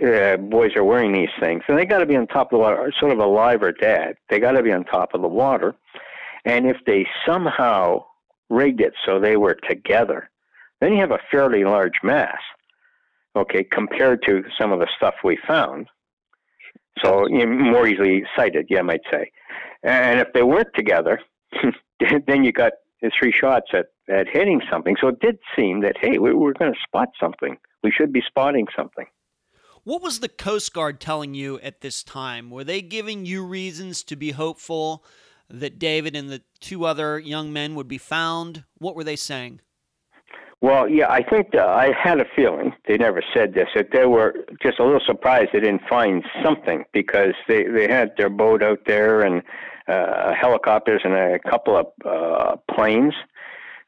uh, 0.05 0.37
boys 0.37 0.75
are 0.75 0.83
wearing 0.83 1.13
these 1.13 1.29
things, 1.39 1.63
and 1.67 1.77
they 1.77 1.85
got 1.85 1.99
to 1.99 2.05
be 2.05 2.15
on 2.15 2.27
top 2.27 2.47
of 2.47 2.57
the 2.57 2.59
water, 2.59 2.91
sort 2.99 3.11
of 3.11 3.19
alive 3.19 3.63
or 3.63 3.71
dead. 3.71 4.15
They 4.29 4.39
got 4.39 4.51
to 4.51 4.63
be 4.63 4.71
on 4.71 4.83
top 4.83 5.13
of 5.13 5.21
the 5.21 5.27
water, 5.27 5.75
and 6.45 6.67
if 6.67 6.77
they 6.85 7.07
somehow 7.25 8.05
rigged 8.49 8.81
it 8.81 8.93
so 9.05 9.19
they 9.19 9.37
were 9.37 9.55
together, 9.69 10.29
then 10.79 10.93
you 10.93 10.99
have 10.99 11.11
a 11.11 11.19
fairly 11.31 11.63
large 11.63 11.99
mass, 12.03 12.39
okay, 13.35 13.63
compared 13.63 14.23
to 14.23 14.43
some 14.59 14.71
of 14.71 14.79
the 14.79 14.87
stuff 14.95 15.15
we 15.23 15.37
found. 15.47 15.87
So 17.03 17.27
you 17.27 17.45
know, 17.45 17.71
more 17.71 17.87
easily 17.87 18.23
sighted, 18.35 18.67
yeah, 18.69 18.79
I 18.79 18.83
might 18.83 19.01
say. 19.11 19.31
And 19.83 20.19
if 20.19 20.33
they 20.33 20.43
weren't 20.43 20.73
together, 20.75 21.21
then 22.27 22.43
you 22.43 22.51
got 22.51 22.73
three 23.17 23.31
shots 23.31 23.71
at, 23.73 23.87
at 24.09 24.27
hitting 24.27 24.61
something. 24.71 24.95
So 24.99 25.09
it 25.09 25.19
did 25.19 25.37
seem 25.55 25.81
that, 25.81 25.97
hey, 25.99 26.17
we, 26.17 26.33
we're 26.33 26.53
going 26.53 26.73
to 26.73 26.79
spot 26.81 27.09
something. 27.19 27.57
We 27.83 27.91
should 27.91 28.11
be 28.11 28.23
spotting 28.25 28.67
something. 28.75 29.05
What 29.87 30.01
was 30.01 30.19
the 30.19 30.27
Coast 30.27 30.73
Guard 30.73 30.99
telling 30.99 31.33
you 31.33 31.61
at 31.61 31.79
this 31.79 32.03
time? 32.03 32.49
Were 32.49 32.65
they 32.65 32.81
giving 32.81 33.25
you 33.25 33.45
reasons 33.45 34.03
to 34.03 34.17
be 34.17 34.31
hopeful 34.31 35.01
that 35.49 35.79
David 35.79 36.13
and 36.13 36.29
the 36.29 36.41
two 36.59 36.83
other 36.83 37.17
young 37.17 37.53
men 37.53 37.73
would 37.73 37.87
be 37.87 37.97
found? 37.97 38.65
What 38.79 38.97
were 38.97 39.05
they 39.05 39.15
saying? 39.15 39.61
Well, 40.59 40.89
yeah, 40.89 41.09
I 41.09 41.23
think 41.23 41.55
uh, 41.55 41.65
I 41.67 41.93
had 41.93 42.19
a 42.19 42.25
feeling 42.35 42.73
they 42.85 42.97
never 42.97 43.23
said 43.33 43.53
this 43.53 43.69
that 43.75 43.91
they 43.93 44.05
were 44.05 44.35
just 44.61 44.77
a 44.77 44.83
little 44.83 44.99
surprised 45.05 45.51
they 45.53 45.61
didn't 45.61 45.87
find 45.89 46.21
something 46.43 46.83
because 46.91 47.33
they 47.47 47.63
they 47.63 47.87
had 47.87 48.11
their 48.17 48.29
boat 48.29 48.61
out 48.61 48.81
there 48.87 49.21
and 49.21 49.41
uh, 49.87 50.33
helicopters 50.33 50.99
and 51.05 51.13
a 51.13 51.39
couple 51.49 51.77
of 51.77 51.85
uh, 52.03 52.57
planes 52.75 53.13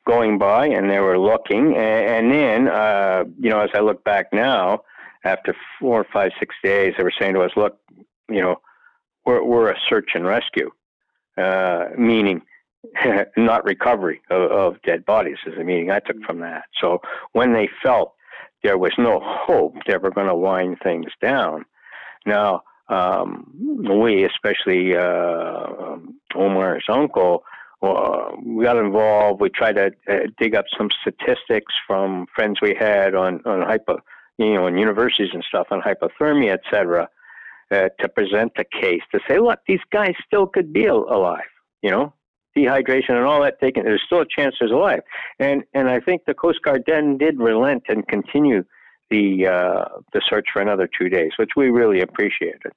going 0.08 0.38
by, 0.38 0.66
and 0.66 0.89
they 0.89 1.02
were 1.02 1.20
looking. 1.20 1.76
And, 1.76 2.32
and 2.32 2.32
then, 2.32 2.68
uh, 2.70 3.26
you 3.38 3.50
know, 3.50 3.60
as 3.60 3.72
I 3.74 3.82
look 3.82 4.06
back 4.06 4.32
now, 4.32 4.84
after 5.24 5.56
four, 5.80 6.06
five, 6.12 6.32
six 6.40 6.56
days, 6.64 6.94
they 6.98 7.04
were 7.04 7.14
saying 7.20 7.34
to 7.36 7.42
us, 7.42 7.52
"Look, 7.56 7.78
you 8.30 8.42
know, 8.42 8.58
we're 9.26 9.44
we're 9.44 9.72
a 9.72 9.80
search 9.90 10.12
and 10.16 10.26
rescue, 10.26 10.72
uh, 11.38 11.86
meaning." 11.98 12.42
not 13.36 13.66
recovery 13.66 14.22
of, 14.30 14.52
of 14.52 14.82
dead 14.84 15.06
bodies 15.06 15.36
is 15.46 15.54
the 15.58 15.64
meaning 15.66 15.92
I 15.92 16.00
took 16.00 16.16
from 16.26 16.40
that. 16.40 16.64
So 16.82 17.02
when 17.34 17.52
they 17.52 17.68
felt 17.84 18.14
there 18.64 18.78
was 18.78 18.94
no 18.98 19.20
hope 19.22 19.76
they 19.86 19.98
were 19.98 20.12
going 20.12 20.28
to 20.28 20.34
wind 20.34 20.78
things 20.82 21.12
down, 21.22 21.66
now 22.26 22.64
um, 22.90 23.46
we, 24.02 24.26
especially 24.26 24.96
uh, 24.96 25.98
Omar's 26.36 26.86
uncle, 26.90 27.44
uh, 27.82 28.32
we 28.44 28.66
got 28.66 28.78
involved. 28.78 29.42
We 29.42 29.50
tried 29.50 29.76
to 29.76 29.92
uh, 30.10 30.18
dig 30.40 30.56
up 30.56 30.66
some 30.78 30.90
statistics 31.02 31.74
from 31.88 32.26
friends 32.36 32.60
we 32.62 32.76
had 32.78 33.16
on 33.16 33.42
on 33.46 33.62
hypo, 33.62 34.00
you 34.40 34.54
know, 34.54 34.66
in 34.68 34.78
universities 34.78 35.30
and 35.34 35.44
stuff 35.48 35.68
on 35.70 35.82
hypothermia, 35.82 36.54
et 36.54 36.62
cetera, 36.72 37.08
uh, 37.72 37.90
to 38.00 38.10
present 38.10 38.54
the 38.56 38.66
case 38.82 39.02
to 39.14 39.20
say, 39.28 39.38
look, 39.38 39.60
these 39.68 39.82
guys 39.92 40.14
still 40.26 40.48
could 40.48 40.74
be 40.74 40.86
alive. 40.88 41.44
You 41.84 41.92
know, 41.92 42.14
dehydration 42.58 43.12
and 43.12 43.26
all 43.26 43.44
that 43.44 43.60
taken, 43.60 43.84
there's 43.84 44.02
still 44.06 44.22
a 44.22 44.26
chance 44.26 44.56
there's 44.60 44.72
a 44.72 44.76
life. 44.76 45.02
And 45.40 45.64
and 45.74 45.90
I 45.90 46.00
think 46.00 46.24
the 46.26 46.34
Coast 46.34 46.62
Guard 46.64 46.84
then 46.88 47.18
did 47.18 47.38
relent 47.40 47.84
and 47.90 48.08
continue 48.08 48.64
the 49.10 49.48
uh, 49.48 50.00
the 50.14 50.22
search 50.30 50.48
for 50.52 50.62
another 50.62 50.90
two 51.00 51.10
days, 51.10 51.32
which 51.38 51.52
we 51.56 51.70
really 51.70 52.02
appreciated. 52.02 52.72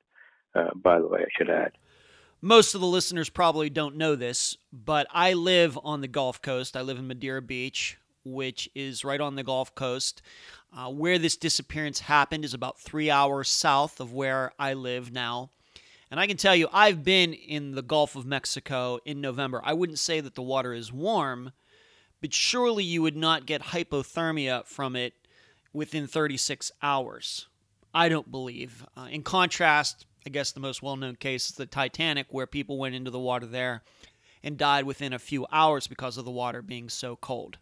Uh, 0.55 0.69
by 0.75 0.99
the 0.99 1.09
way, 1.09 1.21
I 1.21 1.31
should 1.37 1.49
add. 1.49 1.73
Most 2.45 2.75
of 2.75 2.81
the 2.81 2.89
listeners 2.89 3.31
probably 3.31 3.71
don't 3.71 3.97
know 3.97 4.17
this, 4.17 4.57
but 4.73 5.07
I 5.13 5.35
live 5.35 5.79
on 5.85 6.01
the 6.01 6.09
Gulf 6.09 6.43
Coast. 6.43 6.77
I 6.77 6.83
live 6.83 6.99
in 6.99 7.07
Madeira 7.07 7.41
Beach, 7.41 7.99
which 8.25 8.69
is 8.75 9.05
right 9.05 9.21
on 9.21 9.37
the 9.37 9.43
Gulf 9.43 9.75
Coast. 9.75 10.23
Uh, 10.75 10.91
where 10.91 11.19
this 11.19 11.37
disappearance 11.37 12.01
happened 12.01 12.45
is 12.45 12.55
about 12.55 12.81
three 12.81 13.11
hours 13.11 13.49
south 13.49 14.01
of 14.01 14.13
where 14.13 14.53
I 14.59 14.73
live 14.73 15.13
now. 15.13 15.51
And 16.11 16.21
I 16.21 16.27
can 16.27 16.37
tell 16.37 16.55
you, 16.55 16.69
I've 16.73 17.05
been 17.05 17.33
in 17.33 17.75
the 17.75 17.83
Gulf 17.83 18.17
of 18.17 18.27
Mexico 18.27 18.99
in 19.05 19.21
November. 19.21 19.61
I 19.65 19.73
wouldn't 19.73 19.99
say 19.99 20.21
that 20.21 20.35
the 20.35 20.43
water 20.43 20.75
is 20.75 20.93
warm, 20.93 21.53
but 22.21 22.35
surely 22.35 22.85
you 22.85 23.03
would 23.03 23.17
not 23.17 23.47
get 23.47 23.63
hypothermia 23.63 24.67
from 24.67 24.95
it 24.95 25.15
within 25.73 26.07
36 26.07 26.71
hours. 26.83 27.49
I 27.95 28.09
don't 28.09 28.31
believe. 28.31 28.87
Uh, 28.97 29.09
in 29.11 29.23
contrast, 29.23 30.07
I 30.27 30.31
guess 30.31 30.53
the 30.53 30.61
most 30.61 30.83
well 30.83 30.97
known 30.97 31.17
case 31.17 31.51
is 31.51 31.57
the 31.57 31.67
Titanic, 31.67 32.27
where 32.31 32.47
people 32.47 32.79
went 32.79 32.95
into 32.95 33.11
the 33.11 33.19
water 33.19 33.47
there 33.47 33.83
and 34.43 34.57
died 34.57 34.85
within 34.85 35.13
a 35.13 35.19
few 35.19 35.47
hours 35.53 35.87
because 35.87 36.17
of 36.17 36.25
the 36.25 36.31
water 36.31 36.63
being 36.63 36.89
so 36.89 37.17
cold. 37.17 37.59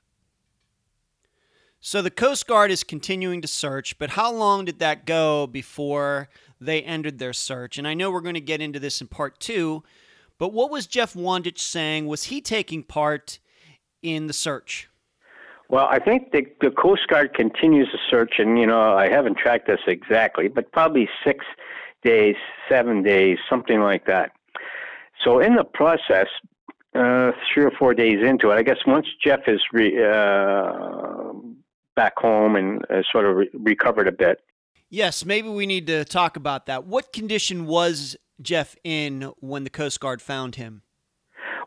So 1.82 2.02
the 2.02 2.10
Coast 2.10 2.46
Guard 2.46 2.70
is 2.70 2.84
continuing 2.84 3.40
to 3.40 3.48
search, 3.48 3.98
but 3.98 4.10
how 4.10 4.30
long 4.30 4.66
did 4.66 4.80
that 4.80 5.06
go 5.06 5.46
before 5.46 6.28
they 6.60 6.82
ended 6.82 7.18
their 7.18 7.32
search? 7.32 7.78
And 7.78 7.88
I 7.88 7.94
know 7.94 8.10
we're 8.10 8.20
going 8.20 8.34
to 8.34 8.40
get 8.40 8.60
into 8.60 8.78
this 8.78 9.00
in 9.00 9.06
part 9.06 9.40
two, 9.40 9.82
but 10.36 10.52
what 10.52 10.70
was 10.70 10.86
Jeff 10.86 11.14
Wandich 11.14 11.58
saying? 11.58 12.06
Was 12.06 12.24
he 12.24 12.42
taking 12.42 12.82
part 12.82 13.38
in 14.02 14.26
the 14.26 14.34
search? 14.34 14.90
Well, 15.70 15.86
I 15.90 16.00
think 16.00 16.32
the, 16.32 16.44
the 16.60 16.70
Coast 16.70 17.08
Guard 17.08 17.32
continues 17.32 17.88
the 17.92 17.98
search, 18.10 18.34
and 18.38 18.58
you 18.58 18.66
know 18.66 18.92
I 18.92 19.08
haven't 19.08 19.38
tracked 19.38 19.66
this 19.66 19.80
exactly, 19.86 20.48
but 20.48 20.72
probably 20.72 21.08
six 21.24 21.46
days, 22.02 22.36
seven 22.68 23.02
days, 23.02 23.38
something 23.48 23.80
like 23.80 24.04
that. 24.04 24.32
So 25.24 25.38
in 25.38 25.54
the 25.54 25.64
process, 25.64 26.26
uh, 26.94 27.30
three 27.54 27.64
or 27.64 27.70
four 27.78 27.94
days 27.94 28.18
into 28.22 28.50
it, 28.50 28.56
I 28.56 28.62
guess 28.62 28.78
once 28.86 29.06
Jeff 29.24 29.40
is 29.46 29.60
re, 29.72 29.96
uh, 30.04 31.32
back 32.00 32.18
home 32.18 32.56
and 32.56 32.82
uh, 32.90 33.02
sort 33.12 33.26
of 33.26 33.36
re- 33.36 33.50
recovered 33.52 34.08
a 34.08 34.12
bit. 34.12 34.40
Yes, 34.88 35.22
maybe 35.26 35.50
we 35.50 35.66
need 35.66 35.86
to 35.88 36.02
talk 36.06 36.36
about 36.36 36.64
that. 36.64 36.86
What 36.86 37.12
condition 37.12 37.66
was 37.66 38.16
Jeff 38.40 38.74
in 38.82 39.32
when 39.40 39.64
the 39.64 39.70
Coast 39.70 40.00
Guard 40.00 40.22
found 40.22 40.54
him? 40.54 40.80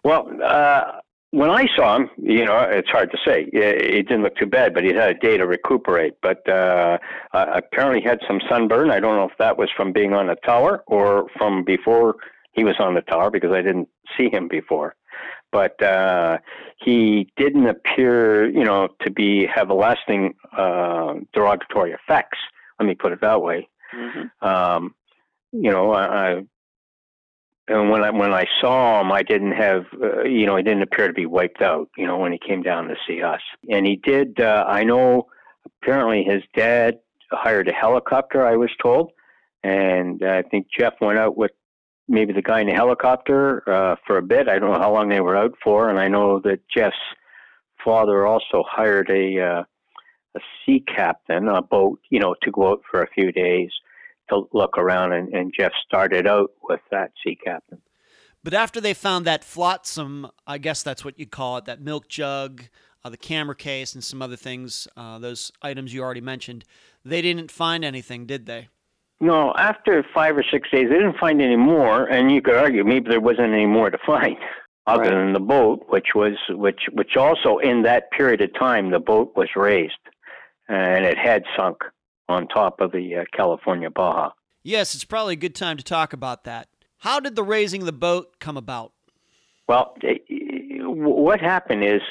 Well, 0.04 0.28
uh, 0.44 0.94
when 1.30 1.52
I 1.52 1.68
saw 1.76 1.98
him, 1.98 2.10
you 2.18 2.46
know, 2.46 2.58
it's 2.58 2.90
hard 2.90 3.12
to 3.12 3.18
say. 3.24 3.44
It 3.54 4.08
didn't 4.08 4.24
look 4.24 4.36
too 4.36 4.48
bad, 4.48 4.74
but 4.74 4.84
he 4.84 4.90
had 4.90 5.12
a 5.12 5.20
day 5.20 5.38
to 5.38 5.46
recuperate. 5.46 6.16
But 6.24 6.42
uh, 6.50 6.98
uh, 7.34 7.46
apparently, 7.54 8.02
he 8.02 8.08
had 8.08 8.20
some 8.28 8.42
sunburn. 8.50 8.90
I 8.90 9.00
don't 9.00 9.16
know 9.16 9.30
if 9.30 9.38
that 9.38 9.60
was 9.60 9.70
from 9.78 9.94
being 9.94 10.14
on 10.14 10.26
the 10.26 10.36
tower 10.36 10.84
or 10.88 11.28
from 11.38 11.64
before 11.64 12.16
he 12.54 12.64
was 12.64 12.76
on 12.80 12.96
the 12.96 13.02
tower 13.02 13.30
because 13.30 13.52
I 13.52 13.62
didn't 13.62 13.88
see 14.18 14.30
him 14.32 14.48
before 14.48 14.96
but 15.54 15.82
uh, 15.82 16.40
he 16.84 17.32
didn't 17.38 17.68
appear, 17.68 18.50
you 18.50 18.66
know, 18.66 18.90
to 19.04 19.12
be 19.12 19.46
have 19.46 19.70
a 19.70 19.74
lasting 19.74 20.34
uh, 20.58 21.14
derogatory 21.32 21.92
effects. 21.92 22.40
Let 22.80 22.88
me 22.88 22.96
put 22.96 23.14
it 23.14 23.22
that 23.22 23.42
way. 23.42 23.70
Mm-hmm. 23.96 24.46
Um, 24.46 24.96
you 25.52 25.72
know, 25.72 25.92
I, 25.92 26.06
I, 26.06 26.44
and 27.68 27.92
when 27.92 28.04
I 28.04 28.10
when 28.10 28.34
I 28.34 28.46
saw 28.60 29.00
him, 29.00 29.12
I 29.12 29.22
didn't 29.22 29.54
have, 29.54 29.86
uh, 30.02 30.24
you 30.24 30.48
know, 30.48 30.58
he 30.58 30.64
didn't 30.64 30.82
appear 30.82 31.08
to 31.08 31.14
be 31.14 31.28
wiped 31.28 31.62
out. 31.62 31.88
You 31.96 32.08
know, 32.08 32.18
when 32.18 32.32
he 32.32 32.40
came 32.40 32.64
down 32.64 32.88
to 32.88 32.96
see 33.08 33.22
us, 33.22 33.42
and 33.70 33.86
he 33.86 33.96
did. 33.96 34.42
Uh, 34.42 34.66
I 34.68 34.84
know 34.84 35.28
apparently 35.82 36.24
his 36.24 36.42
dad 36.56 37.00
hired 37.32 37.68
a 37.70 37.74
helicopter. 37.74 38.46
I 38.46 38.56
was 38.56 38.72
told, 38.82 39.12
and 39.64 40.24
I 40.26 40.42
think 40.42 40.68
Jeff 40.76 40.96
went 41.00 41.20
out 41.20 41.38
with 41.38 41.52
maybe 42.08 42.34
the 42.34 42.42
guy 42.42 42.62
in 42.62 42.68
the 42.68 42.74
helicopter 42.74 43.68
uh, 43.70 43.96
for 44.06 44.18
a 44.18 44.22
bit. 44.22 44.48
I 44.48 44.60
don't 44.60 44.72
know 44.72 44.80
how 44.80 44.94
long 44.94 45.10
they 45.10 45.22
were 45.22 45.38
out 45.38 45.56
for, 45.64 45.90
and 45.90 46.00
I 46.00 46.08
know 46.08 46.40
that 46.40 46.60
Jeff's 46.76 46.96
father 47.84 48.26
also 48.26 48.64
hired 48.68 49.10
a 49.10 49.40
uh, 49.40 49.64
a 50.36 50.40
sea 50.66 50.84
captain, 50.96 51.48
a 51.48 51.62
boat, 51.62 52.00
you 52.10 52.20
know, 52.20 52.36
to 52.42 52.52
go 52.52 52.72
out 52.72 52.82
for 52.90 53.04
a 53.04 53.10
few 53.10 53.32
days 53.32 53.72
to 54.30 54.48
look 54.54 54.78
around, 54.78 55.14
and, 55.14 55.34
and 55.34 55.54
Jeff 55.58 55.72
started 55.86 56.28
out 56.28 56.52
with 56.68 56.80
that 56.92 57.12
sea 57.24 57.38
captain. 57.44 57.82
But 58.44 58.54
after 58.54 58.82
they 58.82 58.94
found 58.94 59.26
that 59.26 59.44
flotsam, 59.44 60.28
I 60.48 60.58
guess 60.58 60.84
that's 60.84 61.06
what 61.06 61.20
you 61.20 61.28
call 61.28 61.58
it, 61.58 61.66
that 61.66 61.82
milk 61.82 62.10
jug, 62.10 62.64
uh, 63.04 63.10
the 63.10 63.18
camera 63.18 63.56
case, 63.56 63.94
and 63.94 64.04
some 64.04 64.22
other 64.22 64.36
things, 64.36 64.88
uh, 64.98 65.20
those 65.20 65.52
items 65.62 65.94
you 65.94 66.02
already 66.02 66.22
mentioned, 66.22 66.66
they 67.06 67.22
didn't 67.22 67.52
find 67.52 67.86
anything, 67.86 68.26
did 68.26 68.46
they? 68.46 68.70
No, 69.24 69.54
after 69.54 70.06
five 70.14 70.36
or 70.36 70.44
six 70.44 70.70
days, 70.70 70.90
they 70.90 70.96
didn't 70.96 71.18
find 71.18 71.42
any 71.42 71.56
more, 71.56 72.04
and 72.08 72.30
you 72.30 72.42
could 72.42 72.56
argue 72.56 72.84
maybe 72.84 73.10
there 73.10 73.22
wasn't 73.22 73.54
any 73.54 73.66
more 73.66 73.90
to 73.90 73.98
find 74.06 74.36
other 74.86 75.04
right. 75.04 75.12
than 75.12 75.32
the 75.32 75.40
boat, 75.40 75.86
which 75.88 76.08
was 76.14 76.34
which 76.50 76.90
which 76.92 77.16
also 77.16 77.58
in 77.60 77.84
that 77.84 78.12
period 78.12 78.42
of 78.42 78.54
time 78.54 78.92
the 78.92 79.00
boat 79.00 79.32
was 79.38 79.48
raised, 79.56 79.94
and 80.68 81.06
it 81.06 81.18
had 81.18 81.44
sunk 81.56 81.78
on 82.28 82.50
top 82.50 82.82
of 82.82 82.92
the 82.92 83.16
uh, 83.16 83.24
California 83.32 83.90
Baja. 83.90 84.32
Yes, 84.62 84.94
it's 84.94 85.06
probably 85.06 85.34
a 85.34 85.38
good 85.38 85.56
time 85.56 85.78
to 85.78 85.84
talk 85.86 86.12
about 86.12 86.44
that. 86.44 86.68
How 86.98 87.22
did 87.22 87.38
the 87.38 87.44
raising 87.44 87.86
the 87.86 87.94
boat 87.94 88.42
come 88.42 88.58
about? 88.58 88.92
Well, 89.70 89.96
eh, 90.04 90.18
what 90.82 91.40
happened 91.40 91.86
is 91.86 92.02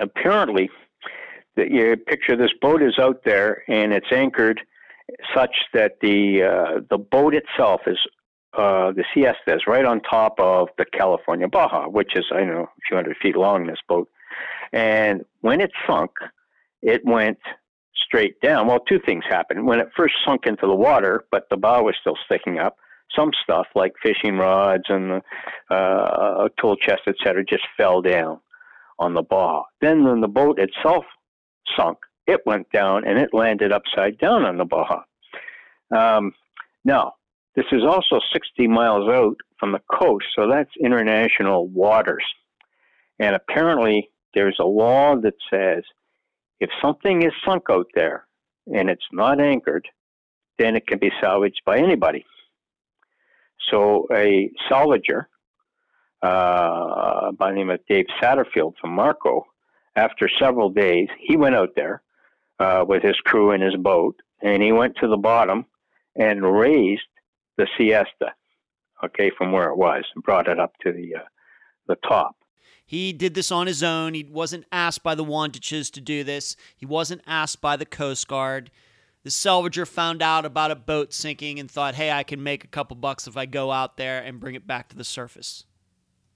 apparently 0.00 0.68
that 1.54 1.70
you 1.70 1.96
picture 1.96 2.36
this 2.36 2.52
boat 2.60 2.82
is 2.82 2.98
out 2.98 3.22
there 3.24 3.62
and 3.68 3.92
it's 3.92 4.10
anchored 4.10 4.62
such 5.34 5.54
that 5.72 5.98
the 6.00 6.42
uh, 6.42 6.80
the 6.90 6.98
boat 6.98 7.34
itself 7.34 7.82
is 7.86 7.98
uh, 8.56 8.92
the 8.92 9.04
Siesta 9.12 9.54
is 9.54 9.62
right 9.66 9.84
on 9.84 10.00
top 10.00 10.34
of 10.38 10.68
the 10.78 10.84
California 10.84 11.48
Baja, 11.48 11.88
which 11.88 12.16
is 12.16 12.24
I 12.32 12.44
know 12.44 12.62
a 12.62 12.80
few 12.88 12.96
hundred 12.96 13.16
feet 13.22 13.36
long. 13.36 13.66
This 13.66 13.78
boat, 13.88 14.08
and 14.72 15.24
when 15.40 15.60
it 15.60 15.70
sunk, 15.86 16.12
it 16.82 17.02
went 17.04 17.38
straight 17.94 18.40
down. 18.40 18.66
Well, 18.66 18.80
two 18.80 19.00
things 19.04 19.24
happened. 19.28 19.66
When 19.66 19.80
it 19.80 19.88
first 19.96 20.14
sunk 20.24 20.46
into 20.46 20.66
the 20.66 20.74
water, 20.74 21.24
but 21.30 21.46
the 21.50 21.56
bow 21.56 21.82
was 21.82 21.96
still 22.00 22.16
sticking 22.24 22.58
up, 22.58 22.76
some 23.14 23.30
stuff 23.42 23.66
like 23.74 23.92
fishing 24.02 24.36
rods 24.38 24.84
and 24.88 25.22
uh, 25.70 25.74
a 25.74 26.48
tool 26.60 26.76
chest, 26.76 27.02
etc., 27.06 27.44
just 27.44 27.64
fell 27.76 28.00
down 28.02 28.40
on 28.98 29.14
the 29.14 29.22
Baja. 29.22 29.62
Then, 29.80 30.04
when 30.04 30.20
the 30.20 30.28
boat 30.28 30.58
itself 30.58 31.04
sunk, 31.76 31.98
it 32.26 32.40
went 32.46 32.70
down 32.70 33.06
and 33.06 33.18
it 33.18 33.30
landed 33.32 33.72
upside 33.72 34.18
down 34.18 34.44
on 34.44 34.56
the 34.56 34.64
Baja. 34.64 35.02
Um, 35.90 36.32
now, 36.84 37.14
this 37.54 37.66
is 37.72 37.82
also 37.84 38.20
60 38.32 38.68
miles 38.68 39.08
out 39.08 39.36
from 39.58 39.72
the 39.72 39.80
coast, 39.90 40.26
so 40.34 40.48
that's 40.48 40.70
international 40.78 41.68
waters. 41.68 42.24
And 43.18 43.34
apparently, 43.34 44.10
there's 44.34 44.58
a 44.60 44.64
law 44.64 45.16
that 45.16 45.34
says 45.50 45.82
if 46.60 46.70
something 46.82 47.22
is 47.22 47.32
sunk 47.44 47.64
out 47.70 47.86
there 47.94 48.26
and 48.72 48.90
it's 48.90 49.06
not 49.12 49.40
anchored, 49.40 49.88
then 50.58 50.76
it 50.76 50.86
can 50.86 50.98
be 50.98 51.10
salvaged 51.20 51.62
by 51.64 51.78
anybody. 51.78 52.24
So 53.70 54.06
a 54.12 54.50
salvager 54.70 55.26
uh, 56.22 57.32
by 57.32 57.50
the 57.50 57.56
name 57.56 57.70
of 57.70 57.80
Dave 57.88 58.06
Satterfield 58.22 58.74
from 58.80 58.90
Marco 58.90 59.46
after 59.96 60.28
several 60.38 60.70
days, 60.70 61.08
he 61.18 61.36
went 61.36 61.54
out 61.54 61.70
there 61.74 62.02
uh, 62.58 62.84
with 62.86 63.02
his 63.02 63.16
crew 63.24 63.52
in 63.52 63.60
his 63.60 63.76
boat, 63.76 64.16
and 64.42 64.62
he 64.62 64.72
went 64.72 64.96
to 64.96 65.08
the 65.08 65.16
bottom 65.16 65.66
and 66.14 66.58
raised 66.58 67.02
the 67.56 67.66
Siesta, 67.76 68.34
okay, 69.04 69.30
from 69.36 69.52
where 69.52 69.68
it 69.68 69.76
was, 69.76 70.04
and 70.14 70.24
brought 70.24 70.48
it 70.48 70.58
up 70.58 70.72
to 70.82 70.92
the 70.92 71.16
uh, 71.16 71.24
the 71.86 71.96
top. 72.08 72.36
He 72.84 73.12
did 73.12 73.34
this 73.34 73.50
on 73.50 73.66
his 73.66 73.82
own. 73.82 74.14
He 74.14 74.24
wasn't 74.24 74.64
asked 74.70 75.02
by 75.02 75.16
the 75.16 75.24
Wandiches 75.24 75.90
to 75.92 76.00
do 76.00 76.22
this. 76.22 76.56
He 76.76 76.86
wasn't 76.86 77.22
asked 77.26 77.60
by 77.60 77.76
the 77.76 77.84
Coast 77.84 78.28
Guard. 78.28 78.70
The 79.24 79.30
salvager 79.30 79.88
found 79.88 80.22
out 80.22 80.44
about 80.44 80.70
a 80.70 80.76
boat 80.76 81.12
sinking 81.12 81.58
and 81.58 81.68
thought, 81.68 81.96
hey, 81.96 82.12
I 82.12 82.22
can 82.22 82.44
make 82.44 82.62
a 82.62 82.68
couple 82.68 82.94
bucks 82.94 83.26
if 83.26 83.36
I 83.36 83.44
go 83.44 83.72
out 83.72 83.96
there 83.96 84.22
and 84.22 84.38
bring 84.38 84.54
it 84.54 84.68
back 84.68 84.88
to 84.90 84.96
the 84.96 85.02
surface. 85.02 85.64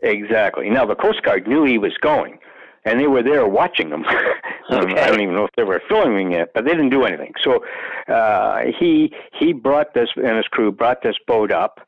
Exactly. 0.00 0.68
Now, 0.68 0.86
the 0.86 0.96
Coast 0.96 1.22
Guard 1.22 1.46
knew 1.46 1.62
he 1.62 1.78
was 1.78 1.96
going, 2.00 2.40
and 2.84 2.98
they 2.98 3.06
were 3.06 3.22
there 3.22 3.46
watching 3.46 3.90
him. 3.90 4.04
okay. 4.70 5.00
I 5.00 5.08
don't 5.08 5.20
even 5.20 5.34
know 5.34 5.44
if 5.44 5.50
they 5.56 5.64
were 5.64 5.82
filming 5.88 6.32
it, 6.32 6.52
but 6.54 6.64
they 6.64 6.70
didn't 6.70 6.90
do 6.90 7.04
anything. 7.04 7.32
So 7.42 7.64
uh, 8.08 8.64
he 8.78 9.12
he 9.38 9.52
brought 9.52 9.94
this 9.94 10.10
and 10.16 10.36
his 10.36 10.46
crew 10.46 10.72
brought 10.72 11.02
this 11.02 11.16
boat 11.26 11.50
up 11.50 11.80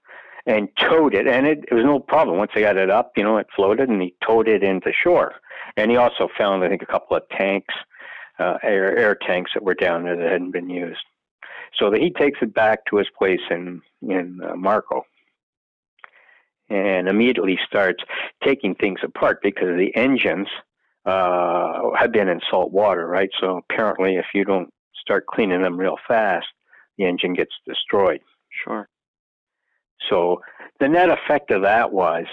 and 0.47 0.68
towed 0.78 1.14
it, 1.14 1.26
and 1.28 1.47
it, 1.47 1.64
it 1.70 1.74
was 1.74 1.85
no 1.85 2.01
problem. 2.01 2.39
Once 2.39 2.51
they 2.55 2.62
got 2.62 2.76
it 2.76 2.91
up, 2.91 3.12
you 3.16 3.22
know, 3.22 3.37
it 3.37 3.47
floated, 3.55 3.89
and 3.89 4.03
he 4.03 4.14
towed 4.26 4.49
it 4.49 4.62
into 4.62 4.93
shore. 4.93 5.35
And 5.76 5.91
he 5.91 5.97
also 5.97 6.28
found, 6.37 6.64
I 6.64 6.68
think, 6.68 6.83
a 6.83 6.87
couple 6.87 7.16
of 7.16 7.22
tanks 7.30 7.74
uh, 8.39 8.59
air 8.62 8.97
air 8.97 9.14
tanks 9.14 9.53
that 9.55 9.62
were 9.62 9.74
down 9.74 10.05
there 10.05 10.16
that 10.16 10.33
hadn't 10.33 10.53
been 10.53 10.70
used. 10.70 11.05
So 11.78 11.91
that 11.91 12.01
he 12.01 12.11
takes 12.11 12.41
it 12.43 12.55
back 12.55 12.85
to 12.87 12.97
his 12.97 13.09
place 13.16 13.41
in 13.51 13.83
in 14.03 14.41
uh, 14.43 14.57
Marco, 14.57 15.05
and 16.68 17.09
immediately 17.09 17.59
starts 17.66 18.03
taking 18.43 18.74
things 18.74 19.01
apart 19.03 19.41
because 19.43 19.76
the 19.76 19.95
engines 19.95 20.49
uh, 21.05 21.90
have 21.98 22.12
been 22.12 22.28
in 22.28 22.40
salt 22.50 22.72
water, 22.72 23.07
right? 23.07 23.30
So 23.40 23.62
apparently, 23.70 24.16
if 24.16 24.26
you 24.34 24.44
don't 24.44 24.72
start 25.00 25.26
cleaning 25.26 25.62
them 25.62 25.78
real 25.78 25.96
fast, 26.07 26.46
the 26.98 27.05
engine 27.05 27.34
gets 27.34 27.53
destroyed. 27.66 28.20
Sure. 28.64 28.88
So 30.11 30.42
the 30.80 30.88
net 30.88 31.11
effect 31.11 31.50
of 31.50 31.62
that 31.62 31.92
was 31.92 32.26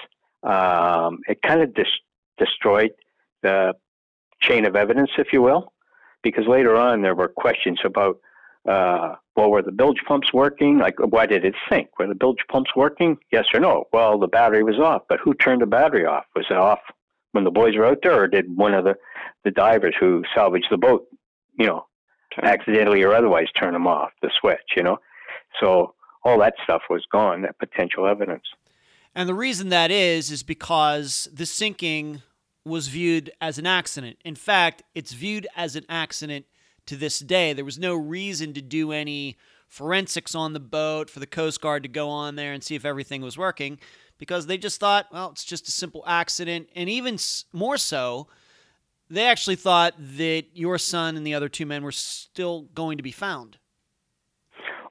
um, 0.43 1.19
it 1.27 1.41
kind 1.41 1.61
of 1.61 1.73
dis- 1.73 1.87
destroyed 2.37 2.91
the 3.41 3.73
chain 4.41 4.65
of 4.65 4.75
evidence, 4.75 5.11
if 5.17 5.33
you 5.33 5.41
will 5.41 5.71
because 6.23 6.47
later 6.47 6.75
on 6.75 7.01
there 7.01 7.15
were 7.15 7.27
questions 7.27 7.79
about 7.83 8.19
uh, 8.67 9.15
well, 9.35 9.49
were 9.49 9.61
the 9.61 9.71
bilge 9.71 10.01
pumps 10.05 10.33
working? 10.33 10.77
Like, 10.77 10.95
why 10.99 11.25
did 11.25 11.45
it 11.45 11.55
sink? 11.69 11.97
Were 11.97 12.07
the 12.07 12.13
bilge 12.13 12.43
pumps 12.49 12.71
working? 12.75 13.17
Yes 13.31 13.45
or 13.53 13.59
no? 13.59 13.85
Well, 13.93 14.19
the 14.19 14.27
battery 14.27 14.63
was 14.63 14.77
off, 14.79 15.03
but 15.07 15.19
who 15.19 15.33
turned 15.33 15.61
the 15.61 15.65
battery 15.65 16.05
off? 16.05 16.25
Was 16.35 16.45
it 16.49 16.57
off 16.57 16.79
when 17.31 17.43
the 17.43 17.51
boys 17.51 17.75
were 17.75 17.85
out 17.85 17.99
there, 18.03 18.23
or 18.23 18.27
did 18.27 18.55
one 18.55 18.73
of 18.73 18.83
the, 18.83 18.95
the 19.43 19.51
divers 19.51 19.95
who 19.99 20.23
salvaged 20.35 20.67
the 20.71 20.77
boat, 20.77 21.07
you 21.57 21.65
know, 21.65 21.85
accidentally 22.41 23.03
or 23.03 23.13
otherwise 23.13 23.47
turn 23.57 23.73
them 23.73 23.87
off, 23.87 24.11
the 24.21 24.31
switch, 24.39 24.59
you 24.75 24.83
know? 24.83 24.97
So 25.59 25.93
all 26.23 26.39
that 26.39 26.55
stuff 26.63 26.83
was 26.89 27.05
gone, 27.11 27.43
that 27.43 27.57
potential 27.59 28.07
evidence. 28.07 28.43
And 29.15 29.27
the 29.27 29.33
reason 29.33 29.69
that 29.69 29.91
is, 29.91 30.31
is 30.31 30.43
because 30.43 31.27
the 31.33 31.45
sinking 31.45 32.21
was 32.65 32.87
viewed 32.87 33.31
as 33.41 33.57
an 33.57 33.65
accident. 33.65 34.17
In 34.23 34.35
fact, 34.35 34.83
it's 34.93 35.13
viewed 35.13 35.47
as 35.55 35.75
an 35.75 35.85
accident 35.89 36.45
to 36.85 36.95
this 36.95 37.19
day. 37.19 37.53
There 37.53 37.65
was 37.65 37.79
no 37.79 37.95
reason 37.95 38.53
to 38.53 38.61
do 38.61 38.91
any 38.91 39.37
forensics 39.67 40.35
on 40.35 40.53
the 40.53 40.59
boat 40.59 41.09
for 41.09 41.19
the 41.19 41.27
Coast 41.27 41.61
Guard 41.61 41.83
to 41.83 41.89
go 41.89 42.09
on 42.09 42.35
there 42.35 42.53
and 42.53 42.63
see 42.63 42.75
if 42.75 42.85
everything 42.85 43.21
was 43.21 43.37
working 43.37 43.79
because 44.19 44.45
they 44.45 44.57
just 44.57 44.79
thought, 44.79 45.07
well, 45.11 45.31
it's 45.31 45.43
just 45.43 45.67
a 45.67 45.71
simple 45.71 46.03
accident. 46.05 46.69
And 46.75 46.89
even 46.89 47.17
more 47.51 47.77
so, 47.77 48.27
they 49.09 49.25
actually 49.25 49.55
thought 49.55 49.95
that 49.97 50.43
your 50.53 50.77
son 50.77 51.17
and 51.17 51.25
the 51.25 51.33
other 51.33 51.49
two 51.49 51.65
men 51.65 51.83
were 51.83 51.91
still 51.91 52.67
going 52.75 52.97
to 52.97 53.03
be 53.03 53.11
found. 53.11 53.57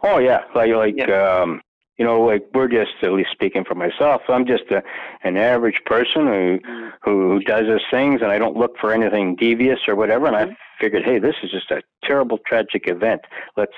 Oh 0.03 0.19
yeah, 0.19 0.43
like 0.55 0.73
like 0.73 0.95
yeah. 0.97 1.41
um, 1.41 1.61
you 1.97 2.05
know, 2.05 2.21
like 2.21 2.47
we're 2.55 2.69
just 2.69 2.93
at 3.03 3.13
least 3.13 3.31
speaking 3.33 3.65
for 3.65 3.75
myself. 3.75 4.23
I'm 4.29 4.47
just 4.47 4.65
a, 4.71 4.83
an 5.25 5.37
average 5.37 5.81
person 5.87 6.27
who 6.27 6.59
who 7.03 7.41
does 7.41 7.67
his 7.67 7.83
things, 7.91 8.21
and 8.23 8.31
I 8.31 8.39
don't 8.39 8.57
look 8.57 8.77
for 8.81 8.93
anything 8.93 9.35
devious 9.35 9.81
or 9.89 9.97
whatever. 9.97 10.27
And 10.27 10.37
I 10.37 10.45
mm-hmm. 10.45 10.53
figured, 10.81 11.05
hey, 11.05 11.19
this 11.19 11.35
is 11.43 11.51
just 11.51 11.71
a 11.71 11.83
terrible, 12.05 12.39
tragic 12.47 12.89
event. 12.89 13.23
Let's 13.57 13.75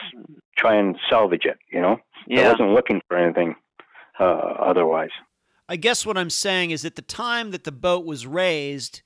try 0.56 0.74
and 0.74 0.96
salvage 1.08 1.46
it. 1.46 1.58
You 1.72 1.80
know, 1.80 1.96
yeah. 2.26 2.48
I 2.48 2.52
wasn't 2.52 2.74
looking 2.74 3.00
for 3.08 3.16
anything 3.16 3.56
uh, 4.18 4.24
otherwise. 4.24 5.10
I 5.70 5.76
guess 5.76 6.04
what 6.04 6.18
I'm 6.18 6.30
saying 6.30 6.72
is, 6.72 6.84
at 6.84 6.96
the 6.96 7.02
time 7.02 7.52
that 7.52 7.62
the 7.62 7.70
boat 7.70 8.04
was 8.04 8.26
raised, 8.26 9.02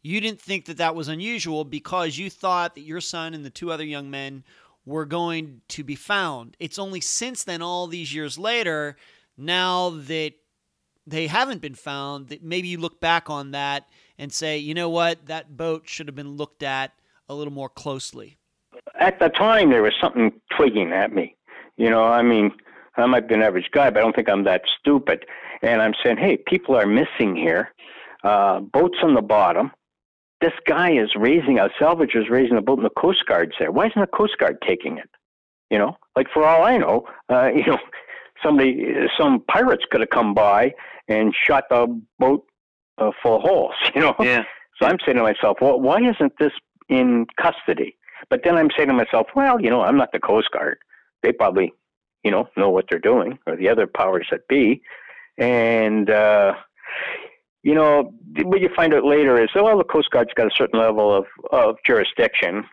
you 0.00 0.20
didn't 0.20 0.40
think 0.40 0.66
that 0.66 0.76
that 0.76 0.94
was 0.94 1.08
unusual 1.08 1.64
because 1.64 2.16
you 2.16 2.30
thought 2.30 2.76
that 2.76 2.82
your 2.82 3.00
son 3.00 3.34
and 3.34 3.44
the 3.44 3.50
two 3.50 3.72
other 3.72 3.84
young 3.84 4.12
men 4.12 4.44
were 4.86 5.06
going 5.06 5.62
to 5.70 5.82
be 5.82 5.96
found. 5.96 6.56
It's 6.60 6.78
only 6.78 7.00
since 7.00 7.42
then, 7.42 7.62
all 7.62 7.88
these 7.88 8.14
years 8.14 8.38
later, 8.38 8.96
now 9.36 9.90
that 9.90 10.34
they 11.04 11.26
haven't 11.26 11.60
been 11.60 11.74
found, 11.74 12.28
that 12.28 12.44
maybe 12.44 12.68
you 12.68 12.78
look 12.78 13.00
back 13.00 13.28
on 13.28 13.50
that 13.50 13.88
and 14.16 14.32
say, 14.32 14.56
you 14.56 14.72
know 14.72 14.88
what, 14.88 15.26
that 15.26 15.56
boat 15.56 15.88
should 15.88 16.06
have 16.06 16.14
been 16.14 16.36
looked 16.36 16.62
at 16.62 16.92
a 17.28 17.34
little 17.34 17.52
more 17.52 17.68
closely. 17.68 18.36
At 19.00 19.18
the 19.18 19.30
time, 19.30 19.70
there 19.70 19.82
was 19.82 19.94
something 20.00 20.32
twigging 20.56 20.92
at 20.92 21.12
me. 21.12 21.34
You 21.76 21.90
know, 21.90 22.04
I 22.04 22.22
mean, 22.22 22.52
I 22.96 23.04
might 23.06 23.26
be 23.26 23.34
an 23.34 23.42
average 23.42 23.70
guy, 23.72 23.90
but 23.90 23.98
I 23.98 24.02
don't 24.02 24.14
think 24.14 24.28
I'm 24.28 24.44
that 24.44 24.62
stupid. 24.78 25.24
And 25.64 25.82
I'm 25.82 25.94
saying, 26.02 26.18
hey, 26.18 26.36
people 26.36 26.76
are 26.76 26.86
missing 26.86 27.34
here. 27.34 27.72
Uh, 28.22 28.60
boats 28.60 28.98
on 29.02 29.14
the 29.14 29.22
bottom 29.22 29.70
this 30.44 30.52
guy 30.66 30.92
is 30.92 31.10
raising 31.16 31.58
a 31.58 31.68
salvager 31.80 32.16
is 32.16 32.28
raising 32.28 32.58
a 32.58 32.60
boat 32.60 32.78
and 32.78 32.84
the 32.84 33.00
Coast 33.00 33.24
Guard's 33.26 33.54
there. 33.58 33.72
Why 33.72 33.86
isn't 33.86 34.00
the 34.00 34.06
Coast 34.06 34.36
Guard 34.38 34.58
taking 34.66 34.98
it? 34.98 35.08
You 35.70 35.78
know, 35.78 35.96
like 36.16 36.26
for 36.32 36.44
all 36.44 36.64
I 36.64 36.76
know, 36.76 37.06
uh, 37.30 37.46
you 37.54 37.66
know, 37.66 37.78
somebody, 38.42 38.94
some 39.18 39.42
pirates 39.48 39.84
could 39.90 40.00
have 40.00 40.10
come 40.10 40.34
by 40.34 40.74
and 41.08 41.34
shot 41.34 41.64
the 41.70 42.00
boat 42.18 42.44
uh, 42.98 43.10
full 43.22 43.36
of 43.36 43.42
holes. 43.42 43.74
You 43.94 44.02
know. 44.02 44.14
Yeah. 44.20 44.44
So 44.78 44.86
I'm 44.86 44.98
saying 45.04 45.16
to 45.16 45.22
myself, 45.22 45.58
well, 45.60 45.80
why 45.80 45.98
isn't 45.98 46.32
this 46.38 46.52
in 46.88 47.26
custody? 47.40 47.96
But 48.28 48.40
then 48.44 48.56
I'm 48.56 48.70
saying 48.76 48.88
to 48.88 48.94
myself, 48.94 49.28
well, 49.36 49.60
you 49.60 49.70
know, 49.70 49.82
I'm 49.82 49.96
not 49.96 50.10
the 50.12 50.18
Coast 50.18 50.50
Guard. 50.50 50.78
They 51.22 51.32
probably, 51.32 51.72
you 52.24 52.30
know, 52.32 52.48
know 52.56 52.70
what 52.70 52.86
they're 52.90 52.98
doing, 52.98 53.38
or 53.46 53.56
the 53.56 53.68
other 53.68 53.86
powers 53.86 54.26
that 54.32 54.48
be, 54.48 54.82
and 55.38 56.10
uh, 56.10 56.54
you 57.64 57.74
know, 57.74 58.12
what 58.42 58.60
you 58.60 58.68
find 58.76 58.92
out 58.94 59.04
later 59.04 59.42
is, 59.42 59.48
well, 59.54 59.78
the 59.78 59.84
Coast 59.84 60.10
Guard's 60.10 60.34
got 60.34 60.46
a 60.46 60.54
certain 60.54 60.78
level 60.78 61.16
of, 61.16 61.24
of 61.50 61.76
jurisdiction, 61.86 62.64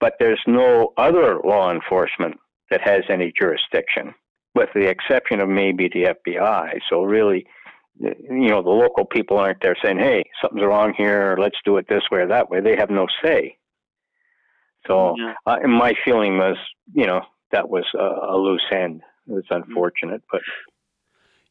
but 0.00 0.14
there's 0.18 0.40
no 0.46 0.94
other 0.96 1.38
law 1.44 1.70
enforcement 1.70 2.36
that 2.70 2.80
has 2.80 3.02
any 3.10 3.30
jurisdiction, 3.38 4.14
with 4.54 4.70
the 4.74 4.88
exception 4.88 5.40
of 5.40 5.50
maybe 5.50 5.88
the 5.88 6.14
FBI. 6.14 6.78
So 6.88 7.02
really, 7.02 7.46
you 8.00 8.48
know, 8.48 8.62
the 8.62 8.70
local 8.70 9.04
people 9.04 9.36
aren't 9.36 9.60
there 9.60 9.76
saying, 9.84 9.98
hey, 9.98 10.24
something's 10.40 10.64
wrong 10.64 10.94
here, 10.96 11.36
let's 11.38 11.58
do 11.62 11.76
it 11.76 11.86
this 11.90 12.04
way 12.10 12.20
or 12.20 12.28
that 12.28 12.48
way. 12.48 12.62
They 12.62 12.76
have 12.76 12.90
no 12.90 13.06
say. 13.22 13.58
So 14.86 15.14
yeah. 15.18 15.34
uh, 15.44 15.68
my 15.68 15.92
feeling 16.06 16.38
was, 16.38 16.56
you 16.94 17.06
know, 17.06 17.20
that 17.52 17.68
was 17.68 17.84
a, 17.94 18.34
a 18.34 18.36
loose 18.38 18.64
end. 18.72 19.02
It 19.28 19.32
was 19.32 19.44
unfortunate, 19.50 20.22
but. 20.32 20.40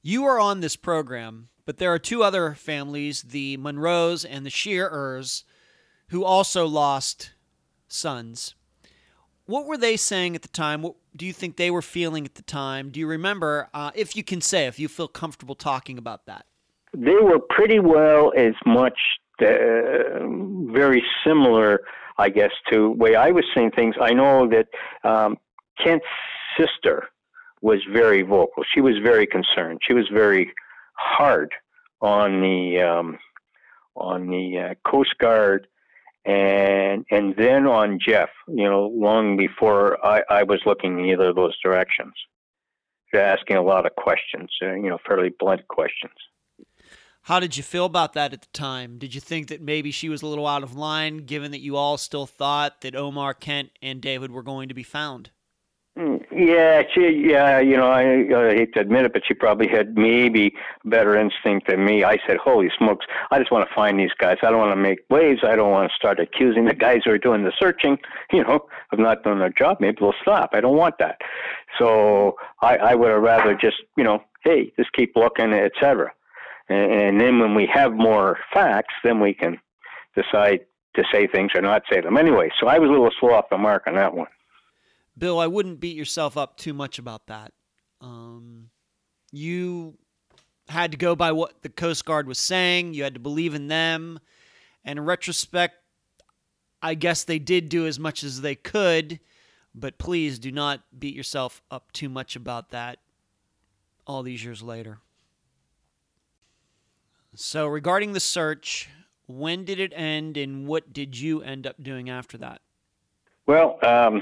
You 0.02 0.26
are 0.26 0.40
on 0.40 0.62
this 0.62 0.76
program 0.76 1.50
but 1.66 1.78
there 1.78 1.94
are 1.94 2.00
two 2.00 2.24
other 2.24 2.54
families, 2.54 3.22
the 3.22 3.58
Monroes 3.58 4.26
and 4.26 4.46
the 4.46 4.50
Shearers, 4.50 5.44
who 6.10 6.24
also 6.24 6.66
lost 6.66 7.32
sons. 7.88 8.56
What 9.46 9.66
were 9.66 9.78
they 9.78 9.98
saying 9.98 10.36
at 10.36 10.42
the 10.42 10.48
time? 10.48 10.82
What 10.82 10.96
do 11.16 11.26
you 11.26 11.34
think 11.34 11.58
they 11.58 11.72
were 11.72 11.82
feeling 11.82 12.26
at 12.26 12.36
the 12.36 12.42
time? 12.42 12.90
Do 12.90 13.00
you 13.00 13.08
remember, 13.08 13.70
uh, 13.74 13.92
if 13.96 14.16
you 14.16 14.24
can 14.24 14.42
say, 14.42 14.68
if 14.68 14.80
you 14.80 14.88
feel 14.88 15.08
comfortable 15.08 15.56
talking 15.56 15.98
about 15.98 16.26
that? 16.26 16.46
They 16.94 17.16
were 17.16 17.40
pretty 17.40 17.80
well 17.80 18.34
as 18.36 18.54
much 18.66 19.00
uh, 19.42 20.28
very 20.74 21.04
similar, 21.26 21.82
I 22.18 22.30
guess, 22.30 22.52
to 22.72 22.92
way 22.92 23.16
I 23.16 23.32
was 23.32 23.46
seeing 23.56 23.72
things. 23.72 23.96
I 24.02 24.14
know 24.14 24.48
that 24.50 24.68
um, 25.10 25.38
Kent's 25.82 26.06
sister 26.58 27.10
was 27.62 27.80
very 27.92 28.22
vocal. 28.24 28.64
She 28.74 28.82
was 28.82 28.96
very 29.02 29.28
concerned. 29.28 29.80
She 29.86 29.94
was 29.94 30.08
very 30.12 30.54
hard 30.94 31.52
on 32.02 32.42
the 32.42 32.82
um, 32.82 33.20
on 33.96 34.28
the 34.28 34.58
uh, 34.58 34.90
Coast 34.90 35.18
Guard 35.20 35.68
and 36.26 37.06
and 37.12 37.36
then 37.36 37.66
on 37.68 38.00
Jeff. 38.06 38.30
You 38.48 38.70
know, 38.70 38.88
long 38.94 39.38
before 39.38 40.04
I, 40.06 40.24
I 40.30 40.44
was 40.44 40.62
looking 40.66 41.00
in 41.00 41.06
either 41.06 41.30
of 41.30 41.36
those 41.36 41.58
directions, 41.64 42.14
They're 43.12 43.26
asking 43.26 43.58
a 43.58 43.64
lot 43.64 43.86
of 43.86 43.96
questions. 43.96 44.50
Uh, 44.62 44.74
you 44.74 44.90
know, 44.90 44.98
fairly 45.08 45.30
blunt 45.40 45.68
questions. 45.68 46.14
How 47.26 47.40
did 47.40 47.56
you 47.56 47.62
feel 47.62 47.86
about 47.86 48.14
that 48.14 48.34
at 48.34 48.42
the 48.42 48.48
time? 48.52 48.98
Did 48.98 49.14
you 49.14 49.22
think 49.22 49.50
that 49.50 49.62
maybe 49.62 49.92
she 49.92 50.10
was 50.10 50.24
a 50.24 50.28
little 50.28 50.48
out 50.48 50.64
of 50.64 50.76
line, 50.76 51.18
given 51.18 51.52
that 51.52 51.62
you 51.62 51.76
all 51.76 51.98
still 52.00 52.26
thought 52.26 52.82
that 52.82 52.96
Omar 52.96 53.36
Kent 53.36 53.70
and 53.80 54.02
David 54.02 54.32
were 54.32 54.42
going 54.42 54.70
to 54.70 54.74
be 54.74 54.82
found? 54.82 55.30
Yeah, 55.98 56.84
she, 56.94 57.26
yeah, 57.28 57.60
you 57.60 57.76
know, 57.76 57.92
I, 57.92 58.02
I 58.02 58.56
hate 58.56 58.74
to 58.76 58.80
admit 58.80 59.04
it, 59.04 59.12
but 59.12 59.24
she 59.28 59.34
probably 59.34 59.68
had 59.68 59.98
maybe 59.98 60.54
better 60.86 61.18
instinct 61.18 61.68
than 61.68 61.84
me. 61.84 62.06
I 62.06 62.18
said, 62.26 62.38
"Holy 62.38 62.70
smokes! 62.78 63.06
I 63.30 63.40
just 63.40 63.52
want 63.52 63.68
to 63.68 63.76
find 63.76 64.00
these 64.00 64.14
guys. 64.18 64.38
I 64.42 64.52
don't 64.52 64.60
want 64.60 64.72
to 64.72 64.78
make 64.78 65.00
waves. 65.10 65.42
I 65.44 65.58
don't 65.58 65.70
want 65.70 65.92
to 65.92 65.96
start 65.96 66.18
accusing 66.22 66.64
the 66.66 66.74
guys 66.74 67.02
who 67.04 67.12
are 67.12 67.18
doing 67.18 67.44
the 67.44 67.52
searching, 67.60 67.98
you 68.32 68.42
know, 68.42 68.68
of 68.94 69.00
not 69.00 69.24
doing 69.24 69.40
their 69.40 69.50
job. 69.50 69.78
Maybe 69.82 69.98
they'll 70.00 70.14
stop. 70.22 70.52
I 70.54 70.62
don't 70.62 70.78
want 70.78 70.96
that. 71.00 71.20
So 71.78 72.38
I, 72.62 72.78
I 72.78 72.96
would 72.96 73.12
have 73.12 73.22
rather 73.22 73.54
just, 73.54 73.78
you 73.98 74.06
know, 74.06 74.24
hey, 74.46 74.72
just 74.78 74.94
keep 74.94 75.14
looking, 75.18 75.52
etc. 75.52 76.10
And, 76.70 76.92
and 76.92 77.22
then 77.22 77.40
when 77.40 77.54
we 77.54 77.70
have 77.74 77.92
more 77.92 78.40
facts, 78.54 78.94
then 79.04 79.20
we 79.20 79.34
can 79.34 79.60
decide 80.16 80.62
to 80.96 81.04
say 81.12 81.28
things 81.28 81.52
or 81.54 81.62
not 81.62 81.84
say 81.92 82.00
them. 82.00 82.16
Anyway, 82.16 82.50
so 82.62 82.68
I 82.68 82.80
was 82.80 82.88
a 82.88 82.94
little 82.94 83.12
slow 83.20 83.34
off 83.34 83.50
the 83.50 83.58
mark 83.58 83.84
on 83.88 83.96
that 83.96 84.14
one. 84.14 84.28
Bill, 85.18 85.40
I 85.40 85.48
wouldn't 85.48 85.80
beat 85.80 85.96
yourself 85.96 86.38
up 86.38 86.58
too 86.58 86.74
much 86.74 87.00
about 87.00 87.28
that. 87.28 87.54
Um, 88.00 88.70
you 89.32 89.98
had 90.70 90.92
to 90.92 90.98
go 90.98 91.16
by 91.16 91.32
what 91.32 91.62
the 91.62 91.70
Coast 91.70 92.06
Guard 92.06 92.28
was 92.28 92.40
saying. 92.40 92.94
You 92.94 93.04
had 93.04 93.14
to 93.14 93.20
believe 93.20 93.54
in 93.54 93.68
them. 93.68 94.20
And 94.84 94.98
in 94.98 95.06
retrospect, 95.06 95.76
I 96.82 96.96
guess 96.96 97.24
they 97.24 97.40
did 97.40 97.70
do 97.70 97.86
as 97.86 98.00
much 98.00 98.24
as 98.24 98.42
they 98.42 98.56
could, 98.56 99.20
but 99.76 99.98
please 99.98 100.40
do 100.40 100.52
not 100.52 100.82
beat 100.98 101.16
yourself 101.16 101.62
up 101.70 101.92
too 101.92 102.10
much 102.10 102.36
about 102.36 102.72
that 102.72 103.00
all 104.08 104.24
these 104.24 104.44
years 104.44 104.64
later. 104.64 105.00
So, 107.36 107.68
regarding 107.68 108.14
the 108.14 108.20
search, 108.20 108.90
when 109.28 109.64
did 109.64 109.80
it 109.80 109.94
end 109.96 110.36
and 110.36 110.68
what 110.68 110.92
did 110.92 111.18
you 111.18 111.42
end 111.42 111.66
up 111.66 111.82
doing 111.82 112.10
after 112.10 112.38
that? 112.40 112.62
Well, 113.46 113.80
um, 113.84 114.22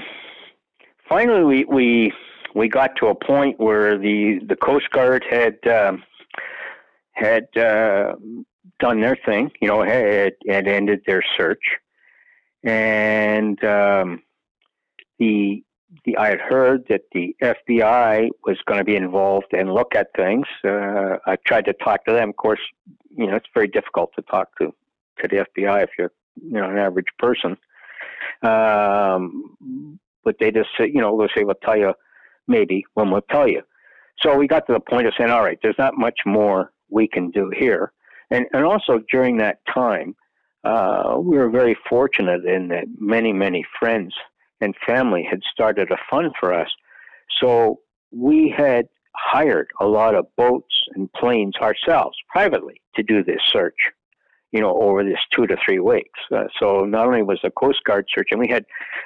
finally, 1.10 1.44
we, 1.44 1.64
we 1.66 2.12
we 2.54 2.68
got 2.68 2.96
to 2.96 3.08
a 3.08 3.14
point 3.14 3.60
where 3.60 3.98
the 3.98 4.40
the 4.46 4.56
Coast 4.56 4.90
Guard 4.90 5.24
had 5.28 5.58
um, 5.66 6.02
had 7.12 7.54
uh, 7.56 8.14
done 8.78 9.00
their 9.00 9.18
thing. 9.26 9.50
You 9.60 9.68
know, 9.68 9.82
had 9.82 10.32
had 10.48 10.66
ended 10.66 11.02
their 11.06 11.22
search, 11.36 11.62
and 12.62 13.62
um, 13.64 14.22
the 15.18 15.62
the 16.04 16.16
I 16.16 16.28
had 16.28 16.40
heard 16.40 16.84
that 16.88 17.02
the 17.12 17.36
FBI 17.42 18.30
was 18.46 18.56
going 18.66 18.78
to 18.78 18.84
be 18.84 18.96
involved 18.96 19.52
and 19.52 19.74
look 19.74 19.94
at 19.94 20.08
things. 20.16 20.46
Uh, 20.64 21.16
I 21.26 21.36
tried 21.46 21.66
to 21.66 21.72
talk 21.74 22.04
to 22.06 22.12
them. 22.12 22.30
Of 22.30 22.36
course, 22.36 22.60
you 23.10 23.26
know 23.26 23.36
it's 23.36 23.48
very 23.52 23.68
difficult 23.68 24.12
to 24.16 24.22
talk 24.22 24.48
to 24.58 24.72
to 25.20 25.28
the 25.28 25.44
FBI 25.56 25.82
if 25.82 25.90
you're 25.98 26.12
you 26.42 26.52
know 26.52 26.70
an 26.70 26.78
average 26.78 27.12
person. 27.18 27.56
Um, 28.42 29.98
but 30.24 30.36
they 30.38 30.50
just 30.50 30.68
say, 30.78 30.90
you 30.92 31.00
know, 31.00 31.16
they'll 31.16 31.28
say, 31.34 31.44
we'll 31.44 31.54
tell 31.62 31.76
you 31.76 31.92
maybe 32.46 32.84
when 32.94 33.10
we'll 33.10 33.22
tell 33.30 33.48
you. 33.48 33.62
So 34.20 34.36
we 34.36 34.46
got 34.46 34.66
to 34.66 34.72
the 34.72 34.80
point 34.80 35.06
of 35.06 35.14
saying, 35.16 35.30
all 35.30 35.42
right, 35.42 35.58
there's 35.62 35.78
not 35.78 35.96
much 35.96 36.20
more 36.26 36.72
we 36.90 37.08
can 37.08 37.30
do 37.30 37.50
here. 37.56 37.92
And, 38.30 38.46
and 38.52 38.64
also 38.64 39.00
during 39.10 39.38
that 39.38 39.58
time, 39.72 40.14
uh, 40.64 41.16
we 41.18 41.38
were 41.38 41.48
very 41.48 41.76
fortunate 41.88 42.44
in 42.44 42.68
that 42.68 42.84
many, 42.98 43.32
many 43.32 43.64
friends 43.78 44.14
and 44.60 44.74
family 44.86 45.26
had 45.28 45.40
started 45.50 45.90
a 45.90 45.96
fund 46.10 46.32
for 46.38 46.52
us. 46.52 46.68
So 47.40 47.80
we 48.12 48.54
had 48.54 48.86
hired 49.16 49.68
a 49.80 49.86
lot 49.86 50.14
of 50.14 50.26
boats 50.36 50.74
and 50.94 51.10
planes 51.12 51.54
ourselves 51.56 52.16
privately 52.28 52.82
to 52.96 53.02
do 53.02 53.24
this 53.24 53.40
search 53.50 53.74
you 54.52 54.60
know, 54.60 54.74
over 54.80 55.04
this 55.04 55.18
two 55.34 55.46
to 55.46 55.56
three 55.64 55.78
weeks. 55.78 56.18
Uh, 56.34 56.44
so 56.58 56.84
not 56.84 57.06
only 57.06 57.22
was 57.22 57.38
the 57.42 57.50
Coast 57.50 57.78
Guard 57.84 58.06
searching, 58.14 58.38
we 58.38 58.48
had 58.48 58.64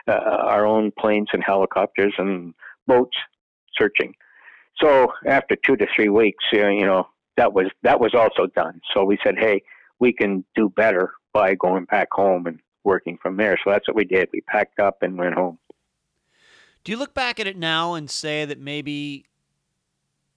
uh, 0.09 0.13
our 0.13 0.67
own 0.67 0.91
planes 0.99 1.29
and 1.33 1.43
helicopters 1.45 2.15
and 2.19 2.55
boats 2.87 3.17
searching. 3.79 4.15
So 4.83 5.13
after 5.27 5.57
two 5.57 5.77
to 5.77 5.87
three 5.95 6.09
weeks, 6.09 6.45
uh, 6.55 6.69
you 6.69 6.87
know, 6.87 7.09
that 7.37 7.53
was 7.53 7.67
that 7.83 8.01
was 8.01 8.15
also 8.15 8.47
done. 8.55 8.81
So 8.93 9.05
we 9.05 9.19
said, 9.25 9.35
hey, 9.39 9.63
we 9.99 10.13
can 10.13 10.45
do 10.55 10.69
better 10.69 11.13
by 11.33 11.55
going 11.55 11.85
back 11.87 12.09
home 12.13 12.47
and 12.47 12.61
working 12.85 13.19
from 13.21 13.37
there. 13.37 13.59
So 13.65 13.71
that's 13.71 13.89
what 13.89 13.97
we 13.97 14.05
did. 14.05 14.29
We 14.33 14.41
packed 14.43 14.79
up 14.79 15.03
and 15.03 15.19
went 15.19 15.35
home. 15.35 15.59
Do 16.85 16.93
you 16.93 16.99
look 16.99 17.15
back 17.15 17.41
at 17.41 17.47
it 17.47 17.57
now 17.57 17.95
and 17.95 18.11
say 18.11 18.45
that 18.45 18.61
maybe 18.61 19.25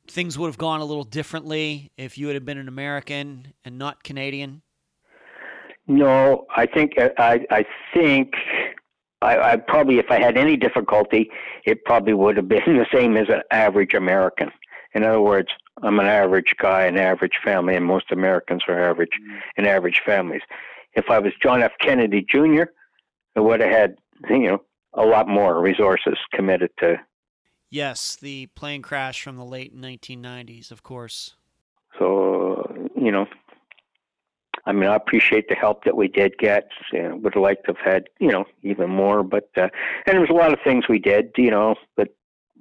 things 0.08 0.38
would 0.38 0.48
have 0.48 0.58
gone 0.58 0.80
a 0.80 0.86
little 0.86 1.04
differently 1.04 1.92
if 1.98 2.18
you 2.18 2.30
had 2.30 2.46
been 2.46 2.58
an 2.58 2.70
American 2.70 3.54
and 3.66 3.78
not 3.78 4.04
Canadian? 4.04 4.62
No, 5.88 6.46
I 6.56 6.66
think 6.66 6.98
uh, 6.98 7.10
I 7.18 7.46
I 7.50 7.66
think 7.94 8.34
I, 9.22 9.54
I 9.54 9.56
probably 9.58 10.00
if 10.00 10.12
I 10.12 10.20
had 10.20 10.38
any 10.38 10.58
difficulty, 10.58 11.32
it 11.66 11.86
probably 11.86 12.14
would 12.14 12.38
have 12.38 12.50
been 12.50 12.62
the 12.66 12.86
same 12.94 13.18
as 13.18 13.30
an 13.30 13.42
average 13.52 13.94
American. 13.94 14.52
In 14.94 15.04
other 15.04 15.22
words, 15.22 15.50
I'm 15.84 16.00
an 16.00 16.08
average 16.08 16.56
guy, 16.58 16.86
an 16.86 16.98
average 16.98 17.40
family, 17.44 17.76
and 17.76 17.86
most 17.86 18.12
Americans 18.12 18.64
are 18.68 18.90
average 18.90 19.12
mm. 19.22 19.40
and 19.58 19.68
average 19.68 20.02
families. 20.06 20.42
If 20.94 21.10
I 21.10 21.20
was 21.20 21.34
John 21.42 21.62
F. 21.62 21.74
Kennedy 21.80 22.26
Jr., 22.28 22.64
I 23.36 23.40
would 23.40 23.62
have 23.62 23.70
had 23.70 23.96
you 24.30 24.48
know 24.48 24.64
a 24.94 25.06
lot 25.06 25.28
more 25.28 25.62
resources 25.62 26.18
committed 26.34 26.72
to. 26.80 26.98
Yes, 27.70 28.16
the 28.16 28.48
plane 28.48 28.82
crash 28.82 29.22
from 29.22 29.36
the 29.36 29.46
late 29.46 29.76
1990s, 29.76 30.72
of 30.72 30.84
course. 30.84 31.36
So 32.00 32.90
you 32.96 33.12
know, 33.12 33.28
I 34.68 34.74
mean, 34.74 34.90
I 34.90 34.96
appreciate 34.96 35.48
the 35.48 35.56
help 35.56 35.86
that 35.86 35.96
we 35.96 36.10
did 36.10 36.38
get. 36.38 36.70
You 36.92 37.04
know, 37.04 37.16
would 37.16 37.34
have 37.34 37.42
liked 37.42 37.66
to 37.66 37.74
have 37.74 37.94
had, 37.94 38.10
you 38.20 38.28
know, 38.28 38.46
even 38.64 38.90
more. 38.90 39.24
But 39.24 39.50
uh, 39.56 39.70
and 40.06 40.14
there 40.14 40.20
was 40.20 40.30
a 40.30 40.34
lot 40.34 40.52
of 40.52 40.60
things 40.64 40.90
we 40.90 41.00
did, 41.00 41.32
you 41.38 41.50
know. 41.50 41.76
But 41.96 42.10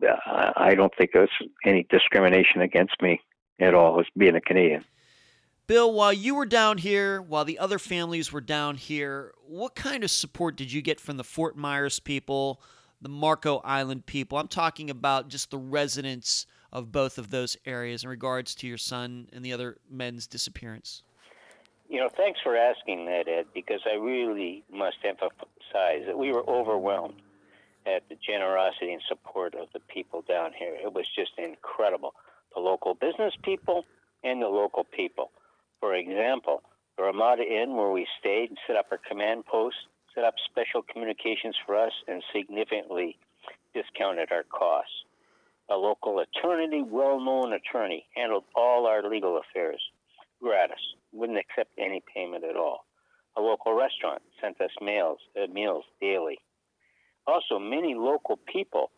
uh, 0.09 0.53
I 0.57 0.75
don't 0.77 0.93
think 0.97 1.11
there 1.13 1.23
was 1.23 1.49
any 1.65 1.85
discrimination 1.91 2.61
against 2.61 3.03
me 3.03 3.21
at 3.59 3.75
all 3.75 3.99
as 3.99 4.07
being 4.17 4.37
a 4.37 4.41
Canadian. 4.41 4.85
Bill, 5.67 5.93
while 5.93 6.13
you 6.13 6.37
were 6.37 6.47
down 6.47 6.79
here, 6.79 7.21
while 7.21 7.45
the 7.45 7.59
other 7.59 7.81
families 7.81 8.33
were 8.33 8.41
down 8.41 8.77
here, 8.77 9.35
what 9.45 9.75
kind 9.75 10.05
of 10.05 10.11
support 10.13 10.55
did 10.57 10.73
you 10.73 10.81
get 10.81 11.01
from 11.01 11.17
the 11.17 11.25
Fort 11.25 11.57
Myers 11.57 11.99
people, 11.99 12.63
the 13.01 13.09
Marco 13.09 13.61
Island 13.65 14.07
people? 14.07 14.39
I'm 14.39 14.47
talking 14.47 14.91
about 14.91 15.27
just 15.27 15.51
the 15.51 15.59
residents 15.59 16.47
of 16.73 16.93
both 16.93 17.19
of 17.19 17.31
those 17.31 17.57
areas 17.67 18.05
in 18.05 18.11
regards 18.11 18.55
to 18.57 18.69
your 18.69 18.79
son 18.79 19.29
and 19.33 19.45
the 19.45 19.53
other 19.53 19.79
men's 19.91 20.29
disappearance. 20.29 21.03
You 21.89 22.01
know, 22.01 22.09
thanks 22.09 22.41
for 22.43 22.57
asking 22.57 23.07
that, 23.07 23.29
Ed, 23.29 23.47
because 23.55 23.81
I 23.87 23.95
really 23.95 24.65
must 24.73 24.97
emphasize 25.05 26.05
that 26.07 26.19
we 26.19 26.33
were 26.33 26.49
overwhelmed 26.49 27.23
at 27.87 28.09
the 28.09 28.17
generosity 28.17 28.93
and 28.93 29.03
support 29.09 29.55
of 29.55 29.69
the 29.73 29.79
people 29.79 30.23
down 30.23 30.51
here. 30.59 30.75
It 30.75 30.93
was 30.93 31.07
just 31.15 31.33
incredible. 31.39 32.15
The 32.55 32.61
local 32.61 32.95
business 32.95 33.35
people 33.43 33.85
and 34.25 34.43
the 34.43 34.49
local 34.49 34.83
people. 34.83 35.31
For 35.79 35.95
example, 35.95 36.63
the 36.97 37.05
Ramada 37.05 37.45
Inn, 37.45 37.77
where 37.77 37.91
we 37.91 38.09
stayed 38.19 38.49
and 38.49 38.59
set 38.67 38.77
up 38.77 38.87
our 38.91 38.99
command 39.09 39.47
post, 39.47 39.77
set 40.13 40.25
up 40.25 40.35
special 40.51 40.83
communications 40.83 41.55
for 41.65 41.77
us 41.77 41.93
and 42.09 42.21
significantly 42.35 43.17
discounted 43.75 44.33
our 44.33 44.43
costs. 44.45 45.05
A 45.71 45.77
local 45.77 46.19
attorney, 46.19 46.83
well 46.83 47.21
known 47.21 47.53
attorney, 47.53 48.07
handled 48.17 48.45
all 48.57 48.87
our 48.87 49.09
legal 49.09 49.39
affairs 49.39 49.81
gratis 50.47 50.79
wouldn't 51.13 51.39
accept 51.39 51.73
any 51.77 52.01
payment 52.15 52.45
at 52.45 52.57
all. 52.57 52.87
A 53.37 53.41
local 53.41 53.75
restaurant 53.75 54.23
sent 54.41 54.61
us 54.61 54.71
meals, 54.81 55.19
uh, 55.37 55.53
meals 55.53 55.85
daily. 56.01 56.39
Also, 57.27 57.59
many 57.59 57.95
local 57.95 58.39
people 58.53 58.93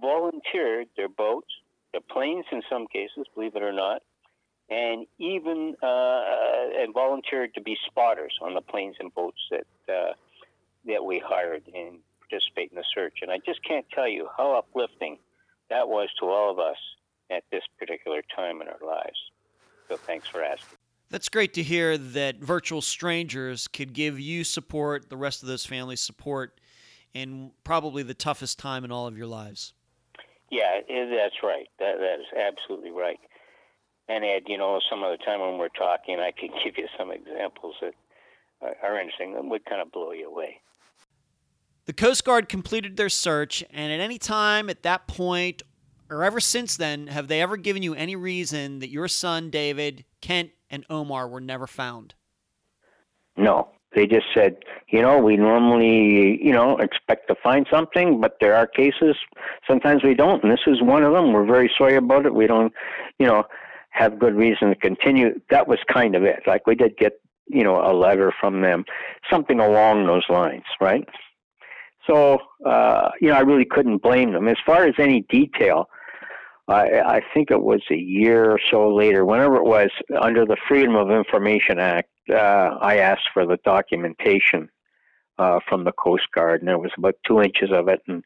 volunteered 0.00 0.86
their 0.96 1.08
boats, 1.08 1.48
their 1.90 2.00
planes 2.00 2.44
in 2.52 2.62
some 2.70 2.86
cases, 2.86 3.26
believe 3.34 3.56
it 3.56 3.62
or 3.62 3.72
not, 3.72 4.02
and 4.70 5.06
even 5.18 5.74
uh, 5.82 5.86
uh, 5.86 6.82
and 6.82 6.94
volunteered 6.94 7.52
to 7.54 7.60
be 7.60 7.76
spotters 7.86 8.38
on 8.40 8.54
the 8.54 8.60
planes 8.60 8.94
and 9.00 9.12
boats 9.12 9.40
that 9.50 9.66
uh, 9.92 10.12
that 10.86 11.04
we 11.04 11.18
hired 11.18 11.64
and 11.74 11.98
participate 12.20 12.70
in 12.70 12.76
the 12.76 12.84
search. 12.94 13.18
And 13.22 13.30
I 13.30 13.38
just 13.44 13.62
can't 13.64 13.86
tell 13.92 14.08
you 14.08 14.28
how 14.38 14.56
uplifting 14.56 15.18
that 15.68 15.88
was 15.88 16.08
to 16.20 16.26
all 16.26 16.50
of 16.50 16.60
us 16.60 16.78
at 17.28 17.42
this 17.50 17.64
particular 17.78 18.22
time 18.34 18.62
in 18.62 18.68
our 18.68 18.86
lives. 18.86 19.18
So 19.88 19.96
thanks 19.96 20.28
for 20.28 20.42
asking. 20.42 20.78
That's 21.12 21.28
great 21.28 21.52
to 21.54 21.62
hear 21.62 21.98
that 21.98 22.38
virtual 22.38 22.80
strangers 22.80 23.68
could 23.68 23.92
give 23.92 24.18
you 24.18 24.44
support, 24.44 25.10
the 25.10 25.16
rest 25.18 25.42
of 25.42 25.48
those 25.48 25.66
families 25.66 26.00
support, 26.00 26.58
in 27.12 27.50
probably 27.64 28.02
the 28.02 28.14
toughest 28.14 28.58
time 28.58 28.82
in 28.82 28.90
all 28.90 29.06
of 29.06 29.18
your 29.18 29.26
lives. 29.26 29.74
Yeah, 30.50 30.80
eh, 30.88 31.14
that's 31.14 31.34
right. 31.42 31.68
That, 31.78 31.98
that 31.98 32.20
is 32.20 32.26
absolutely 32.34 32.92
right. 32.92 33.20
And 34.08 34.24
Ed, 34.24 34.44
you 34.46 34.56
know, 34.56 34.80
some 34.88 35.02
of 35.02 35.10
the 35.10 35.22
time 35.22 35.40
when 35.40 35.58
we're 35.58 35.68
talking, 35.68 36.18
I 36.18 36.30
can 36.32 36.48
give 36.64 36.78
you 36.78 36.88
some 36.96 37.10
examples 37.10 37.74
that 37.82 37.92
are 38.82 38.98
interesting 38.98 39.34
that 39.34 39.44
would 39.44 39.66
kind 39.66 39.82
of 39.82 39.92
blow 39.92 40.12
you 40.12 40.30
away. 40.30 40.62
The 41.84 41.92
Coast 41.92 42.24
Guard 42.24 42.48
completed 42.48 42.96
their 42.96 43.10
search, 43.10 43.62
and 43.70 43.92
at 43.92 44.00
any 44.00 44.16
time 44.16 44.70
at 44.70 44.82
that 44.84 45.06
point 45.08 45.62
or 46.08 46.24
ever 46.24 46.40
since 46.40 46.76
then, 46.76 47.06
have 47.06 47.28
they 47.28 47.40
ever 47.40 47.56
given 47.56 47.82
you 47.82 47.94
any 47.94 48.16
reason 48.16 48.80
that 48.80 48.90
your 48.90 49.08
son, 49.08 49.50
David, 49.50 50.04
Kent, 50.20 50.50
and 50.72 50.84
Omar 50.90 51.28
were 51.28 51.40
never 51.40 51.68
found? 51.68 52.14
No, 53.36 53.68
They 53.94 54.06
just 54.06 54.26
said, 54.34 54.56
you 54.88 55.02
know, 55.02 55.18
we 55.18 55.36
normally, 55.36 56.42
you 56.42 56.52
know, 56.52 56.78
expect 56.78 57.28
to 57.28 57.34
find 57.42 57.66
something, 57.70 58.20
but 58.20 58.38
there 58.40 58.54
are 58.54 58.66
cases 58.66 59.16
sometimes 59.68 60.02
we 60.02 60.14
don't, 60.14 60.42
and 60.42 60.50
this 60.50 60.66
is 60.66 60.80
one 60.80 61.02
of 61.02 61.12
them. 61.12 61.32
We're 61.32 61.44
very 61.44 61.70
sorry 61.76 61.96
about 61.96 62.24
it. 62.24 62.34
We 62.34 62.46
don't, 62.46 62.72
you 63.18 63.26
know, 63.26 63.44
have 63.90 64.18
good 64.18 64.34
reason 64.34 64.68
to 64.68 64.74
continue. 64.74 65.38
That 65.50 65.68
was 65.68 65.78
kind 65.92 66.14
of 66.14 66.22
it. 66.24 66.42
Like 66.46 66.66
we 66.66 66.74
did 66.74 66.96
get, 66.96 67.20
you 67.48 67.62
know, 67.62 67.82
a 67.82 67.92
letter 67.92 68.32
from 68.40 68.62
them, 68.62 68.84
something 69.30 69.60
along 69.60 70.06
those 70.06 70.24
lines, 70.30 70.64
right? 70.80 71.06
So, 72.06 72.38
uh, 72.64 73.10
you 73.20 73.28
know, 73.28 73.34
I 73.34 73.40
really 73.40 73.66
couldn't 73.66 73.98
blame 74.02 74.32
them. 74.32 74.48
As 74.48 74.56
far 74.64 74.84
as 74.84 74.94
any 74.98 75.20
detail, 75.28 75.88
I, 76.68 77.00
I 77.00 77.20
think 77.34 77.50
it 77.50 77.62
was 77.62 77.82
a 77.90 77.96
year 77.96 78.52
or 78.52 78.60
so 78.70 78.94
later, 78.94 79.24
whenever 79.24 79.56
it 79.56 79.64
was, 79.64 79.90
under 80.20 80.46
the 80.46 80.56
Freedom 80.68 80.94
of 80.94 81.10
Information 81.10 81.78
Act, 81.78 82.08
uh, 82.30 82.78
I 82.80 82.98
asked 82.98 83.28
for 83.34 83.44
the 83.46 83.58
documentation 83.64 84.68
uh, 85.38 85.58
from 85.68 85.84
the 85.84 85.92
Coast 85.92 86.24
Guard, 86.34 86.60
and 86.60 86.68
there 86.68 86.78
was 86.78 86.92
about 86.96 87.16
two 87.26 87.42
inches 87.42 87.70
of 87.72 87.88
it, 87.88 88.00
and 88.06 88.24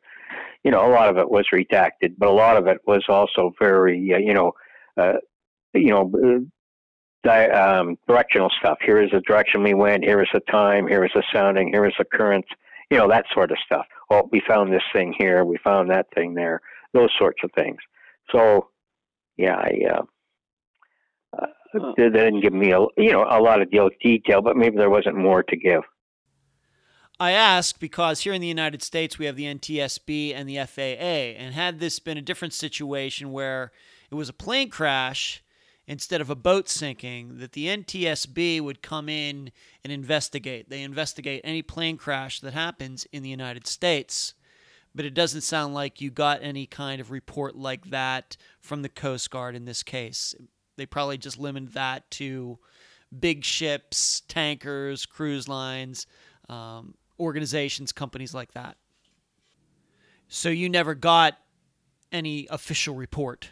you 0.64 0.70
know, 0.70 0.84
a 0.84 0.93
lot 0.93 1.09
of 1.09 1.16
it 1.16 1.30
was 1.30 1.47
redacted, 1.53 2.16
but 2.18 2.28
a 2.28 2.32
lot 2.32 2.57
of 2.57 2.66
it 2.66 2.78
was 2.87 3.05
also 3.09 3.53
very, 3.59 4.12
uh, 4.12 4.18
you 4.18 4.34
know, 4.34 4.53
uh, 4.97 5.14
you 5.72 5.91
know, 5.91 6.11
uh, 6.12 6.41
di- 7.22 7.51
um, 7.51 7.97
directional 8.09 8.51
stuff. 8.59 8.78
Here 8.84 9.01
is 9.01 9.11
the 9.12 9.20
direction 9.20 9.62
we 9.62 9.74
went. 9.74 10.05
Here 10.05 10.20
is 10.20 10.28
the 10.34 10.41
time. 10.41 10.89
Here 10.89 11.05
is 11.05 11.12
the 11.14 11.22
sounding. 11.32 11.68
Here 11.68 11.87
is 11.87 11.95
the 11.99 12.05
current. 12.05 12.45
You 12.91 12.99
know, 12.99 13.09
that 13.09 13.26
sort 13.32 13.51
of 13.51 13.59
stuff. 13.64 13.87
Well, 14.11 14.28
we 14.30 14.43
found 14.47 14.72
this 14.72 14.82
thing 14.93 15.14
here. 15.16 15.45
We 15.45 15.57
found 15.62 15.91
that 15.91 16.07
thing 16.14 16.34
there. 16.34 16.61
Those 16.93 17.11
sorts 17.18 17.39
of 17.45 17.51
things. 17.53 17.78
So, 18.33 18.68
yeah, 19.37 19.57
I, 19.57 19.72
uh, 19.93 20.03
uh, 21.39 21.93
they 21.97 22.09
didn't 22.09 22.41
give 22.41 22.53
me 22.53 22.72
a 22.72 22.81
you 22.97 23.12
know 23.12 23.27
a 23.29 23.41
lot 23.41 23.61
of 23.61 23.70
detail, 23.70 24.43
but 24.43 24.57
maybe 24.57 24.77
there 24.77 24.91
wasn't 24.91 25.16
more 25.16 25.43
to 25.43 25.57
give. 25.57 25.83
I 27.18 27.31
ask 27.31 27.81
because 27.81 28.20
here 28.20 28.35
in 28.35 28.43
the 28.43 28.47
United 28.47 28.83
States 28.83 29.18
we 29.18 29.24
have 29.24 29.37
the 29.37 29.45
NTSB 29.45 30.35
and 30.35 30.49
the 30.49 30.59
FAA, 30.66 31.41
and 31.41 31.55
had 31.55 31.81
this 31.81 31.99
been 31.99 32.18
a 32.18 32.22
different 32.22 32.53
situation 32.53 33.33
where 33.33 33.72
it 34.11 34.14
was 34.14 34.29
a 34.29 34.35
plane 34.35 34.68
crash 34.68 35.43
instead 35.87 36.20
of 36.20 36.29
a 36.29 36.35
boat 36.35 36.68
sinking, 36.68 37.39
that 37.39 37.53
the 37.53 37.68
NTSB 37.68 38.61
would 38.61 38.83
come 38.83 39.09
in 39.09 39.51
and 39.85 39.93
investigate. 39.93 40.68
They 40.68 40.83
investigate 40.83 41.41
any 41.45 41.62
plane 41.62 41.97
crash 41.97 42.41
that 42.41 42.55
happens 42.55 43.07
in 43.12 43.22
the 43.22 43.29
United 43.29 43.66
States. 43.66 44.35
But 44.97 45.05
it 45.05 45.13
doesn't 45.13 45.43
sound 45.43 45.75
like 45.75 46.01
you 46.01 46.11
got 46.11 46.43
any 46.43 46.67
kind 46.67 47.03
of 47.03 47.11
report 47.11 47.55
like 47.55 47.91
that 47.91 48.39
from 48.61 48.81
the 48.81 48.89
Coast 48.89 49.31
Guard 49.31 49.55
in 49.55 49.67
this 49.67 49.83
case. 49.83 50.35
They 50.79 50.87
probably 50.87 51.19
just 51.19 51.39
limited 51.39 51.75
that 51.75 52.11
to 52.13 52.59
big 53.17 53.45
ships, 53.45 54.23
tankers, 54.27 55.05
cruise 55.05 55.49
lines, 55.49 56.07
um, 56.49 56.95
organizations, 57.21 57.93
companies 57.93 58.33
like 58.33 58.53
that. 58.53 58.79
So 60.29 60.49
you 60.49 60.71
never 60.71 60.95
got 60.95 61.39
any 62.11 62.47
official 62.51 62.95
report. 62.95 63.51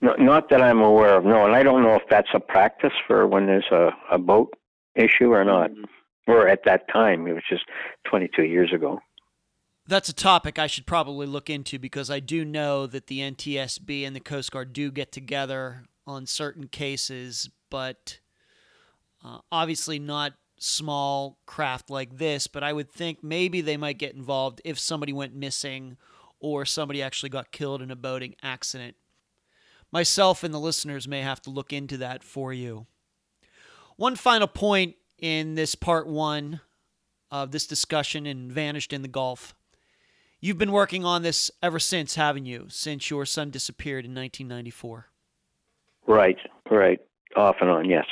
No, 0.00 0.14
not 0.18 0.48
that 0.50 0.60
I'm 0.60 0.80
aware 0.80 1.16
of. 1.16 1.24
No, 1.24 1.46
and 1.46 1.54
I 1.54 1.62
don't 1.62 1.82
know 1.82 1.94
if 1.94 2.02
that's 2.10 2.28
a 2.34 2.40
practice 2.40 2.92
for 3.06 3.26
when 3.26 3.46
there's 3.46 3.70
a, 3.70 3.90
a 4.10 4.18
boat 4.18 4.52
issue 4.96 5.32
or 5.32 5.44
not. 5.44 5.70
Mm-hmm. 5.70 5.84
Or 6.26 6.48
at 6.48 6.64
that 6.64 6.88
time, 6.88 7.26
it 7.26 7.32
was 7.32 7.42
just 7.48 7.64
22 8.06 8.44
years 8.44 8.72
ago. 8.72 9.00
That's 9.86 10.08
a 10.08 10.14
topic 10.14 10.58
I 10.58 10.66
should 10.66 10.86
probably 10.86 11.26
look 11.26 11.50
into 11.50 11.78
because 11.78 12.10
I 12.10 12.20
do 12.20 12.44
know 12.44 12.86
that 12.86 13.06
the 13.06 13.20
NTSB 13.20 14.06
and 14.06 14.16
the 14.16 14.20
Coast 14.20 14.50
Guard 14.50 14.72
do 14.72 14.90
get 14.90 15.12
together 15.12 15.84
on 16.06 16.26
certain 16.26 16.68
cases, 16.68 17.50
but 17.70 18.18
uh, 19.22 19.38
obviously 19.52 19.98
not 19.98 20.32
small 20.58 21.38
craft 21.44 21.90
like 21.90 22.16
this. 22.16 22.46
But 22.46 22.62
I 22.62 22.72
would 22.72 22.90
think 22.90 23.22
maybe 23.22 23.60
they 23.60 23.76
might 23.76 23.98
get 23.98 24.14
involved 24.14 24.62
if 24.64 24.78
somebody 24.78 25.12
went 25.12 25.34
missing 25.34 25.98
or 26.40 26.64
somebody 26.64 27.02
actually 27.02 27.30
got 27.30 27.52
killed 27.52 27.82
in 27.82 27.90
a 27.90 27.96
boating 27.96 28.36
accident. 28.42 28.96
Myself 29.92 30.42
and 30.42 30.52
the 30.52 30.58
listeners 30.58 31.06
may 31.06 31.20
have 31.20 31.40
to 31.42 31.50
look 31.50 31.72
into 31.72 31.98
that 31.98 32.22
for 32.22 32.52
you. 32.52 32.86
One 33.96 34.16
final 34.16 34.48
point 34.48 34.96
in 35.18 35.54
this 35.54 35.74
part 35.74 36.06
one 36.06 36.60
of 37.30 37.50
this 37.50 37.66
discussion 37.66 38.26
in 38.26 38.50
Vanished 38.50 38.92
in 38.92 39.02
the 39.02 39.08
Gulf. 39.08 39.54
You've 40.44 40.58
been 40.58 40.72
working 40.72 41.06
on 41.06 41.22
this 41.22 41.50
ever 41.62 41.78
since, 41.78 42.16
haven't 42.16 42.44
you? 42.44 42.66
Since 42.68 43.08
your 43.08 43.24
son 43.24 43.48
disappeared 43.48 44.04
in 44.04 44.14
1994. 44.14 45.06
Right, 46.06 46.36
right. 46.70 47.00
Off 47.34 47.56
and 47.62 47.70
on, 47.70 47.88
yes. 47.88 48.04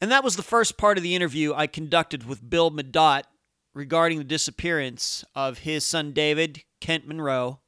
And 0.00 0.08
that 0.12 0.22
was 0.22 0.36
the 0.36 0.44
first 0.44 0.78
part 0.78 0.98
of 0.98 1.02
the 1.02 1.16
interview 1.16 1.52
I 1.52 1.66
conducted 1.66 2.28
with 2.28 2.48
Bill 2.48 2.70
Medott 2.70 3.24
regarding 3.74 4.18
the 4.18 4.24
disappearance 4.24 5.24
of 5.34 5.58
his 5.58 5.84
son 5.84 6.12
David, 6.12 6.62
Kent 6.80 7.08
Monroe, 7.08 7.58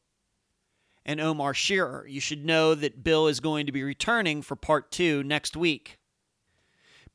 and 1.05 1.21
Omar 1.21 1.53
Shearer. 1.53 2.07
You 2.07 2.21
should 2.21 2.47
know 2.47 2.77
that 2.77 3.03
Bill 3.03 3.27
is 3.27 3.41
going 3.41 3.67
to 3.67 3.73
be 3.73 3.83
returning 3.83 4.41
for 4.41 4.55
part 4.55 4.93
two 4.93 5.25
next 5.25 5.57
week. 5.57 5.99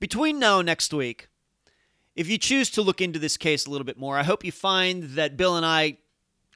Between 0.02 0.40
now 0.40 0.60
and 0.60 0.66
next 0.66 0.94
week, 0.94 1.30
if 2.18 2.28
you 2.28 2.38
choose 2.38 2.70
to 2.72 2.82
look 2.82 3.00
into 3.00 3.18
this 3.18 3.38
case 3.38 3.66
a 3.66 3.70
little 3.70 3.86
bit 3.86 3.98
more, 3.98 4.18
I 4.18 4.24
hope 4.24 4.44
you 4.44 4.52
find 4.52 5.04
that 5.12 5.38
Bill 5.38 5.56
and 5.56 5.66
I 5.66 6.00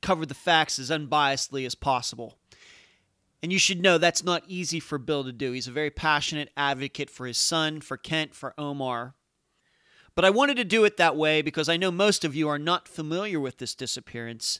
covered 0.01 0.29
the 0.29 0.35
facts 0.35 0.79
as 0.79 0.89
unbiasedly 0.89 1.65
as 1.65 1.75
possible. 1.75 2.37
And 3.43 3.53
you 3.53 3.59
should 3.59 3.81
know 3.81 3.97
that's 3.97 4.23
not 4.23 4.43
easy 4.47 4.79
for 4.79 4.97
Bill 4.97 5.23
to 5.23 5.31
do. 5.31 5.51
He's 5.51 5.67
a 5.67 5.71
very 5.71 5.91
passionate 5.91 6.49
advocate 6.57 7.09
for 7.09 7.27
his 7.27 7.37
son, 7.37 7.81
for 7.81 7.97
Kent, 7.97 8.33
for 8.33 8.53
Omar. 8.57 9.13
But 10.15 10.25
I 10.25 10.31
wanted 10.31 10.57
to 10.57 10.63
do 10.63 10.83
it 10.85 10.97
that 10.97 11.15
way 11.15 11.43
because 11.43 11.69
I 11.69 11.77
know 11.77 11.91
most 11.91 12.25
of 12.25 12.35
you 12.35 12.49
are 12.49 12.57
not 12.57 12.87
familiar 12.87 13.39
with 13.39 13.59
this 13.59 13.75
disappearance. 13.75 14.59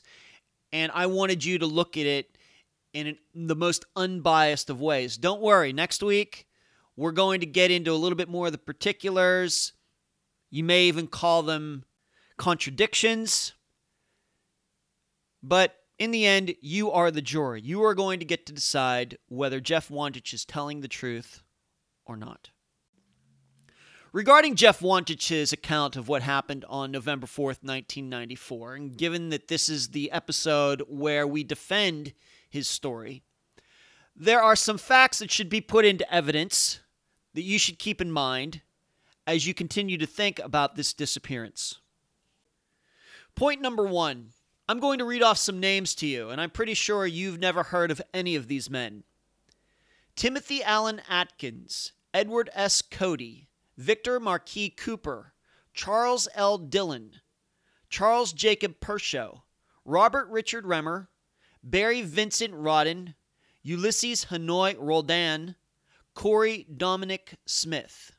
And 0.72 0.92
I 0.94 1.06
wanted 1.06 1.44
you 1.44 1.58
to 1.58 1.66
look 1.66 1.96
at 1.96 2.06
it 2.06 2.38
in 2.92 3.18
the 3.34 3.56
most 3.56 3.84
unbiased 3.96 4.70
of 4.70 4.80
ways. 4.80 5.16
Don't 5.16 5.40
worry, 5.40 5.72
next 5.72 6.02
week 6.02 6.46
we're 6.98 7.12
going 7.12 7.40
to 7.40 7.46
get 7.46 7.70
into 7.70 7.92
a 7.92 7.94
little 7.94 8.16
bit 8.16 8.28
more 8.28 8.46
of 8.46 8.52
the 8.52 8.58
particulars. 8.58 9.72
You 10.50 10.64
may 10.64 10.84
even 10.84 11.06
call 11.06 11.44
them 11.44 11.84
contradictions. 12.36 13.52
But 15.42 15.76
in 15.98 16.10
the 16.10 16.26
end, 16.26 16.54
you 16.60 16.90
are 16.90 17.10
the 17.10 17.22
jury. 17.22 17.60
You 17.60 17.82
are 17.84 17.94
going 17.94 18.20
to 18.20 18.24
get 18.24 18.46
to 18.46 18.52
decide 18.52 19.18
whether 19.28 19.60
Jeff 19.60 19.88
Wandich 19.88 20.32
is 20.32 20.44
telling 20.44 20.80
the 20.80 20.88
truth 20.88 21.42
or 22.04 22.16
not. 22.16 22.50
Regarding 24.12 24.54
Jeff 24.54 24.80
Wandich's 24.80 25.52
account 25.52 25.94
of 25.94 26.08
what 26.08 26.22
happened 26.22 26.64
on 26.68 26.90
November 26.90 27.26
4th, 27.26 27.62
1994, 27.62 28.74
and 28.74 28.96
given 28.96 29.28
that 29.28 29.48
this 29.48 29.68
is 29.68 29.88
the 29.88 30.10
episode 30.10 30.82
where 30.88 31.26
we 31.26 31.44
defend 31.44 32.14
his 32.48 32.66
story, 32.66 33.22
there 34.16 34.42
are 34.42 34.56
some 34.56 34.78
facts 34.78 35.18
that 35.18 35.30
should 35.30 35.50
be 35.50 35.60
put 35.60 35.84
into 35.84 36.10
evidence 36.12 36.80
that 37.34 37.42
you 37.42 37.58
should 37.58 37.78
keep 37.78 38.00
in 38.00 38.10
mind 38.10 38.62
as 39.26 39.46
you 39.46 39.52
continue 39.52 39.98
to 39.98 40.06
think 40.06 40.38
about 40.38 40.74
this 40.74 40.94
disappearance. 40.94 41.80
Point 43.36 43.60
number 43.60 43.84
one 43.84 44.30
I'm 44.70 44.80
going 44.80 44.98
to 44.98 45.06
read 45.06 45.22
off 45.22 45.38
some 45.38 45.60
names 45.60 45.94
to 45.94 46.06
you, 46.06 46.28
and 46.28 46.38
I'm 46.42 46.50
pretty 46.50 46.74
sure 46.74 47.06
you've 47.06 47.38
never 47.38 47.62
heard 47.62 47.90
of 47.90 48.02
any 48.12 48.36
of 48.36 48.48
these 48.48 48.68
men 48.68 49.04
Timothy 50.14 50.62
Allen 50.62 51.00
Atkins, 51.08 51.92
Edward 52.12 52.50
S. 52.52 52.82
Cody, 52.82 53.48
Victor 53.78 54.20
Marquis 54.20 54.68
Cooper, 54.68 55.32
Charles 55.72 56.28
L. 56.34 56.58
Dillon, 56.58 57.12
Charles 57.88 58.34
Jacob 58.34 58.78
Pershow, 58.78 59.40
Robert 59.86 60.28
Richard 60.28 60.64
Remmer, 60.64 61.06
Barry 61.62 62.02
Vincent 62.02 62.52
Rodden, 62.52 63.14
Ulysses 63.62 64.26
Hanoi 64.26 64.76
Roldan, 64.78 65.54
Corey 66.12 66.66
Dominic 66.76 67.36
Smith. 67.46 68.12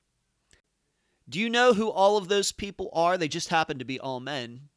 Do 1.28 1.40
you 1.40 1.48
know 1.48 1.74
who 1.74 1.92
all 1.92 2.18
of 2.18 2.28
those 2.28 2.52
people 2.52 2.90
are? 2.92 3.20
They 3.20 3.28
just 3.28 3.50
happen 3.50 3.78
to 3.78 3.86
be 3.86 4.00
all 4.00 4.20
men. 4.20 4.70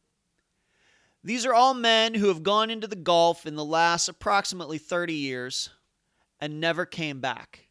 These 1.24 1.46
are 1.46 1.54
all 1.54 1.74
men 1.74 2.14
who 2.14 2.28
have 2.28 2.42
gone 2.42 2.70
into 2.70 2.88
the 2.88 2.96
Gulf 2.96 3.46
in 3.46 3.54
the 3.54 3.64
last 3.64 4.08
approximately 4.08 4.78
30 4.78 5.14
years 5.14 5.70
and 6.40 6.60
never 6.60 6.84
came 6.84 7.20
back. 7.20 7.68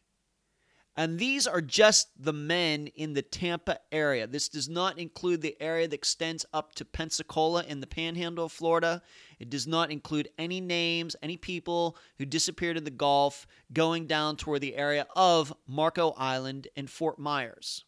And 0.94 1.18
these 1.18 1.46
are 1.46 1.62
just 1.62 2.08
the 2.18 2.34
men 2.34 2.86
in 2.88 3.14
the 3.14 3.22
Tampa 3.22 3.78
area. 3.90 4.26
This 4.26 4.48
does 4.48 4.68
not 4.68 4.98
include 4.98 5.40
the 5.40 5.56
area 5.60 5.88
that 5.88 5.94
extends 5.94 6.44
up 6.52 6.74
to 6.74 6.84
Pensacola 6.84 7.64
in 7.64 7.80
the 7.80 7.86
panhandle 7.86 8.46
of 8.46 8.52
Florida. 8.52 9.02
It 9.38 9.48
does 9.48 9.66
not 9.66 9.90
include 9.90 10.28
any 10.36 10.60
names, 10.60 11.16
any 11.22 11.38
people 11.38 11.96
who 12.18 12.26
disappeared 12.26 12.76
in 12.76 12.84
the 12.84 12.90
Gulf 12.90 13.46
going 13.72 14.06
down 14.06 14.36
toward 14.36 14.60
the 14.60 14.76
area 14.76 15.06
of 15.16 15.54
Marco 15.66 16.10
Island 16.18 16.68
and 16.76 16.90
Fort 16.90 17.18
Myers. 17.18 17.84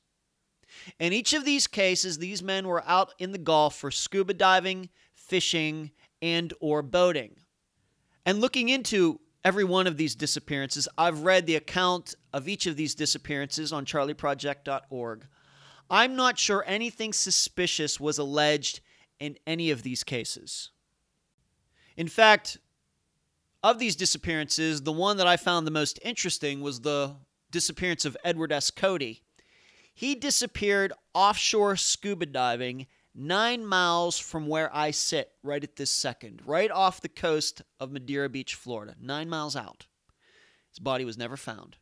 In 0.98 1.12
each 1.12 1.34
of 1.34 1.44
these 1.44 1.66
cases, 1.66 2.18
these 2.18 2.42
men 2.42 2.66
were 2.66 2.84
out 2.86 3.12
in 3.18 3.32
the 3.32 3.38
Gulf 3.38 3.76
for 3.76 3.90
scuba 3.90 4.32
diving, 4.34 4.88
fishing, 5.26 5.90
and 6.22 6.52
or 6.60 6.82
boating. 6.82 7.36
And 8.26 8.40
looking 8.40 8.68
into 8.68 9.20
every 9.44 9.64
one 9.64 9.86
of 9.86 9.96
these 9.96 10.14
disappearances, 10.14 10.88
I've 10.96 11.20
read 11.20 11.46
the 11.46 11.56
account 11.56 12.14
of 12.32 12.48
each 12.48 12.66
of 12.66 12.76
these 12.76 12.94
disappearances 12.94 13.72
on 13.72 13.84
charleyproject.org. 13.84 15.26
I'm 15.90 16.16
not 16.16 16.38
sure 16.38 16.64
anything 16.66 17.12
suspicious 17.12 18.00
was 18.00 18.18
alleged 18.18 18.80
in 19.20 19.36
any 19.46 19.70
of 19.70 19.82
these 19.82 20.02
cases. 20.02 20.70
In 21.96 22.08
fact, 22.08 22.58
of 23.62 23.78
these 23.78 23.96
disappearances, 23.96 24.82
the 24.82 24.92
one 24.92 25.16
that 25.18 25.26
I 25.26 25.36
found 25.36 25.66
the 25.66 25.70
most 25.70 25.98
interesting 26.02 26.60
was 26.60 26.80
the 26.80 27.16
disappearance 27.50 28.04
of 28.04 28.16
Edward 28.24 28.52
S. 28.52 28.70
Cody. 28.70 29.22
He 29.94 30.14
disappeared 30.14 30.92
offshore 31.14 31.76
scuba 31.76 32.26
diving 32.26 32.86
nine 33.14 33.64
miles 33.64 34.18
from 34.18 34.46
where 34.46 34.74
I 34.74 34.90
sit 34.90 35.32
right 35.42 35.62
at 35.62 35.76
this 35.76 35.90
second, 35.90 36.42
right 36.44 36.70
off 36.70 37.00
the 37.00 37.08
coast 37.08 37.62
of 37.78 37.92
Madeira 37.92 38.28
Beach, 38.28 38.54
Florida, 38.54 38.94
nine 39.00 39.28
miles 39.28 39.54
out. 39.54 39.86
His 40.70 40.78
body 40.78 41.04
was 41.04 41.18
never 41.18 41.36
found. 41.36 41.76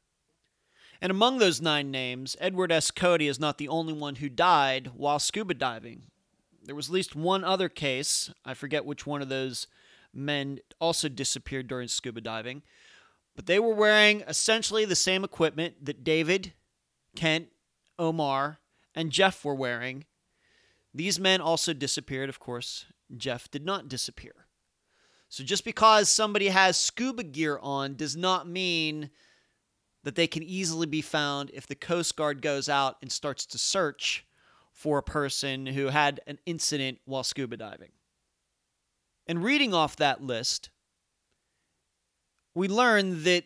And 1.01 1.11
among 1.11 1.39
those 1.39 1.61
nine 1.61 1.91
names, 1.91 2.37
Edward 2.39 2.71
S. 2.71 2.91
Cody 2.91 3.27
is 3.27 3.41
not 3.41 3.59
the 3.59 3.69
only 3.69 3.93
one 3.93 4.17
who 4.17 4.29
died 4.29 4.93
while 4.95 5.19
scuba 5.19 5.55
diving. 5.55 6.05
There 6.63 6.77
was 6.77 6.89
at 6.89 6.95
least 6.95 7.17
one 7.17 7.43
other 7.43 7.69
case, 7.69 8.31
I 8.45 8.55
forget 8.55 8.85
which 8.85 9.07
one 9.07 9.21
of 9.21 9.29
those 9.29 9.67
men 10.15 10.61
also 10.81 11.09
disappeared 11.09 11.67
during 11.67 11.89
scuba 11.89 12.21
diving, 12.21 12.63
but 13.35 13.47
they 13.47 13.59
were 13.59 13.75
wearing 13.75 14.21
essentially 14.29 14.85
the 14.85 14.95
same 14.95 15.25
equipment 15.25 15.85
that 15.85 16.05
David, 16.05 16.53
Kent, 17.17 17.49
Omar, 17.99 18.59
and 18.95 19.11
Jeff 19.11 19.45
were 19.45 19.55
wearing. 19.55 20.05
These 20.95 21.19
men 21.19 21.41
also 21.41 21.73
disappeared, 21.73 22.29
of 22.29 22.39
course. 22.39 22.87
Jeff 23.17 23.51
did 23.51 23.65
not 23.65 23.89
disappear. 23.89 24.47
So 25.29 25.43
just 25.45 25.65
because 25.65 26.11
somebody 26.11 26.49
has 26.49 26.77
scuba 26.77 27.23
gear 27.23 27.59
on 27.63 27.97
does 27.97 28.17
not 28.17 28.47
mean 28.47 29.11
that 30.05 30.15
they 30.15 30.27
can 30.27 30.43
easily 30.43 30.87
be 30.87 31.01
found 31.01 31.51
if 31.55 31.67
the 31.67 31.75
Coast 31.75 32.17
Guard 32.17 32.43
goes 32.43 32.69
out 32.69 32.97
and 33.01 33.11
starts 33.11 33.47
to 33.47 33.59
search 33.59 34.27
for 34.73 34.99
a 34.99 35.03
person 35.03 35.67
who 35.67 35.87
had 35.87 36.21
an 36.27 36.39
incident 36.45 36.99
while 37.05 37.23
scuba 37.23 37.57
diving. 37.57 37.93
And 39.27 39.45
reading 39.45 39.73
off 39.73 39.97
that 39.97 40.23
list, 40.23 40.71
we 42.55 42.69
learn 42.69 43.23
that 43.25 43.45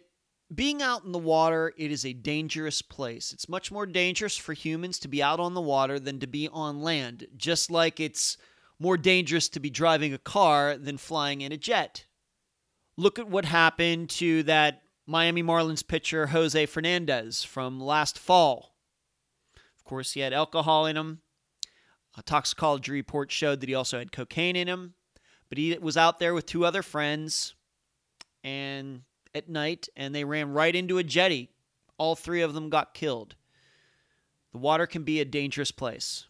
being 0.55 0.81
out 0.81 1.05
in 1.05 1.13
the 1.13 1.19
water, 1.19 1.73
it 1.77 1.91
is 1.91 2.05
a 2.05 2.13
dangerous 2.13 2.83
place. 2.83 3.33
It's 3.33 3.49
much 3.49 3.73
more 3.73 3.87
dangerous 3.87 4.37
for 4.37 4.53
humans 4.53 4.99
to 5.01 5.09
be 5.09 5.23
out 5.23 5.41
on 5.41 5.55
the 5.55 5.61
water 5.61 5.99
than 5.99 6.21
to 6.21 6.27
be 6.27 6.49
on 6.49 6.83
land, 6.83 7.27
just 7.37 7.71
like 7.71 7.99
it's 7.99 8.37
more 8.79 8.97
dangerous 8.97 9.49
to 9.51 9.61
be 9.61 9.71
driving 9.71 10.13
a 10.13 10.19
car 10.19 10.77
than 10.77 10.99
flying 10.99 11.41
in 11.41 11.53
a 11.53 11.57
jet. 11.57 12.05
Look 12.97 13.19
at 13.19 13.29
what 13.29 13.45
happened 13.45 14.11
to 14.11 14.43
that 14.45 14.83
Miami 15.07 15.43
Marlins 15.43 15.87
pitcher 15.87 16.29
Jose 16.29 16.67
Fernandez 16.67 17.43
from 17.43 17.81
last 17.81 18.19
fall. 18.19 18.77
Of 19.79 19.85
course, 19.85 20.13
he 20.13 20.21
had 20.21 20.33
alcohol 20.33 20.87
in 20.87 20.97
him. 20.97 21.21
A 22.17 22.23
toxicology 22.23 22.93
report 22.93 23.31
showed 23.31 23.61
that 23.61 23.69
he 23.69 23.75
also 23.75 23.99
had 23.99 24.13
cocaine 24.13 24.57
in 24.57 24.69
him, 24.69 24.95
but 25.49 25.59
he 25.59 25.77
was 25.79 25.97
out 25.97 26.19
there 26.19 26.35
with 26.35 26.47
two 26.47 26.65
other 26.65 26.83
friends 26.83 27.55
and 28.43 29.03
at 29.37 29.49
night 29.49 29.89
and 29.95 30.15
they 30.15 30.25
ran 30.25 30.51
right 30.53 30.75
into 30.75 30.99
a 30.99 31.05
jetty. 31.05 31.51
All 31.99 32.17
three 32.17 32.43
of 32.43 32.55
them 32.55 32.71
got 32.71 32.95
killed. 32.95 33.37
The 34.53 34.59
water 34.59 34.87
can 34.87 35.03
be 35.03 35.21
a 35.21 35.25
dangerous 35.25 35.71
place. 35.71 36.27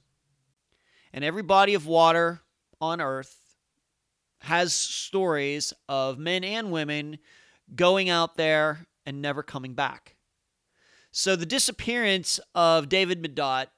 And 1.12 1.24
every 1.24 1.42
body 1.42 1.74
of 1.74 1.86
water 1.86 2.42
on 2.80 3.00
earth 3.00 3.38
has 4.40 4.72
stories 4.74 5.72
of 5.88 6.18
men 6.18 6.44
and 6.44 6.70
women 6.70 7.18
going 7.74 8.08
out 8.08 8.36
there 8.36 8.86
and 9.04 9.22
never 9.22 9.42
coming 9.42 9.74
back. 9.74 10.16
So 11.10 11.36
the 11.36 11.46
disappearance 11.46 12.38
of 12.54 12.88
David 12.88 13.22
Medot, 13.22 13.68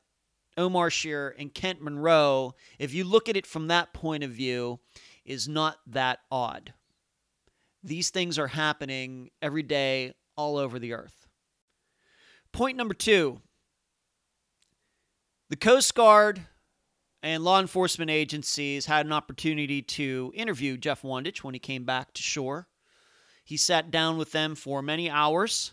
Omar 0.56 0.90
Shearer, 0.90 1.34
and 1.38 1.54
Kent 1.54 1.80
Monroe, 1.80 2.54
if 2.78 2.92
you 2.92 3.04
look 3.04 3.28
at 3.28 3.36
it 3.36 3.46
from 3.46 3.68
that 3.68 3.92
point 3.92 4.24
of 4.24 4.30
view, 4.30 4.80
is 5.24 5.46
not 5.46 5.76
that 5.86 6.18
odd. 6.30 6.72
These 7.82 8.10
things 8.10 8.38
are 8.38 8.48
happening 8.48 9.30
every 9.40 9.62
day 9.62 10.14
all 10.36 10.56
over 10.56 10.78
the 10.78 10.92
earth. 10.92 11.26
Point 12.52 12.76
number 12.76 12.94
two 12.94 13.40
the 15.50 15.56
Coast 15.56 15.94
Guard 15.94 16.42
and 17.22 17.42
law 17.42 17.58
enforcement 17.58 18.10
agencies 18.10 18.86
had 18.86 19.06
an 19.06 19.12
opportunity 19.12 19.80
to 19.82 20.32
interview 20.34 20.76
Jeff 20.76 21.02
Wandich 21.02 21.38
when 21.38 21.54
he 21.54 21.60
came 21.60 21.84
back 21.84 22.12
to 22.14 22.22
shore. 22.22 22.68
He 23.44 23.56
sat 23.56 23.90
down 23.90 24.18
with 24.18 24.32
them 24.32 24.54
for 24.54 24.82
many 24.82 25.08
hours, 25.08 25.72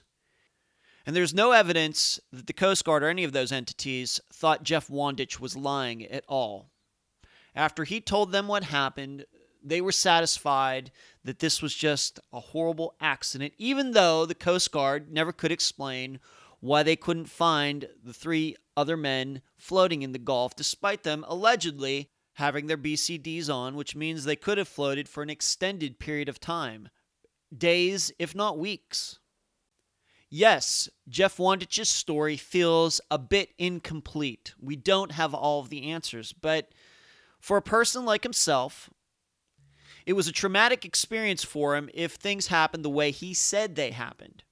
and 1.05 1.13
there's 1.15 1.33
no 1.33 1.51
evidence 1.51 2.19
that 2.31 2.47
the 2.47 2.53
Coast 2.53 2.85
Guard 2.85 3.03
or 3.03 3.09
any 3.09 3.25
of 3.25 3.33
those 3.33 3.51
entities 3.51 4.21
thought 4.31 4.63
Jeff 4.63 4.87
Wandich 4.87 5.39
was 5.39 5.57
lying 5.57 6.05
at 6.05 6.23
all. 6.27 6.71
After 7.53 7.83
he 7.83 7.99
told 7.99 8.31
them 8.31 8.47
what 8.47 8.63
happened, 8.63 9.25
they 9.65 9.81
were 9.81 9.91
satisfied 9.91 10.91
that 11.23 11.39
this 11.39 11.61
was 11.61 11.73
just 11.73 12.19
a 12.31 12.39
horrible 12.39 12.95
accident, 13.01 13.53
even 13.57 13.91
though 13.91 14.25
the 14.25 14.35
Coast 14.35 14.71
Guard 14.71 15.11
never 15.11 15.31
could 15.31 15.51
explain 15.51 16.19
why 16.59 16.83
they 16.83 16.95
couldn't 16.95 17.25
find 17.25 17.89
the 18.03 18.13
three 18.13 18.55
other 18.77 18.95
men 18.95 19.41
floating 19.57 20.03
in 20.03 20.11
the 20.11 20.19
Gulf, 20.19 20.55
despite 20.55 21.03
them 21.03 21.25
allegedly 21.27 22.11
having 22.33 22.67
their 22.67 22.77
BCDs 22.77 23.53
on, 23.53 23.75
which 23.75 23.95
means 23.95 24.23
they 24.23 24.35
could 24.35 24.57
have 24.57 24.67
floated 24.67 25.09
for 25.09 25.23
an 25.23 25.29
extended 25.29 25.99
period 25.99 26.29
of 26.29 26.39
time 26.39 26.89
days, 27.55 28.11
if 28.19 28.35
not 28.35 28.59
weeks. 28.59 29.19
Yes, 30.29 30.89
Jeff 31.07 31.37
Wandich's 31.37 31.89
story 31.89 32.35
feels 32.35 32.99
a 33.09 33.17
bit 33.17 33.49
incomplete. 33.57 34.53
We 34.59 34.75
don't 34.75 35.13
have 35.13 35.33
all 35.33 35.61
of 35.61 35.69
the 35.69 35.89
answers, 35.91 36.33
but 36.33 36.69
for 37.39 37.57
a 37.57 37.61
person 37.61 38.05
like 38.05 38.23
himself, 38.23 38.89
it 40.05 40.13
was 40.13 40.27
a 40.27 40.31
traumatic 40.31 40.85
experience 40.85 41.43
for 41.43 41.75
him 41.75 41.89
if 41.93 42.13
things 42.13 42.47
happened 42.47 42.85
the 42.85 42.89
way 42.89 43.11
he 43.11 43.33
said 43.33 43.75
they 43.75 43.91
happened. 43.91 44.43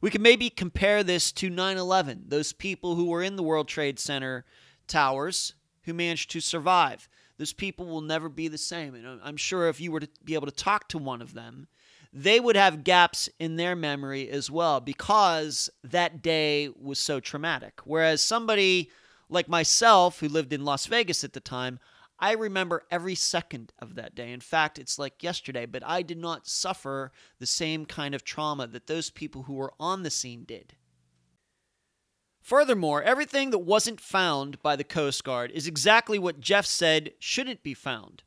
We 0.00 0.10
can 0.10 0.22
maybe 0.22 0.48
compare 0.48 1.02
this 1.02 1.30
to 1.32 1.50
9 1.50 1.76
11, 1.76 2.24
those 2.28 2.52
people 2.52 2.94
who 2.94 3.06
were 3.06 3.22
in 3.22 3.36
the 3.36 3.42
World 3.42 3.68
Trade 3.68 3.98
Center 3.98 4.46
towers 4.86 5.54
who 5.82 5.94
managed 5.94 6.30
to 6.30 6.40
survive. 6.40 7.08
Those 7.36 7.52
people 7.52 7.86
will 7.86 8.00
never 8.00 8.28
be 8.28 8.48
the 8.48 8.58
same. 8.58 8.94
And 8.94 9.20
I'm 9.22 9.36
sure 9.36 9.68
if 9.68 9.80
you 9.80 9.92
were 9.92 10.00
to 10.00 10.08
be 10.24 10.34
able 10.34 10.46
to 10.46 10.52
talk 10.52 10.88
to 10.88 10.98
one 10.98 11.22
of 11.22 11.34
them, 11.34 11.68
they 12.12 12.40
would 12.40 12.56
have 12.56 12.84
gaps 12.84 13.28
in 13.38 13.56
their 13.56 13.76
memory 13.76 14.28
as 14.28 14.50
well 14.50 14.80
because 14.80 15.70
that 15.84 16.22
day 16.22 16.68
was 16.80 16.98
so 16.98 17.20
traumatic. 17.20 17.80
Whereas 17.84 18.20
somebody 18.20 18.90
like 19.28 19.48
myself, 19.48 20.20
who 20.20 20.28
lived 20.28 20.52
in 20.52 20.64
Las 20.64 20.86
Vegas 20.86 21.22
at 21.22 21.32
the 21.34 21.40
time, 21.40 21.78
I 22.20 22.32
remember 22.32 22.84
every 22.90 23.14
second 23.14 23.72
of 23.78 23.94
that 23.94 24.14
day. 24.14 24.32
In 24.32 24.40
fact, 24.40 24.78
it's 24.78 24.98
like 24.98 25.22
yesterday, 25.22 25.66
but 25.66 25.82
I 25.84 26.02
did 26.02 26.18
not 26.18 26.46
suffer 26.46 27.12
the 27.38 27.46
same 27.46 27.86
kind 27.86 28.14
of 28.14 28.24
trauma 28.24 28.66
that 28.66 28.86
those 28.86 29.10
people 29.10 29.44
who 29.44 29.54
were 29.54 29.72
on 29.80 30.02
the 30.02 30.10
scene 30.10 30.44
did. 30.44 30.74
Furthermore, 32.42 33.02
everything 33.02 33.50
that 33.50 33.58
wasn't 33.58 34.00
found 34.00 34.62
by 34.62 34.76
the 34.76 34.84
Coast 34.84 35.24
Guard 35.24 35.50
is 35.50 35.66
exactly 35.66 36.18
what 36.18 36.40
Jeff 36.40 36.66
said 36.66 37.12
shouldn't 37.18 37.62
be 37.62 37.74
found 37.74 38.22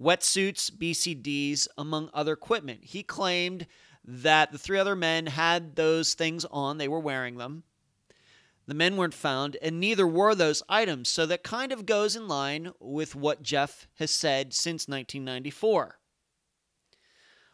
wetsuits, 0.00 0.70
BCDs, 0.70 1.68
among 1.78 2.10
other 2.12 2.34
equipment. 2.34 2.80
He 2.82 3.02
claimed 3.02 3.66
that 4.04 4.52
the 4.52 4.58
three 4.58 4.78
other 4.78 4.96
men 4.96 5.26
had 5.26 5.74
those 5.74 6.14
things 6.14 6.44
on, 6.50 6.78
they 6.78 6.88
were 6.88 7.00
wearing 7.00 7.38
them. 7.38 7.64
The 8.66 8.74
men 8.74 8.96
weren't 8.96 9.14
found, 9.14 9.56
and 9.62 9.78
neither 9.78 10.06
were 10.06 10.34
those 10.34 10.62
items, 10.68 11.08
so 11.08 11.24
that 11.26 11.44
kind 11.44 11.70
of 11.70 11.86
goes 11.86 12.16
in 12.16 12.26
line 12.26 12.72
with 12.80 13.14
what 13.14 13.42
Jeff 13.42 13.86
has 13.98 14.10
said 14.10 14.52
since 14.52 14.88
1994. 14.88 15.98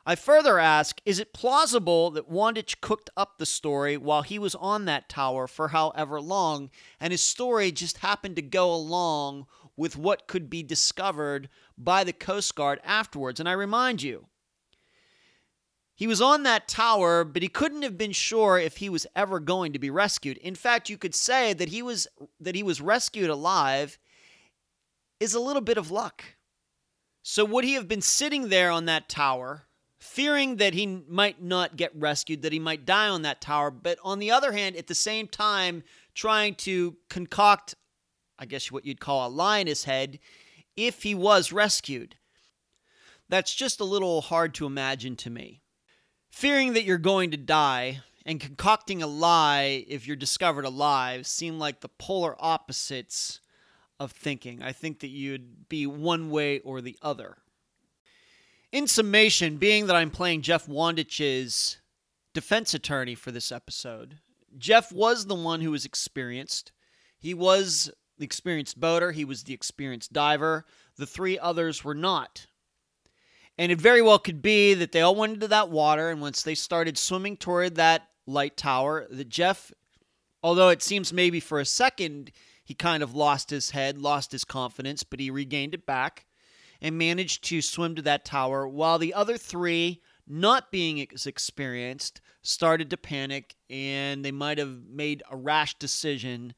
I 0.04 0.16
further 0.16 0.58
ask 0.58 1.00
Is 1.04 1.18
it 1.18 1.34
plausible 1.34 2.10
that 2.12 2.30
Wandich 2.30 2.80
cooked 2.80 3.10
up 3.16 3.38
the 3.38 3.46
story 3.46 3.96
while 3.96 4.22
he 4.22 4.38
was 4.38 4.54
on 4.54 4.86
that 4.86 5.08
tower 5.08 5.46
for 5.46 5.68
however 5.68 6.20
long, 6.20 6.70
and 6.98 7.12
his 7.12 7.22
story 7.22 7.70
just 7.70 7.98
happened 7.98 8.36
to 8.36 8.42
go 8.42 8.72
along 8.72 9.46
with 9.76 9.96
what 9.96 10.26
could 10.26 10.48
be 10.48 10.62
discovered 10.62 11.48
by 11.76 12.04
the 12.04 12.12
Coast 12.12 12.54
Guard 12.54 12.80
afterwards? 12.84 13.38
And 13.38 13.48
I 13.48 13.52
remind 13.52 14.02
you, 14.02 14.26
he 16.02 16.08
was 16.08 16.20
on 16.20 16.42
that 16.42 16.66
tower, 16.66 17.22
but 17.22 17.42
he 17.42 17.48
couldn't 17.48 17.82
have 17.82 17.96
been 17.96 18.10
sure 18.10 18.58
if 18.58 18.78
he 18.78 18.88
was 18.88 19.06
ever 19.14 19.38
going 19.38 19.72
to 19.72 19.78
be 19.78 19.88
rescued. 19.88 20.36
In 20.38 20.56
fact, 20.56 20.90
you 20.90 20.98
could 20.98 21.14
say 21.14 21.52
that 21.52 21.68
he 21.68 21.80
was 21.80 22.08
that 22.40 22.56
he 22.56 22.64
was 22.64 22.80
rescued 22.80 23.30
alive 23.30 24.00
is 25.20 25.32
a 25.32 25.38
little 25.38 25.62
bit 25.62 25.78
of 25.78 25.92
luck. 25.92 26.24
So 27.22 27.44
would 27.44 27.62
he 27.62 27.74
have 27.74 27.86
been 27.86 28.00
sitting 28.00 28.48
there 28.48 28.72
on 28.72 28.86
that 28.86 29.08
tower, 29.08 29.68
fearing 30.00 30.56
that 30.56 30.74
he 30.74 31.04
might 31.06 31.40
not 31.40 31.76
get 31.76 31.94
rescued, 31.94 32.42
that 32.42 32.52
he 32.52 32.58
might 32.58 32.84
die 32.84 33.08
on 33.08 33.22
that 33.22 33.40
tower, 33.40 33.70
but 33.70 33.96
on 34.02 34.18
the 34.18 34.32
other 34.32 34.50
hand, 34.50 34.74
at 34.74 34.88
the 34.88 34.96
same 34.96 35.28
time 35.28 35.84
trying 36.16 36.56
to 36.56 36.96
concoct 37.10 37.76
I 38.40 38.46
guess 38.46 38.72
what 38.72 38.84
you'd 38.84 38.98
call 38.98 39.28
a 39.28 39.30
lie 39.30 39.58
in 39.58 39.68
his 39.68 39.84
head 39.84 40.18
if 40.76 41.04
he 41.04 41.14
was 41.14 41.52
rescued? 41.52 42.16
That's 43.28 43.54
just 43.54 43.78
a 43.78 43.84
little 43.84 44.20
hard 44.20 44.52
to 44.54 44.66
imagine 44.66 45.14
to 45.14 45.30
me. 45.30 45.61
Fearing 46.32 46.72
that 46.72 46.84
you're 46.84 46.98
going 46.98 47.30
to 47.30 47.36
die 47.36 48.00
and 48.24 48.40
concocting 48.40 49.02
a 49.02 49.06
lie 49.06 49.84
if 49.86 50.06
you're 50.06 50.16
discovered 50.16 50.64
alive 50.64 51.26
seem 51.26 51.58
like 51.58 51.80
the 51.80 51.90
polar 51.90 52.34
opposites 52.42 53.40
of 54.00 54.12
thinking. 54.12 54.62
I 54.62 54.72
think 54.72 55.00
that 55.00 55.08
you'd 55.08 55.68
be 55.68 55.86
one 55.86 56.30
way 56.30 56.60
or 56.60 56.80
the 56.80 56.98
other. 57.02 57.36
In 58.72 58.86
summation, 58.86 59.58
being 59.58 59.86
that 59.86 59.94
I'm 59.94 60.10
playing 60.10 60.40
Jeff 60.40 60.66
Wandich's 60.66 61.76
defense 62.32 62.72
attorney 62.72 63.14
for 63.14 63.30
this 63.30 63.52
episode, 63.52 64.18
Jeff 64.56 64.90
was 64.90 65.26
the 65.26 65.34
one 65.34 65.60
who 65.60 65.70
was 65.70 65.84
experienced. 65.84 66.72
He 67.18 67.34
was 67.34 67.90
the 68.18 68.24
experienced 68.24 68.80
boater, 68.80 69.12
he 69.12 69.26
was 69.26 69.44
the 69.44 69.54
experienced 69.54 70.14
diver. 70.14 70.64
The 70.96 71.06
three 71.06 71.38
others 71.38 71.84
were 71.84 71.94
not. 71.94 72.46
And 73.62 73.70
it 73.70 73.80
very 73.80 74.02
well 74.02 74.18
could 74.18 74.42
be 74.42 74.74
that 74.74 74.90
they 74.90 75.02
all 75.02 75.14
went 75.14 75.34
into 75.34 75.46
that 75.46 75.70
water, 75.70 76.10
and 76.10 76.20
once 76.20 76.42
they 76.42 76.56
started 76.56 76.98
swimming 76.98 77.36
toward 77.36 77.76
that 77.76 78.08
light 78.26 78.56
tower, 78.56 79.06
that 79.08 79.28
Jeff, 79.28 79.70
although 80.42 80.70
it 80.70 80.82
seems 80.82 81.12
maybe 81.12 81.38
for 81.38 81.60
a 81.60 81.64
second 81.64 82.32
he 82.64 82.74
kind 82.74 83.04
of 83.04 83.14
lost 83.14 83.50
his 83.50 83.70
head, 83.70 83.98
lost 83.98 84.32
his 84.32 84.44
confidence, 84.44 85.04
but 85.04 85.20
he 85.20 85.30
regained 85.30 85.74
it 85.74 85.86
back 85.86 86.26
and 86.80 86.98
managed 86.98 87.44
to 87.44 87.62
swim 87.62 87.94
to 87.94 88.02
that 88.02 88.24
tower, 88.24 88.66
while 88.66 88.98
the 88.98 89.14
other 89.14 89.38
three, 89.38 90.02
not 90.26 90.72
being 90.72 91.00
as 91.14 91.28
experienced, 91.28 92.20
started 92.42 92.90
to 92.90 92.96
panic 92.96 93.54
and 93.70 94.24
they 94.24 94.32
might 94.32 94.58
have 94.58 94.88
made 94.90 95.22
a 95.30 95.36
rash 95.36 95.78
decision 95.78 96.52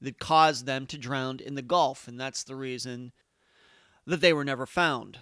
that 0.00 0.18
caused 0.18 0.64
them 0.64 0.86
to 0.86 0.96
drown 0.96 1.38
in 1.38 1.54
the 1.54 1.60
Gulf. 1.60 2.08
And 2.08 2.18
that's 2.18 2.44
the 2.44 2.56
reason 2.56 3.12
that 4.06 4.22
they 4.22 4.32
were 4.32 4.42
never 4.42 4.64
found. 4.64 5.18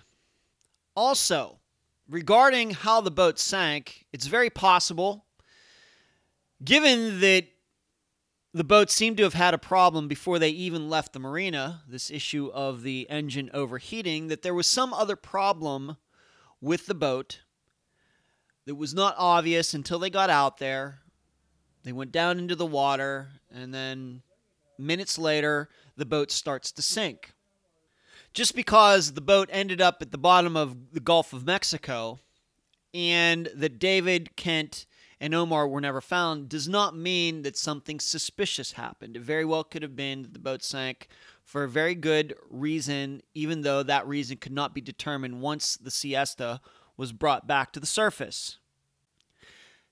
Also, 0.97 1.59
regarding 2.09 2.71
how 2.71 3.01
the 3.01 3.11
boat 3.11 3.39
sank, 3.39 4.07
it's 4.13 4.27
very 4.27 4.51
possible, 4.51 5.25
given 6.65 7.21
that 7.21 7.47
the 8.53 8.65
boat 8.65 8.89
seemed 8.89 9.17
to 9.17 9.25
have 9.25 9.35
had 9.35 9.53
a 9.53 9.59
problem 9.59 10.07
before 10.07 10.39
they 10.39 10.51
even 10.51 10.89
left 10.89 11.13
the 11.13 11.19
marina, 11.19 11.83
this 11.89 12.11
issue 12.11 12.51
of 12.55 12.83
the 12.83 13.09
engine 13.11 13.51
overheating, 13.53 14.29
that 14.29 14.43
there 14.43 14.55
was 14.55 14.69
some 14.69 14.95
other 14.95 15.17
problem 15.17 15.97
with 16.61 16.87
the 16.87 16.95
boat 16.95 17.41
that 18.65 18.77
was 18.77 18.95
not 18.95 19.17
obvious 19.19 19.75
until 19.75 19.99
they 19.99 20.09
got 20.09 20.31
out 20.31 20.59
there. 20.59 21.01
They 21.83 21.93
went 21.93 22.13
down 22.13 22.39
into 22.39 22.55
the 22.55 22.65
water, 22.65 23.29
and 23.53 23.75
then 23.75 24.23
minutes 24.79 25.19
later, 25.19 25.69
the 25.97 26.07
boat 26.07 26.31
starts 26.31 26.71
to 26.73 26.83
sink. 26.83 27.34
Just 28.35 28.57
because 28.57 29.13
the 29.13 29.21
boat 29.21 29.49
ended 29.53 29.81
up 29.81 30.03
at 30.03 30.11
the 30.11 30.19
bottom 30.19 30.57
of 30.57 30.93
the 30.93 30.99
Gulf 30.99 31.33
of 31.33 31.47
Mexico 31.47 32.19
and 32.93 33.49
that 33.55 33.79
David, 33.79 34.35
Kent, 34.35 34.87
and 35.21 35.33
Omar 35.33 35.69
were 35.69 35.81
never 35.81 36.01
found 36.01 36.49
does 36.49 36.69
not 36.69 36.97
mean 36.97 37.43
that 37.43 37.57
something 37.57 38.01
suspicious 38.01 38.73
happened. 38.73 39.17
It 39.17 39.23
very 39.23 39.45
well 39.45 39.63
could 39.63 39.83
have 39.83 39.95
been 39.95 40.23
that 40.23 40.33
the 40.33 40.41
boat 40.41 40.65
sank 40.65 41.07
for 41.45 41.63
a 41.63 41.69
very 41.69 41.95
good 41.95 42.35
reason, 42.51 43.23
even 43.35 43.63
though 43.63 43.85
that 43.85 44.07
reason 44.09 44.37
could 44.37 44.53
not 44.53 44.75
be 44.75 44.81
determined 44.81 45.41
once 45.41 45.77
the 45.77 45.93
siesta 45.93 46.61
was 46.97 47.13
brought 47.13 47.47
back 47.47 47.73
to 47.73 47.81
the 47.81 47.87
surface. 47.87 48.59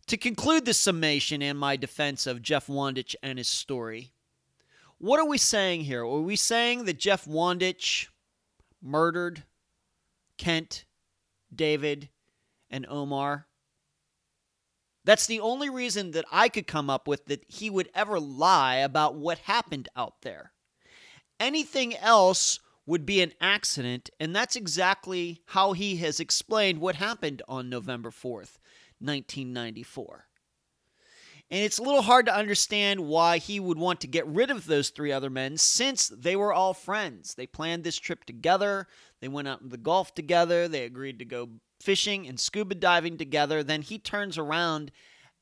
To 0.09 0.17
conclude 0.17 0.65
this 0.65 0.79
summation 0.79 1.43
and 1.43 1.57
my 1.57 1.77
defense 1.77 2.27
of 2.27 2.43
Jeff 2.43 2.67
Wandich 2.67 3.15
and 3.23 3.39
his 3.39 3.49
story, 3.49 4.11
what 4.99 5.21
are 5.21 5.29
we 5.29 5.39
saying 5.39 5.83
here? 5.83 6.03
Are 6.03 6.21
we 6.21 6.35
saying 6.37 6.87
that 6.87 6.99
Jeff 6.99 7.25
Wandich 7.25 8.09
murdered 8.83 9.45
Kent, 10.39 10.85
David, 11.55 12.09
and 12.71 12.87
Omar? 12.89 13.47
That's 15.05 15.27
the 15.27 15.41
only 15.41 15.69
reason 15.69 16.13
that 16.13 16.25
I 16.31 16.49
could 16.49 16.67
come 16.67 16.89
up 16.89 17.09
with 17.09 17.27
that 17.27 17.45
he 17.49 17.71
would 17.71 17.91
ever 17.95 18.21
lie 18.21 18.77
about 18.77 19.15
what 19.15 19.39
happened 19.39 19.89
out 19.97 20.23
there. 20.23 20.53
Anything 21.41 21.97
else 21.97 22.61
would 22.87 23.07
be 23.07 23.21
an 23.21 23.33
accident, 23.41 24.11
and 24.21 24.35
that's 24.35 24.57
exactly 24.57 25.41
how 25.47 25.73
he 25.73 25.97
has 25.97 26.21
explained 26.21 26.81
what 26.81 26.97
happened 26.97 27.43
on 27.49 27.69
November 27.69 28.11
4th, 28.11 28.59
1994. 28.99 30.27
And 31.53 31.61
it's 31.61 31.79
a 31.79 31.83
little 31.83 32.01
hard 32.01 32.25
to 32.27 32.35
understand 32.35 33.01
why 33.01 33.37
he 33.37 33.61
would 33.61 33.77
want 33.77 34.01
to 34.01 34.07
get 34.07 34.27
rid 34.27 34.51
of 34.51 34.65
those 34.65 34.89
three 34.89 35.13
other 35.13 35.29
men 35.29 35.59
since 35.59 36.09
they 36.09 36.35
were 36.35 36.51
all 36.51 36.73
friends. 36.73 37.35
They 37.35 37.47
planned 37.47 37.85
this 37.85 37.99
trip 37.99 38.25
together, 38.25 38.89
they 39.21 39.29
went 39.29 39.49
out 39.49 39.63
to 39.63 39.69
the 39.69 39.77
Gulf 39.77 40.15
together, 40.15 40.67
they 40.67 40.85
agreed 40.85 41.19
to 41.19 41.27
go 41.27 41.51
fishing 41.79 42.27
and 42.27 42.41
scuba 42.41 42.75
diving 42.75 43.19
together. 43.19 43.63
Then 43.63 43.83
he 43.83 43.99
turns 43.99 44.39
around 44.39 44.93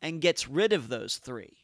and 0.02 0.20
gets 0.20 0.48
rid 0.48 0.72
of 0.72 0.88
those 0.88 1.18
three. 1.18 1.58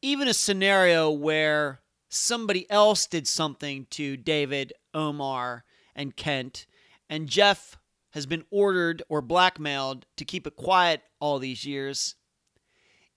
Even 0.00 0.28
a 0.28 0.34
scenario 0.34 1.10
where 1.10 1.82
somebody 2.08 2.68
else 2.70 3.06
did 3.06 3.28
something 3.28 3.86
to 3.90 4.16
David, 4.16 4.72
Omar, 4.94 5.66
and 5.94 6.16
Kent, 6.16 6.64
and 7.10 7.28
Jeff 7.28 7.76
has 8.12 8.24
been 8.24 8.46
ordered 8.50 9.02
or 9.10 9.20
blackmailed 9.20 10.06
to 10.16 10.24
keep 10.24 10.46
it 10.46 10.56
quiet 10.56 11.02
all 11.20 11.38
these 11.38 11.66
years. 11.66 12.14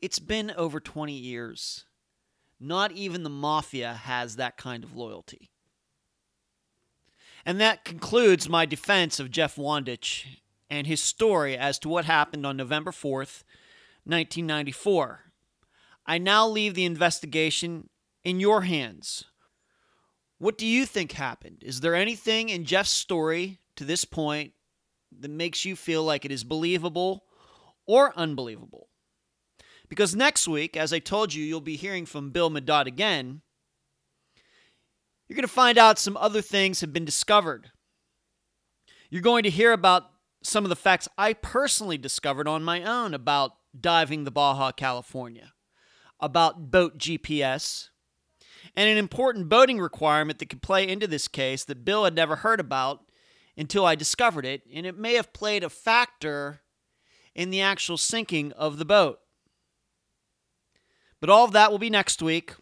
It's 0.06 0.20
been 0.20 0.52
over 0.56 0.80
20 0.80 1.14
years. 1.14 1.86
Not 2.60 2.92
even 2.92 3.24
the 3.24 3.30
mafia 3.32 3.94
has 3.94 4.36
that 4.36 4.56
kind 4.56 4.84
of 4.84 4.96
loyalty. 4.96 5.50
And 7.44 7.60
that 7.60 7.84
concludes 7.84 8.48
my 8.48 8.68
defense 8.68 9.20
of 9.20 9.32
Jeff 9.32 9.56
Wandich 9.56 10.26
and 10.70 10.86
his 10.86 11.02
story 11.02 11.58
as 11.58 11.80
to 11.80 11.90
what 11.90 12.06
happened 12.06 12.46
on 12.46 12.56
November 12.56 12.92
4th, 12.92 13.42
1994. 14.04 15.22
I 16.06 16.20
now 16.20 16.48
leave 16.48 16.76
the 16.76 16.86
investigation 16.86 17.90
in 18.24 18.40
your 18.40 18.62
hands. 18.62 19.24
What 20.38 20.56
do 20.56 20.68
you 20.68 20.86
think 20.86 21.14
happened? 21.14 21.64
Is 21.66 21.82
there 21.82 21.96
anything 21.96 22.50
in 22.50 22.66
Jeff's 22.66 22.92
story 22.92 23.60
to 23.76 23.84
this 23.84 24.06
point 24.06 24.54
that 25.20 25.32
makes 25.32 25.66
you 25.66 25.76
feel 25.76 26.04
like 26.04 26.26
it 26.26 26.32
is 26.32 26.44
believable 26.44 27.24
or 27.88 28.14
unbelievable? 28.16 28.90
Because 29.90 30.16
next 30.16 30.48
week, 30.48 30.76
as 30.76 30.92
I 30.92 31.00
told 31.00 31.34
you, 31.34 31.44
you'll 31.44 31.62
be 31.62 31.76
hearing 31.76 32.06
from 32.06 32.32
Bill 32.32 32.50
Medot 32.50 32.86
again. 32.86 33.42
You're 35.28 35.36
going 35.36 35.48
to 35.48 35.54
find 35.54 35.78
out 35.78 36.00
some 36.00 36.18
other 36.18 36.42
things 36.42 36.82
have 36.82 36.94
been 36.94 37.06
discovered. 37.06 37.72
You're 39.10 39.22
going 39.22 39.44
to 39.44 39.50
hear 39.50 39.72
about 39.72 40.04
some 40.44 40.64
of 40.64 40.70
the 40.70 40.76
facts 40.76 41.08
I 41.18 41.34
personally 41.34 41.98
discovered 41.98 42.48
on 42.48 42.64
my 42.64 42.84
own 42.84 43.14
about 43.14 43.54
diving 43.80 44.24
the 44.24 44.32
Baja 44.32 44.72
California, 44.72 45.54
about 46.20 46.72
boat 46.72 46.98
GPS, 46.98 47.90
and 48.76 48.90
an 48.90 48.98
important 48.98 49.50
boating 49.50 49.80
requirement 49.80 50.40
that 50.40 50.50
could 50.50 50.62
play 50.62 50.88
into 50.88 51.08
this 51.08 51.28
case 51.28 51.64
that 51.66 51.86
Bill 51.86 52.04
had 52.04 52.16
never 52.16 52.38
heard 52.38 52.60
about 52.60 53.06
until 53.58 53.86
I 53.86 53.96
discovered 53.96 54.46
it, 54.46 54.62
and 54.74 54.86
it 54.86 54.98
may 54.98 55.16
have 55.16 55.34
played 55.34 55.64
a 55.64 55.70
factor 55.70 56.62
in 57.34 57.50
the 57.50 57.62
actual 57.62 57.98
sinking 57.98 58.52
of 58.54 58.78
the 58.78 58.86
boat. 58.86 59.20
But 61.20 61.30
all 61.30 61.46
of 61.46 61.52
that 61.54 61.72
will 61.72 61.80
be 61.80 61.90
next 61.90 62.22
week 62.22 62.54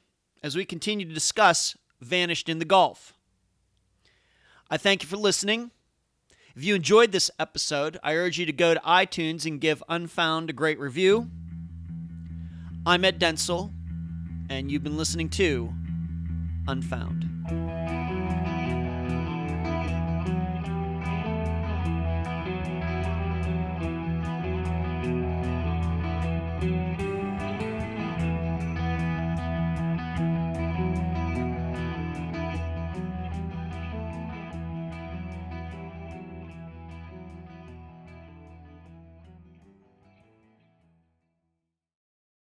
as 0.41 0.55
we 0.55 0.65
continue 0.65 1.07
to 1.07 1.13
discuss 1.13 1.75
Vanished 2.01 2.49
in 2.49 2.59
the 2.59 2.65
Gulf. 2.65 3.13
I 4.69 4.77
thank 4.77 5.03
you 5.03 5.09
for 5.09 5.17
listening. 5.17 5.71
If 6.55 6.63
you 6.63 6.75
enjoyed 6.75 7.11
this 7.11 7.31
episode, 7.39 7.97
I 8.03 8.13
urge 8.13 8.37
you 8.37 8.45
to 8.45 8.53
go 8.53 8.73
to 8.73 8.79
iTunes 8.81 9.45
and 9.45 9.59
give 9.59 9.83
Unfound 9.89 10.49
a 10.49 10.53
great 10.53 10.79
review. 10.79 11.29
I'm 12.85 13.03
Ed 13.05 13.19
Dentzel, 13.19 13.71
and 14.49 14.71
you've 14.71 14.83
been 14.83 14.97
listening 14.97 15.29
to 15.29 15.73
Unfound. 16.67 17.32